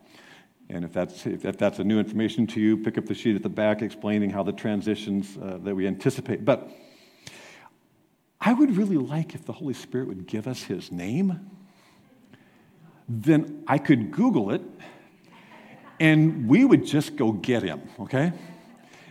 And 0.69 0.83
if 0.83 0.91
that's, 0.91 1.25
if 1.25 1.57
that's 1.57 1.79
a 1.79 1.83
new 1.83 1.97
information 1.97 2.45
to 2.47 2.59
you, 2.59 2.77
pick 2.77 2.97
up 2.97 3.05
the 3.05 3.13
sheet 3.13 3.35
at 3.35 3.43
the 3.43 3.49
back 3.49 3.81
explaining 3.81 4.29
how 4.29 4.43
the 4.43 4.51
transitions 4.51 5.37
uh, 5.37 5.59
that 5.63 5.73
we 5.73 5.87
anticipate. 5.87 6.43
But 6.43 6.69
I 8.47 8.53
would 8.53 8.77
really 8.77 8.95
like 8.95 9.35
if 9.35 9.43
the 9.43 9.51
Holy 9.51 9.73
Spirit 9.73 10.07
would 10.07 10.25
give 10.25 10.47
us 10.47 10.63
his 10.63 10.89
name. 10.89 11.49
Then 13.09 13.65
I 13.67 13.77
could 13.77 14.11
Google 14.11 14.51
it 14.51 14.61
and 15.99 16.47
we 16.47 16.63
would 16.63 16.85
just 16.85 17.17
go 17.17 17.33
get 17.33 17.63
him, 17.63 17.81
okay? 17.99 18.31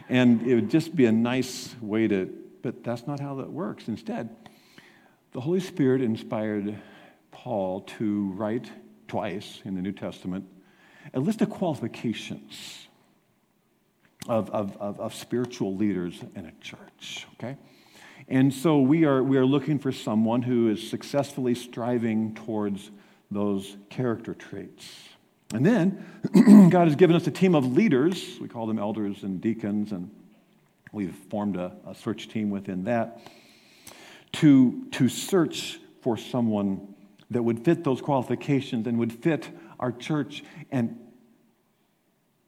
And 0.08 0.40
it 0.46 0.54
would 0.54 0.70
just 0.70 0.96
be 0.96 1.04
a 1.04 1.12
nice 1.12 1.74
way 1.82 2.08
to, 2.08 2.32
but 2.62 2.82
that's 2.82 3.06
not 3.06 3.20
how 3.20 3.34
that 3.34 3.50
works. 3.50 3.88
Instead, 3.88 4.34
the 5.32 5.40
Holy 5.42 5.60
Spirit 5.60 6.00
inspired 6.00 6.74
Paul 7.30 7.82
to 7.98 8.30
write 8.36 8.72
twice 9.06 9.60
in 9.66 9.74
the 9.74 9.82
New 9.82 9.92
Testament 9.92 10.48
a 11.12 11.20
list 11.20 11.42
of 11.42 11.50
qualifications 11.50 12.86
of, 14.30 14.48
of, 14.48 14.78
of, 14.78 14.98
of 14.98 15.14
spiritual 15.14 15.76
leaders 15.76 16.22
in 16.34 16.46
a 16.46 16.52
church, 16.62 17.26
okay? 17.34 17.58
And 18.28 18.52
so 18.52 18.80
we 18.80 19.04
are, 19.04 19.22
we 19.22 19.36
are 19.36 19.46
looking 19.46 19.78
for 19.78 19.92
someone 19.92 20.42
who 20.42 20.68
is 20.68 20.88
successfully 20.88 21.54
striving 21.54 22.34
towards 22.34 22.90
those 23.30 23.76
character 23.88 24.34
traits. 24.34 24.88
And 25.54 25.64
then 25.64 26.04
God 26.70 26.88
has 26.88 26.96
given 26.96 27.14
us 27.14 27.26
a 27.26 27.30
team 27.30 27.54
of 27.54 27.72
leaders. 27.72 28.38
We 28.40 28.48
call 28.48 28.66
them 28.66 28.78
elders 28.78 29.22
and 29.22 29.40
deacons. 29.40 29.92
And 29.92 30.10
We've 30.96 31.14
formed 31.28 31.56
a, 31.56 31.76
a 31.86 31.94
search 31.94 32.28
team 32.28 32.48
within 32.48 32.84
that 32.84 33.20
to, 34.32 34.86
to 34.92 35.10
search 35.10 35.78
for 36.00 36.16
someone 36.16 36.94
that 37.30 37.42
would 37.42 37.66
fit 37.66 37.84
those 37.84 38.00
qualifications 38.00 38.86
and 38.86 38.98
would 38.98 39.12
fit 39.12 39.50
our 39.78 39.92
church. 39.92 40.42
And 40.70 40.98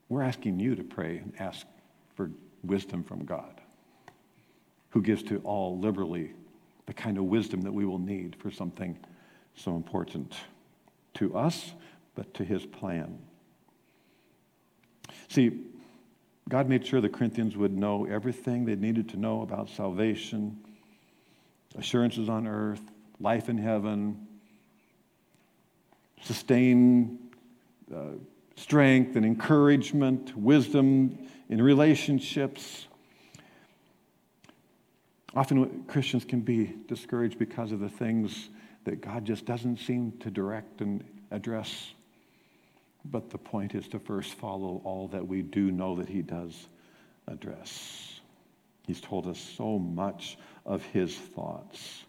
we're 0.09 0.23
asking 0.23 0.61
you 0.61 0.77
to 0.77 0.83
pray 0.83 1.19
and 1.19 1.35
ask 1.39 1.67
for 2.15 2.31
wisdom 2.65 3.05
from 3.05 3.27
God, 3.27 3.58
who 4.91 5.03
gives 5.03 5.23
to 5.25 5.39
all 5.39 5.79
liberally 5.79 6.33
the 6.87 6.95
kind 6.95 7.19
of 7.19 7.25
wisdom 7.25 7.61
that 7.63 7.73
we 7.73 7.85
will 7.85 7.99
need 7.99 8.35
for 8.37 8.51
something 8.51 8.99
so 9.55 9.77
important 9.77 10.35
to 11.15 11.37
us, 11.37 11.73
but 12.15 12.33
to 12.35 12.45
his 12.45 12.65
plan. 12.65 13.19
See, 15.29 15.65
God 16.49 16.69
made 16.69 16.87
sure 16.87 17.01
the 17.01 17.09
Corinthians 17.09 17.57
would 17.57 17.77
know 17.77 18.07
everything 18.07 18.65
they 18.65 18.75
needed 18.75 19.09
to 19.11 19.19
know 19.19 19.43
about 19.43 19.69
salvation, 19.69 20.59
assurances 21.77 22.29
on 22.29 22.47
earth, 22.47 22.81
life 23.21 23.51
in 23.51 23.59
heaven, 23.59 24.27
sustain 26.23 27.19
uh, 27.95 28.13
strength 28.57 29.17
and 29.17 29.25
encouragement, 29.25 30.37
wisdom 30.37 31.19
in 31.49 31.61
relationships. 31.63 32.88
Often 35.35 35.85
Christians 35.85 36.25
can 36.25 36.41
be 36.41 36.75
discouraged 36.87 37.39
because 37.39 37.73
of 37.73 37.81
the 37.81 37.89
things 37.89 38.49
that 38.85 39.01
God 39.01 39.25
just 39.25 39.45
doesn't 39.45 39.79
seem 39.79 40.13
to 40.21 40.31
direct 40.31 40.81
and 40.81 41.05
address. 41.31 41.93
But 43.05 43.31
the 43.31 43.39
point 43.39 43.75
is 43.75 43.87
to 43.89 43.99
first 43.99 44.35
follow 44.35 44.81
all 44.85 45.09
that 45.09 45.27
we 45.27 45.43
do 45.43 45.71
know 45.71 45.97
that 45.97 46.09
He 46.09 46.23
does 46.23 46.69
address. 47.27 48.21
He's 48.87 49.01
told 49.01 49.27
us 49.27 49.39
so 49.39 49.79
much 49.79 50.39
of 50.65 50.83
His 50.83 51.15
thoughts. 51.15 52.05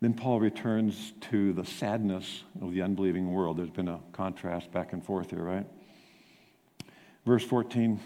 Then 0.00 0.14
Paul 0.14 0.38
returns 0.38 1.12
to 1.22 1.52
the 1.54 1.64
sadness 1.64 2.44
of 2.62 2.72
the 2.72 2.82
unbelieving 2.82 3.32
world. 3.32 3.56
There's 3.56 3.70
been 3.70 3.88
a 3.88 4.00
contrast 4.12 4.70
back 4.70 4.92
and 4.92 5.04
forth 5.04 5.30
here, 5.30 5.42
right? 5.42 5.66
Verse 7.26 7.42
14 7.42 7.98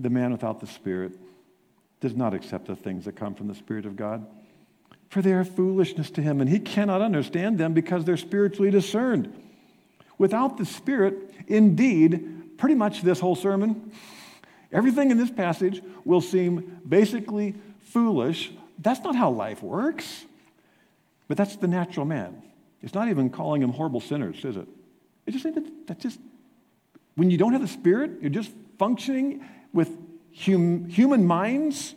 The 0.00 0.10
man 0.10 0.32
without 0.32 0.60
the 0.60 0.66
Spirit 0.66 1.18
does 2.04 2.14
not 2.14 2.34
accept 2.34 2.66
the 2.66 2.76
things 2.76 3.06
that 3.06 3.16
come 3.16 3.34
from 3.34 3.48
the 3.48 3.54
Spirit 3.54 3.86
of 3.86 3.96
God, 3.96 4.26
for 5.08 5.22
they 5.22 5.32
are 5.32 5.42
foolishness 5.42 6.10
to 6.10 6.20
him, 6.20 6.42
and 6.42 6.50
he 6.50 6.58
cannot 6.58 7.00
understand 7.00 7.56
them 7.56 7.72
because 7.72 8.04
they're 8.04 8.18
spiritually 8.18 8.70
discerned. 8.70 9.32
Without 10.18 10.58
the 10.58 10.66
Spirit, 10.66 11.14
indeed, 11.46 12.58
pretty 12.58 12.74
much 12.74 13.00
this 13.00 13.20
whole 13.20 13.34
sermon, 13.34 13.90
everything 14.70 15.10
in 15.10 15.16
this 15.16 15.30
passage 15.30 15.80
will 16.04 16.20
seem 16.20 16.78
basically 16.86 17.54
foolish. 17.80 18.52
That's 18.78 19.00
not 19.00 19.16
how 19.16 19.30
life 19.30 19.62
works. 19.62 20.26
But 21.26 21.38
that's 21.38 21.56
the 21.56 21.68
natural 21.68 22.04
man. 22.04 22.42
It's 22.82 22.92
not 22.92 23.08
even 23.08 23.30
calling 23.30 23.62
them 23.62 23.72
horrible 23.72 24.00
sinners, 24.00 24.44
is 24.44 24.58
it? 24.58 24.68
It's 25.24 25.42
just 25.42 25.54
that 25.86 25.98
just 26.00 26.20
when 27.14 27.30
you 27.30 27.38
don't 27.38 27.52
have 27.52 27.62
the 27.62 27.66
Spirit, 27.68 28.20
you're 28.20 28.28
just 28.28 28.52
functioning 28.78 29.42
with 29.72 29.90
hum, 30.36 30.88
human 30.88 31.26
minds, 31.26 31.94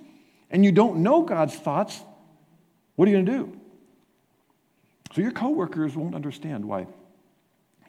and 0.49 0.63
you 0.63 0.71
don't 0.71 0.97
know 0.97 1.23
God's 1.23 1.55
thoughts. 1.55 1.99
What 2.95 3.07
are 3.07 3.11
you 3.11 3.17
going 3.17 3.25
to 3.25 3.31
do? 3.31 3.59
So 5.13 5.21
your 5.21 5.31
coworkers 5.31 5.95
won't 5.95 6.15
understand 6.15 6.65
why 6.65 6.87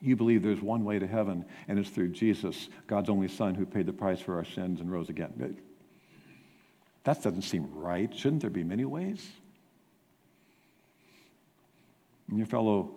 you 0.00 0.16
believe 0.16 0.42
there's 0.42 0.60
one 0.60 0.84
way 0.84 0.98
to 0.98 1.06
heaven, 1.06 1.44
and 1.66 1.78
it's 1.78 1.90
through 1.90 2.10
Jesus, 2.10 2.68
God's 2.86 3.08
only 3.08 3.28
Son, 3.28 3.54
who 3.54 3.66
paid 3.66 3.86
the 3.86 3.92
price 3.92 4.20
for 4.20 4.36
our 4.36 4.44
sins 4.44 4.80
and 4.80 4.90
rose 4.90 5.08
again. 5.08 5.56
That 7.04 7.22
doesn't 7.22 7.42
seem 7.42 7.68
right. 7.74 8.14
Shouldn't 8.14 8.42
there 8.42 8.50
be 8.50 8.64
many 8.64 8.84
ways? 8.84 9.26
And 12.28 12.38
your 12.38 12.46
fellow 12.46 12.94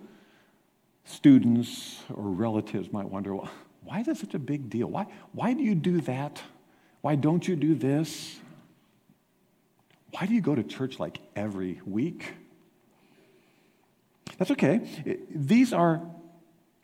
students 1.06 2.02
or 2.14 2.24
relatives 2.24 2.92
might 2.92 3.10
wonder, 3.10 3.36
well, 3.36 3.50
why 3.84 4.02
is 4.02 4.08
it 4.08 4.18
such 4.18 4.34
a 4.34 4.40
big 4.40 4.70
deal? 4.70 4.88
Why, 4.88 5.08
why 5.32 5.54
do 5.54 5.64
you 5.64 5.76
do 5.76 6.02
that? 6.02 6.42
Why 7.02 7.16
don't 7.16 7.48
you 7.48 7.56
do 7.56 7.76
this? 7.76 8.38
Why 10.12 10.26
do 10.26 10.34
you 10.34 10.42
go 10.42 10.56
to 10.56 10.64
church 10.64 11.00
like 11.00 11.20
every 11.36 11.82
week? 11.86 12.34
That's 14.38 14.52
okay. 14.52 14.82
These 15.30 15.74
are 15.74 16.02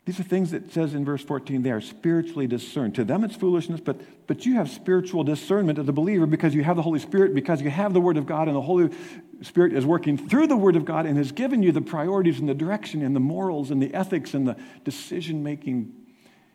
these 0.08 0.18
are 0.18 0.22
things 0.22 0.52
that 0.52 0.72
says 0.72 0.94
in 0.94 1.04
verse 1.04 1.22
14 1.22 1.60
they 1.60 1.70
are 1.70 1.82
spiritually 1.82 2.46
discerned. 2.46 2.94
To 2.94 3.04
them 3.04 3.24
it's 3.24 3.36
foolishness, 3.36 3.78
but, 3.78 4.00
but 4.26 4.46
you 4.46 4.54
have 4.54 4.70
spiritual 4.70 5.22
discernment 5.22 5.78
as 5.78 5.86
a 5.86 5.92
believer 5.92 6.24
because 6.24 6.54
you 6.54 6.64
have 6.64 6.76
the 6.76 6.82
Holy 6.82 6.98
Spirit, 6.98 7.34
because 7.34 7.60
you 7.60 7.68
have 7.68 7.92
the 7.92 8.00
Word 8.00 8.16
of 8.16 8.24
God, 8.24 8.48
and 8.48 8.56
the 8.56 8.62
Holy 8.62 8.88
Spirit 9.42 9.74
is 9.74 9.84
working 9.84 10.16
through 10.16 10.46
the 10.46 10.56
Word 10.56 10.76
of 10.76 10.86
God 10.86 11.04
and 11.04 11.18
has 11.18 11.30
given 11.30 11.62
you 11.62 11.72
the 11.72 11.82
priorities 11.82 12.40
and 12.40 12.48
the 12.48 12.54
direction 12.54 13.02
and 13.02 13.14
the 13.14 13.20
morals 13.20 13.70
and 13.70 13.82
the 13.82 13.92
ethics 13.92 14.32
and 14.32 14.48
the 14.48 14.56
decision 14.82 15.42
making 15.42 15.92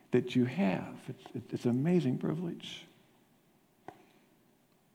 that 0.09 0.35
you 0.35 0.45
have. 0.45 0.95
It's, 1.07 1.51
it's 1.51 1.65
an 1.65 1.69
amazing 1.69 2.17
privilege. 2.17 2.87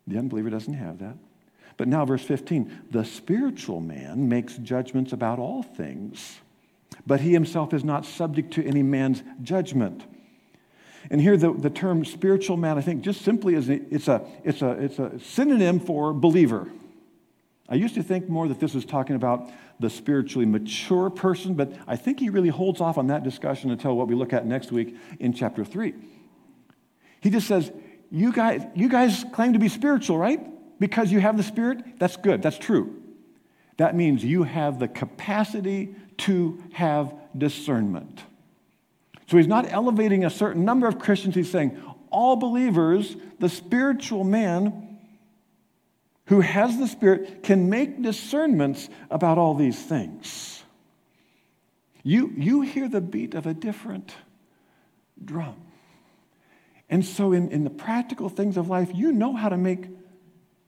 The 0.08 0.18
unbeliever 0.18 0.50
doesn't 0.50 0.74
have 0.74 0.98
that. 0.98 1.16
But 1.76 1.86
now, 1.86 2.04
verse 2.04 2.24
15 2.24 2.88
the 2.90 3.04
spiritual 3.04 3.80
man 3.80 4.28
makes 4.28 4.56
judgments 4.56 5.12
about 5.12 5.38
all 5.38 5.62
things 5.62 6.40
but 7.06 7.20
he 7.20 7.32
himself 7.32 7.72
is 7.72 7.84
not 7.84 8.04
subject 8.04 8.52
to 8.54 8.64
any 8.66 8.82
man's 8.82 9.22
judgment. 9.42 10.04
And 11.10 11.20
here, 11.20 11.36
the, 11.36 11.52
the 11.52 11.70
term 11.70 12.04
spiritual 12.04 12.56
man, 12.56 12.76
I 12.76 12.82
think, 12.82 13.02
just 13.02 13.22
simply 13.22 13.54
is 13.54 13.68
it's, 13.68 14.08
a, 14.08 14.26
it's, 14.44 14.60
a, 14.60 14.70
it's 14.72 14.98
a 14.98 15.18
synonym 15.18 15.80
for 15.80 16.12
believer. 16.12 16.68
I 17.68 17.76
used 17.76 17.94
to 17.94 18.02
think 18.02 18.28
more 18.28 18.48
that 18.48 18.60
this 18.60 18.74
was 18.74 18.84
talking 18.84 19.16
about 19.16 19.50
the 19.80 19.88
spiritually 19.88 20.44
mature 20.44 21.08
person, 21.08 21.54
but 21.54 21.72
I 21.86 21.96
think 21.96 22.20
he 22.20 22.30
really 22.30 22.48
holds 22.48 22.80
off 22.80 22.98
on 22.98 23.06
that 23.06 23.22
discussion 23.22 23.70
until 23.70 23.96
what 23.96 24.08
we 24.08 24.14
look 24.14 24.32
at 24.32 24.44
next 24.44 24.72
week 24.72 24.96
in 25.18 25.32
chapter 25.32 25.64
3. 25.64 25.94
He 27.20 27.30
just 27.30 27.46
says, 27.46 27.72
you 28.10 28.32
guys, 28.32 28.62
you 28.74 28.88
guys 28.88 29.24
claim 29.32 29.52
to 29.52 29.58
be 29.58 29.68
spiritual, 29.68 30.18
right? 30.18 30.40
Because 30.80 31.12
you 31.12 31.20
have 31.20 31.36
the 31.36 31.42
Spirit? 31.42 31.98
That's 31.98 32.16
good. 32.16 32.42
That's 32.42 32.58
true. 32.58 33.02
That 33.76 33.94
means 33.94 34.24
you 34.24 34.42
have 34.42 34.78
the 34.78 34.88
capacity 34.88 35.94
to 36.18 36.62
have 36.72 37.14
discernment. 37.36 38.22
So 39.28 39.36
he's 39.36 39.46
not 39.46 39.70
elevating 39.70 40.24
a 40.24 40.30
certain 40.30 40.64
number 40.64 40.86
of 40.86 40.98
Christians. 40.98 41.34
He's 41.34 41.50
saying 41.50 41.80
all 42.10 42.36
believers, 42.36 43.16
the 43.38 43.48
spiritual 43.48 44.24
man 44.24 44.98
who 46.26 46.40
has 46.40 46.78
the 46.78 46.86
Spirit, 46.86 47.42
can 47.42 47.70
make 47.70 48.02
discernments 48.02 48.88
about 49.10 49.38
all 49.38 49.54
these 49.54 49.78
things. 49.78 50.62
You, 52.02 52.32
you 52.36 52.62
hear 52.62 52.88
the 52.88 53.00
beat 53.00 53.34
of 53.34 53.46
a 53.46 53.54
different 53.54 54.14
drum. 55.22 55.56
And 56.90 57.04
so, 57.04 57.32
in, 57.32 57.50
in 57.50 57.64
the 57.64 57.70
practical 57.70 58.28
things 58.28 58.56
of 58.56 58.68
life, 58.68 58.90
you 58.94 59.12
know 59.12 59.34
how 59.34 59.48
to 59.48 59.56
make 59.56 59.88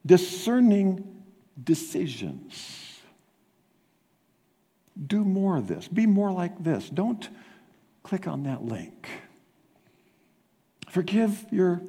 discerning 0.04 1.22
decisions. 1.62 2.98
Do 5.06 5.24
more 5.24 5.56
of 5.56 5.66
this. 5.66 5.88
Be 5.88 6.06
more 6.06 6.30
like 6.30 6.62
this. 6.62 6.90
Don't 6.90 7.26
click 8.02 8.26
on 8.26 8.42
that 8.42 8.64
link. 8.64 9.08
Forgive 10.90 11.46
your 11.50 11.80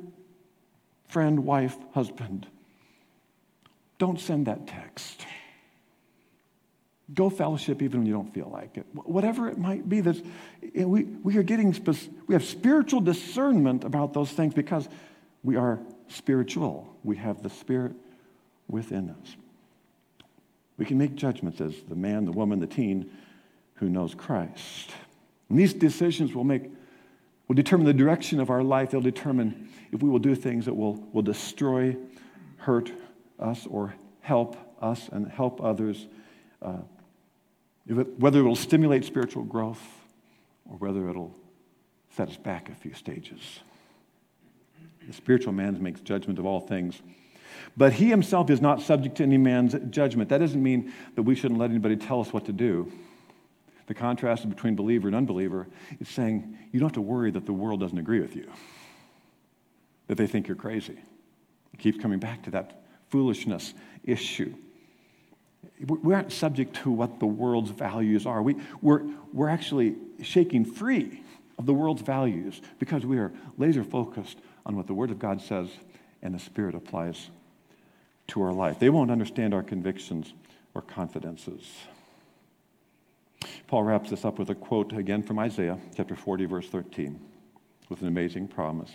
friend, 1.07 1.43
wife, 1.43 1.75
husband. 1.93 2.47
Don't 3.97 4.19
send 4.19 4.47
that 4.47 4.67
text. 4.67 5.25
Go 7.13 7.29
fellowship 7.29 7.81
even 7.81 8.01
when 8.01 8.07
you 8.07 8.13
don't 8.13 8.33
feel 8.33 8.49
like 8.51 8.77
it. 8.77 8.85
Whatever 8.93 9.49
it 9.49 9.57
might 9.57 9.89
be, 9.89 10.01
that's, 10.01 10.21
we, 10.73 11.03
we 11.03 11.37
are 11.37 11.43
getting, 11.43 11.75
we 12.27 12.33
have 12.33 12.43
spiritual 12.43 13.01
discernment 13.01 13.83
about 13.83 14.13
those 14.13 14.31
things 14.31 14.53
because 14.53 14.87
we 15.43 15.55
are 15.55 15.79
spiritual. 16.07 16.95
We 17.03 17.17
have 17.17 17.43
the 17.43 17.49
Spirit 17.49 17.93
within 18.67 19.09
us. 19.09 19.35
We 20.77 20.85
can 20.85 20.97
make 20.97 21.15
judgments 21.15 21.59
as 21.61 21.75
the 21.89 21.95
man, 21.95 22.25
the 22.25 22.31
woman, 22.31 22.59
the 22.59 22.67
teen 22.67 23.11
who 23.75 23.89
knows 23.89 24.15
Christ. 24.15 24.91
And 25.49 25.59
these 25.59 25.73
decisions 25.73 26.33
will 26.33 26.43
make 26.43 26.71
will 27.47 27.55
determine 27.55 27.85
the 27.85 27.93
direction 27.93 28.39
of 28.39 28.49
our 28.49 28.63
life. 28.63 28.91
They'll 28.91 29.01
determine 29.01 29.67
if 29.91 30.01
we 30.01 30.09
will 30.09 30.19
do 30.19 30.35
things 30.35 30.65
that 30.65 30.73
will, 30.73 30.93
will 31.11 31.21
destroy, 31.21 31.97
hurt 32.55 32.89
us, 33.37 33.67
or 33.69 33.93
help 34.21 34.55
us 34.81 35.09
and 35.11 35.27
help 35.27 35.61
others. 35.61 36.07
Uh, 36.61 36.77
it, 37.87 38.19
whether 38.19 38.39
it 38.39 38.43
will 38.43 38.55
stimulate 38.55 39.05
spiritual 39.05 39.43
growth 39.43 39.81
or 40.69 40.77
whether 40.77 41.09
it'll 41.09 41.35
set 42.15 42.29
us 42.29 42.37
back 42.37 42.69
a 42.69 42.75
few 42.75 42.93
stages. 42.93 43.59
The 45.07 45.13
spiritual 45.13 45.53
man 45.53 45.81
makes 45.81 46.01
judgment 46.01 46.39
of 46.39 46.45
all 46.45 46.59
things. 46.59 47.01
But 47.75 47.93
he 47.93 48.09
himself 48.09 48.49
is 48.49 48.61
not 48.61 48.81
subject 48.81 49.17
to 49.17 49.23
any 49.23 49.37
man's 49.37 49.75
judgment. 49.89 50.29
That 50.29 50.39
doesn't 50.39 50.61
mean 50.61 50.93
that 51.15 51.23
we 51.23 51.35
shouldn't 51.35 51.59
let 51.59 51.69
anybody 51.69 51.95
tell 51.95 52.21
us 52.21 52.31
what 52.31 52.45
to 52.45 52.53
do. 52.53 52.91
The 53.87 53.93
contrast 53.93 54.47
between 54.47 54.75
believer 54.75 55.07
and 55.07 55.15
unbeliever 55.15 55.67
is 55.99 56.07
saying 56.07 56.57
you 56.71 56.79
don't 56.79 56.87
have 56.87 56.93
to 56.93 57.01
worry 57.01 57.31
that 57.31 57.45
the 57.45 57.53
world 57.53 57.79
doesn't 57.79 57.97
agree 57.97 58.21
with 58.21 58.35
you, 58.35 58.49
that 60.07 60.17
they 60.17 60.27
think 60.27 60.47
you're 60.47 60.55
crazy. 60.55 60.97
It 61.73 61.79
keeps 61.79 61.97
coming 61.97 62.19
back 62.19 62.43
to 62.43 62.51
that 62.51 62.83
foolishness 63.09 63.73
issue. 64.03 64.53
We 65.85 66.13
aren't 66.13 66.31
subject 66.31 66.75
to 66.77 66.91
what 66.91 67.19
the 67.19 67.25
world's 67.25 67.71
values 67.71 68.25
are. 68.25 68.41
We, 68.41 68.55
we're, 68.81 69.03
we're 69.33 69.49
actually 69.49 69.95
shaking 70.21 70.65
free 70.65 71.21
of 71.57 71.65
the 71.65 71.73
world's 71.73 72.01
values 72.01 72.61
because 72.79 73.05
we 73.05 73.17
are 73.17 73.31
laser 73.57 73.83
focused 73.83 74.37
on 74.65 74.75
what 74.75 74.87
the 74.87 74.93
Word 74.93 75.11
of 75.11 75.19
God 75.19 75.41
says 75.41 75.69
and 76.21 76.33
the 76.33 76.39
Spirit 76.39 76.75
applies 76.75 77.29
to 78.27 78.41
our 78.41 78.53
life. 78.53 78.79
They 78.79 78.89
won't 78.89 79.11
understand 79.11 79.53
our 79.53 79.63
convictions 79.63 80.33
or 80.73 80.81
confidences. 80.81 81.67
Paul 83.67 83.83
wraps 83.83 84.09
this 84.09 84.25
up 84.25 84.37
with 84.37 84.49
a 84.49 84.55
quote 84.55 84.93
again 84.93 85.23
from 85.23 85.39
Isaiah 85.39 85.77
chapter 85.95 86.15
40, 86.15 86.45
verse 86.45 86.67
13, 86.67 87.19
with 87.89 88.01
an 88.01 88.07
amazing 88.07 88.47
promise. 88.47 88.91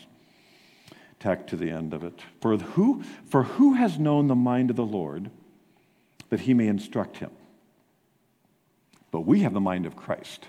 Tacked 1.19 1.49
to 1.51 1.57
the 1.57 1.71
end 1.71 1.95
of 1.95 2.05
it. 2.05 2.21
For 2.41 2.57
who, 2.57 3.03
for 3.25 3.45
who 3.45 3.75
has 3.75 3.99
known 3.99 4.27
the 4.27 4.35
mind 4.35 4.71
of 4.71 4.77
the 4.77 4.85
Lord 4.85 5.31
that 6.31 6.41
he 6.41 6.55
may 6.55 6.67
instruct 6.67 7.19
him? 7.19 7.31
But 9.11 9.21
we 9.23 9.41
have 9.41 9.55
the 9.55 9.61
mind 9.61 9.87
of 9.87 9.97
Christ. 9.97 10.47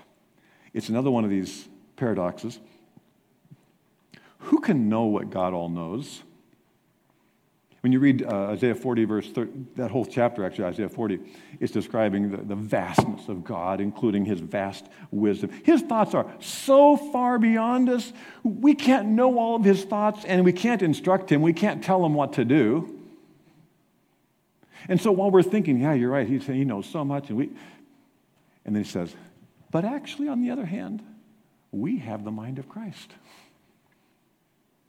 It's 0.72 0.88
another 0.88 1.10
one 1.10 1.24
of 1.24 1.30
these 1.30 1.68
paradoxes. 1.96 2.58
Who 4.38 4.60
can 4.60 4.88
know 4.88 5.04
what 5.04 5.30
God 5.30 5.52
all 5.54 5.68
knows? 5.68 6.22
When 7.80 7.92
you 7.92 8.00
read 8.00 8.24
uh, 8.24 8.48
Isaiah 8.48 8.74
40, 8.74 9.04
verse 9.04 9.30
30, 9.30 9.52
that 9.76 9.90
whole 9.92 10.04
chapter, 10.04 10.44
actually, 10.44 10.64
Isaiah 10.64 10.88
40, 10.88 11.20
is 11.60 11.70
describing 11.70 12.32
the, 12.32 12.38
the 12.38 12.56
vastness 12.56 13.28
of 13.28 13.44
God, 13.44 13.80
including 13.80 14.24
his 14.24 14.40
vast 14.40 14.86
wisdom. 15.12 15.50
His 15.62 15.82
thoughts 15.82 16.12
are 16.12 16.26
so 16.40 16.96
far 16.96 17.38
beyond 17.38 17.88
us, 17.88 18.12
we 18.42 18.74
can't 18.74 19.08
know 19.08 19.38
all 19.38 19.54
of 19.54 19.64
his 19.64 19.84
thoughts, 19.84 20.24
and 20.24 20.44
we 20.44 20.52
can't 20.52 20.82
instruct 20.82 21.30
him, 21.30 21.40
we 21.40 21.52
can't 21.52 21.82
tell 21.82 22.04
him 22.04 22.14
what 22.14 22.32
to 22.34 22.44
do. 22.44 22.97
And 24.88 25.00
so 25.00 25.10
while 25.12 25.30
we're 25.30 25.42
thinking, 25.42 25.80
yeah, 25.80 25.94
you're 25.94 26.10
right, 26.10 26.26
he, 26.26 26.38
he 26.38 26.64
knows 26.64 26.86
so 26.86 27.04
much, 27.04 27.28
and 27.30 27.38
we, 27.38 27.50
and 28.64 28.76
then 28.76 28.84
he 28.84 28.88
says, 28.88 29.14
but 29.70 29.84
actually, 29.84 30.28
on 30.28 30.40
the 30.40 30.50
other 30.50 30.64
hand, 30.64 31.02
we 31.72 31.98
have 31.98 32.24
the 32.24 32.30
mind 32.30 32.58
of 32.58 32.68
Christ 32.68 33.12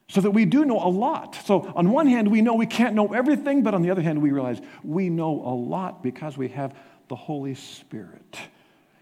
so 0.09 0.21
that 0.21 0.31
we 0.31 0.45
do 0.45 0.65
know 0.65 0.79
a 0.79 0.89
lot. 0.89 1.35
So, 1.45 1.71
on 1.75 1.91
one 1.91 2.07
hand, 2.07 2.31
we 2.31 2.41
know 2.41 2.55
we 2.55 2.65
can't 2.65 2.95
know 2.95 3.13
everything, 3.13 3.61
but 3.61 3.73
on 3.75 3.83
the 3.83 3.91
other 3.91 4.01
hand, 4.01 4.21
we 4.21 4.31
realize 4.31 4.59
we 4.83 5.09
know 5.09 5.29
a 5.29 5.53
lot 5.53 6.01
because 6.01 6.35
we 6.35 6.49
have 6.49 6.75
the 7.09 7.15
Holy 7.15 7.53
Spirit. 7.53 8.39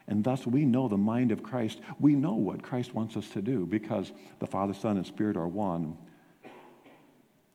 And 0.09 0.23
thus, 0.23 0.45
we 0.45 0.65
know 0.65 0.88
the 0.88 0.97
mind 0.97 1.31
of 1.31 1.43
Christ. 1.43 1.79
We 1.99 2.15
know 2.15 2.33
what 2.33 2.61
Christ 2.61 2.93
wants 2.93 3.15
us 3.17 3.27
to 3.29 3.41
do 3.41 3.65
because 3.65 4.11
the 4.39 4.47
Father, 4.47 4.73
Son, 4.73 4.97
and 4.97 5.05
Spirit 5.05 5.38
are 5.38 5.47
one. 5.47 5.97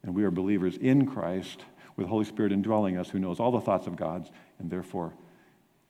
And 0.03 0.15
we 0.15 0.25
are 0.25 0.31
believers 0.31 0.77
in 0.77 1.07
Christ 1.07 1.63
with 1.97 2.07
the 2.07 2.11
Holy 2.11 2.25
Spirit 2.25 2.53
indwelling 2.53 2.97
us 2.97 3.09
who 3.09 3.19
knows 3.19 3.41
all 3.41 3.51
the 3.51 3.61
thoughts 3.61 3.87
of 3.87 3.97
God's, 3.97 4.31
and 4.59 4.71
therefore 4.71 5.13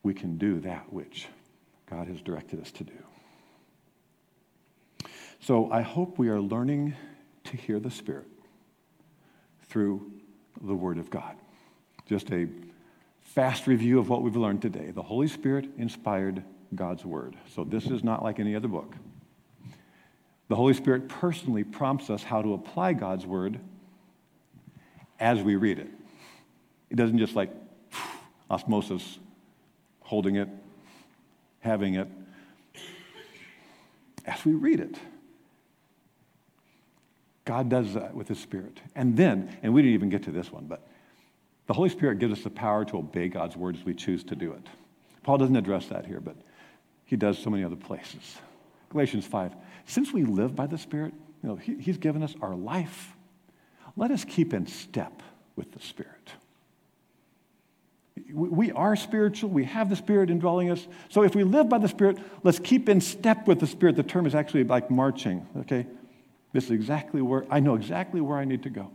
we 0.03 0.13
can 0.13 0.37
do 0.37 0.59
that 0.61 0.91
which 0.91 1.27
God 1.89 2.07
has 2.07 2.21
directed 2.21 2.59
us 2.61 2.71
to 2.73 2.83
do. 2.83 2.93
So 5.39 5.69
I 5.71 5.81
hope 5.81 6.17
we 6.17 6.29
are 6.29 6.39
learning 6.39 6.95
to 7.45 7.57
hear 7.57 7.79
the 7.79 7.91
Spirit 7.91 8.27
through 9.67 10.11
the 10.61 10.75
Word 10.75 10.97
of 10.97 11.09
God. 11.09 11.35
Just 12.05 12.31
a 12.31 12.47
fast 13.21 13.67
review 13.67 13.99
of 13.99 14.09
what 14.09 14.21
we've 14.21 14.35
learned 14.35 14.61
today. 14.61 14.91
The 14.91 15.01
Holy 15.01 15.27
Spirit 15.27 15.69
inspired 15.77 16.43
God's 16.75 17.05
Word. 17.05 17.35
So 17.53 17.63
this 17.63 17.87
is 17.87 18.03
not 18.03 18.23
like 18.23 18.39
any 18.39 18.55
other 18.55 18.67
book. 18.67 18.95
The 20.47 20.55
Holy 20.55 20.73
Spirit 20.73 21.09
personally 21.09 21.63
prompts 21.63 22.09
us 22.09 22.23
how 22.23 22.41
to 22.41 22.53
apply 22.53 22.93
God's 22.93 23.25
Word 23.25 23.59
as 25.23 25.41
we 25.41 25.55
read 25.55 25.79
it. 25.79 25.87
It 26.89 26.97
doesn't 26.97 27.17
just 27.17 27.33
like 27.33 27.49
osmosis, 28.51 29.19
holding 30.01 30.35
it, 30.35 30.49
having 31.61 31.95
it. 31.95 32.09
As 34.25 34.43
we 34.43 34.51
read 34.51 34.81
it, 34.81 34.97
God 37.45 37.69
does 37.69 37.93
that 37.93 38.13
with 38.13 38.27
His 38.27 38.39
Spirit. 38.39 38.81
And 38.95 39.15
then, 39.15 39.57
and 39.63 39.73
we 39.73 39.81
didn't 39.81 39.93
even 39.93 40.09
get 40.09 40.23
to 40.23 40.31
this 40.31 40.51
one, 40.51 40.65
but 40.65 40.85
the 41.67 41.73
Holy 41.73 41.89
Spirit 41.89 42.19
gives 42.19 42.33
us 42.33 42.43
the 42.43 42.49
power 42.49 42.83
to 42.83 42.97
obey 42.97 43.29
God's 43.29 43.55
word 43.55 43.77
as 43.77 43.83
we 43.85 43.93
choose 43.93 44.25
to 44.25 44.35
do 44.35 44.51
it. 44.51 44.67
Paul 45.23 45.37
doesn't 45.37 45.55
address 45.55 45.87
that 45.87 46.05
here, 46.05 46.19
but 46.19 46.35
he 47.05 47.15
does 47.15 47.39
so 47.39 47.49
many 47.49 47.63
other 47.63 47.77
places. 47.77 48.39
Galatians 48.89 49.25
5. 49.25 49.55
Since 49.85 50.11
we 50.11 50.23
live 50.23 50.53
by 50.53 50.67
the 50.67 50.77
Spirit, 50.77 51.13
you 51.41 51.49
know, 51.49 51.55
he, 51.55 51.77
He's 51.77 51.97
given 51.97 52.23
us 52.23 52.35
our 52.41 52.55
life. 52.55 53.13
Let 53.95 54.11
us 54.11 54.25
keep 54.25 54.53
in 54.53 54.67
step 54.67 55.21
with 55.55 55.71
the 55.71 55.79
Spirit. 55.79 56.31
We 58.31 58.71
are 58.71 58.95
spiritual. 58.95 59.49
We 59.49 59.65
have 59.65 59.89
the 59.89 59.95
Spirit 59.95 60.29
indwelling 60.29 60.71
us. 60.71 60.87
So 61.09 61.23
if 61.23 61.35
we 61.35 61.43
live 61.43 61.69
by 61.69 61.77
the 61.77 61.87
Spirit, 61.87 62.17
let's 62.43 62.59
keep 62.59 62.89
in 62.89 63.01
step 63.01 63.47
with 63.47 63.59
the 63.59 63.67
Spirit. 63.67 63.95
The 63.95 64.03
term 64.03 64.25
is 64.25 64.33
actually 64.33 64.63
like 64.63 64.89
marching, 64.89 65.47
okay? 65.59 65.85
This 66.51 66.65
is 66.65 66.71
exactly 66.71 67.21
where 67.21 67.45
I 67.49 67.59
know 67.59 67.75
exactly 67.75 68.21
where 68.21 68.37
I 68.37 68.45
need 68.45 68.63
to 68.63 68.69
go. 68.69 68.91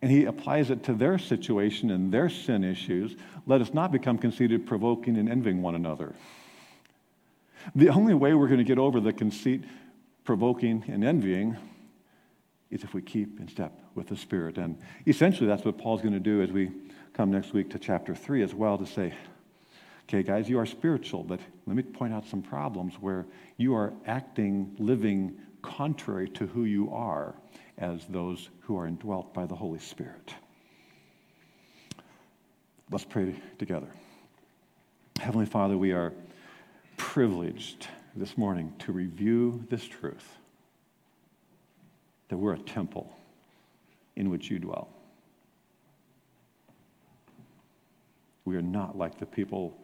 And 0.00 0.10
he 0.10 0.24
applies 0.24 0.70
it 0.70 0.82
to 0.84 0.94
their 0.94 1.18
situation 1.18 1.90
and 1.90 2.12
their 2.12 2.28
sin 2.28 2.64
issues. 2.64 3.16
Let 3.46 3.60
us 3.60 3.72
not 3.72 3.92
become 3.92 4.18
conceited, 4.18 4.66
provoking, 4.66 5.16
and 5.16 5.28
envying 5.28 5.62
one 5.62 5.76
another. 5.76 6.14
The 7.76 7.88
only 7.88 8.14
way 8.14 8.34
we're 8.34 8.48
going 8.48 8.58
to 8.58 8.64
get 8.64 8.78
over 8.78 8.98
the 8.98 9.12
conceit, 9.12 9.62
provoking, 10.24 10.84
and 10.88 11.04
envying 11.04 11.56
is 12.72 12.82
if 12.82 12.94
we 12.94 13.02
keep 13.02 13.38
in 13.38 13.46
step 13.46 13.78
with 13.94 14.08
the 14.08 14.16
Spirit. 14.16 14.56
And 14.56 14.78
essentially, 15.06 15.46
that's 15.46 15.64
what 15.64 15.78
Paul's 15.78 16.00
going 16.00 16.14
to 16.14 16.20
do 16.20 16.42
as 16.42 16.50
we 16.50 16.70
come 17.12 17.30
next 17.30 17.52
week 17.52 17.70
to 17.70 17.78
chapter 17.78 18.14
3 18.14 18.42
as 18.42 18.54
well 18.54 18.78
to 18.78 18.86
say, 18.86 19.14
okay, 20.08 20.22
guys, 20.22 20.48
you 20.48 20.58
are 20.58 20.66
spiritual, 20.66 21.22
but 21.22 21.38
let 21.66 21.76
me 21.76 21.82
point 21.82 22.14
out 22.14 22.26
some 22.26 22.42
problems 22.42 22.94
where 22.94 23.26
you 23.58 23.74
are 23.74 23.92
acting, 24.06 24.74
living 24.78 25.36
contrary 25.60 26.28
to 26.30 26.46
who 26.46 26.64
you 26.64 26.90
are 26.90 27.34
as 27.76 28.06
those 28.06 28.48
who 28.60 28.78
are 28.78 28.86
indwelt 28.86 29.34
by 29.34 29.44
the 29.44 29.54
Holy 29.54 29.78
Spirit. 29.78 30.34
Let's 32.90 33.04
pray 33.04 33.34
together. 33.58 33.88
Heavenly 35.20 35.46
Father, 35.46 35.76
we 35.76 35.92
are 35.92 36.12
privileged 36.96 37.86
this 38.16 38.36
morning 38.36 38.72
to 38.80 38.92
review 38.92 39.64
this 39.68 39.84
truth 39.84 40.38
that 42.32 42.38
we're 42.38 42.54
a 42.54 42.58
temple 42.58 43.14
in 44.16 44.30
which 44.30 44.50
you 44.50 44.58
dwell. 44.58 44.88
We 48.46 48.56
are 48.56 48.62
not 48.62 48.96
like 48.96 49.18
the 49.18 49.26
people 49.26 49.76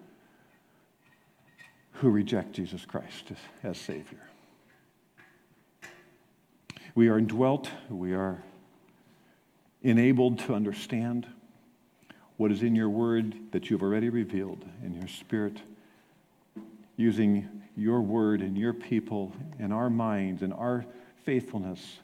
who 1.92 2.09
reject 2.09 2.53
Jesus 2.53 2.86
Christ 2.86 3.32
as 3.62 3.76
Savior. 3.76 4.30
We 6.94 7.09
are 7.09 7.18
indwelt, 7.18 7.70
we 7.90 8.14
are 8.14 8.42
enabled 9.82 10.38
to 10.38 10.55
understand 10.55 11.26
what 12.38 12.51
is 12.51 12.62
in 12.62 12.74
your 12.74 12.88
word 12.88 13.36
that 13.51 13.68
you've 13.68 13.82
already 13.82 14.09
revealed 14.09 14.64
in 14.82 14.94
your 14.94 15.09
spirit, 15.09 15.61
using 16.96 17.46
your 17.76 18.01
word 18.01 18.40
and 18.40 18.57
your 18.57 18.72
people 18.72 19.34
and 19.59 19.70
our 19.70 19.90
minds 19.90 20.40
and 20.40 20.55
our 20.55 20.86
faithfulness 21.26 21.99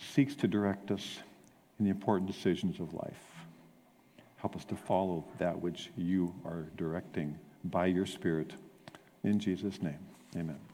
seeks 0.00 0.34
to 0.36 0.48
direct 0.48 0.90
us 0.90 1.18
in 1.78 1.84
the 1.84 1.90
important 1.90 2.30
decisions 2.30 2.80
of 2.80 2.94
life. 2.94 3.22
Help 4.36 4.56
us 4.56 4.64
to 4.66 4.76
follow 4.76 5.24
that 5.38 5.60
which 5.60 5.90
you 5.96 6.34
are 6.44 6.66
directing 6.76 7.38
by 7.64 7.86
your 7.86 8.06
Spirit. 8.06 8.52
In 9.22 9.38
Jesus' 9.38 9.82
name, 9.82 9.98
amen. 10.34 10.69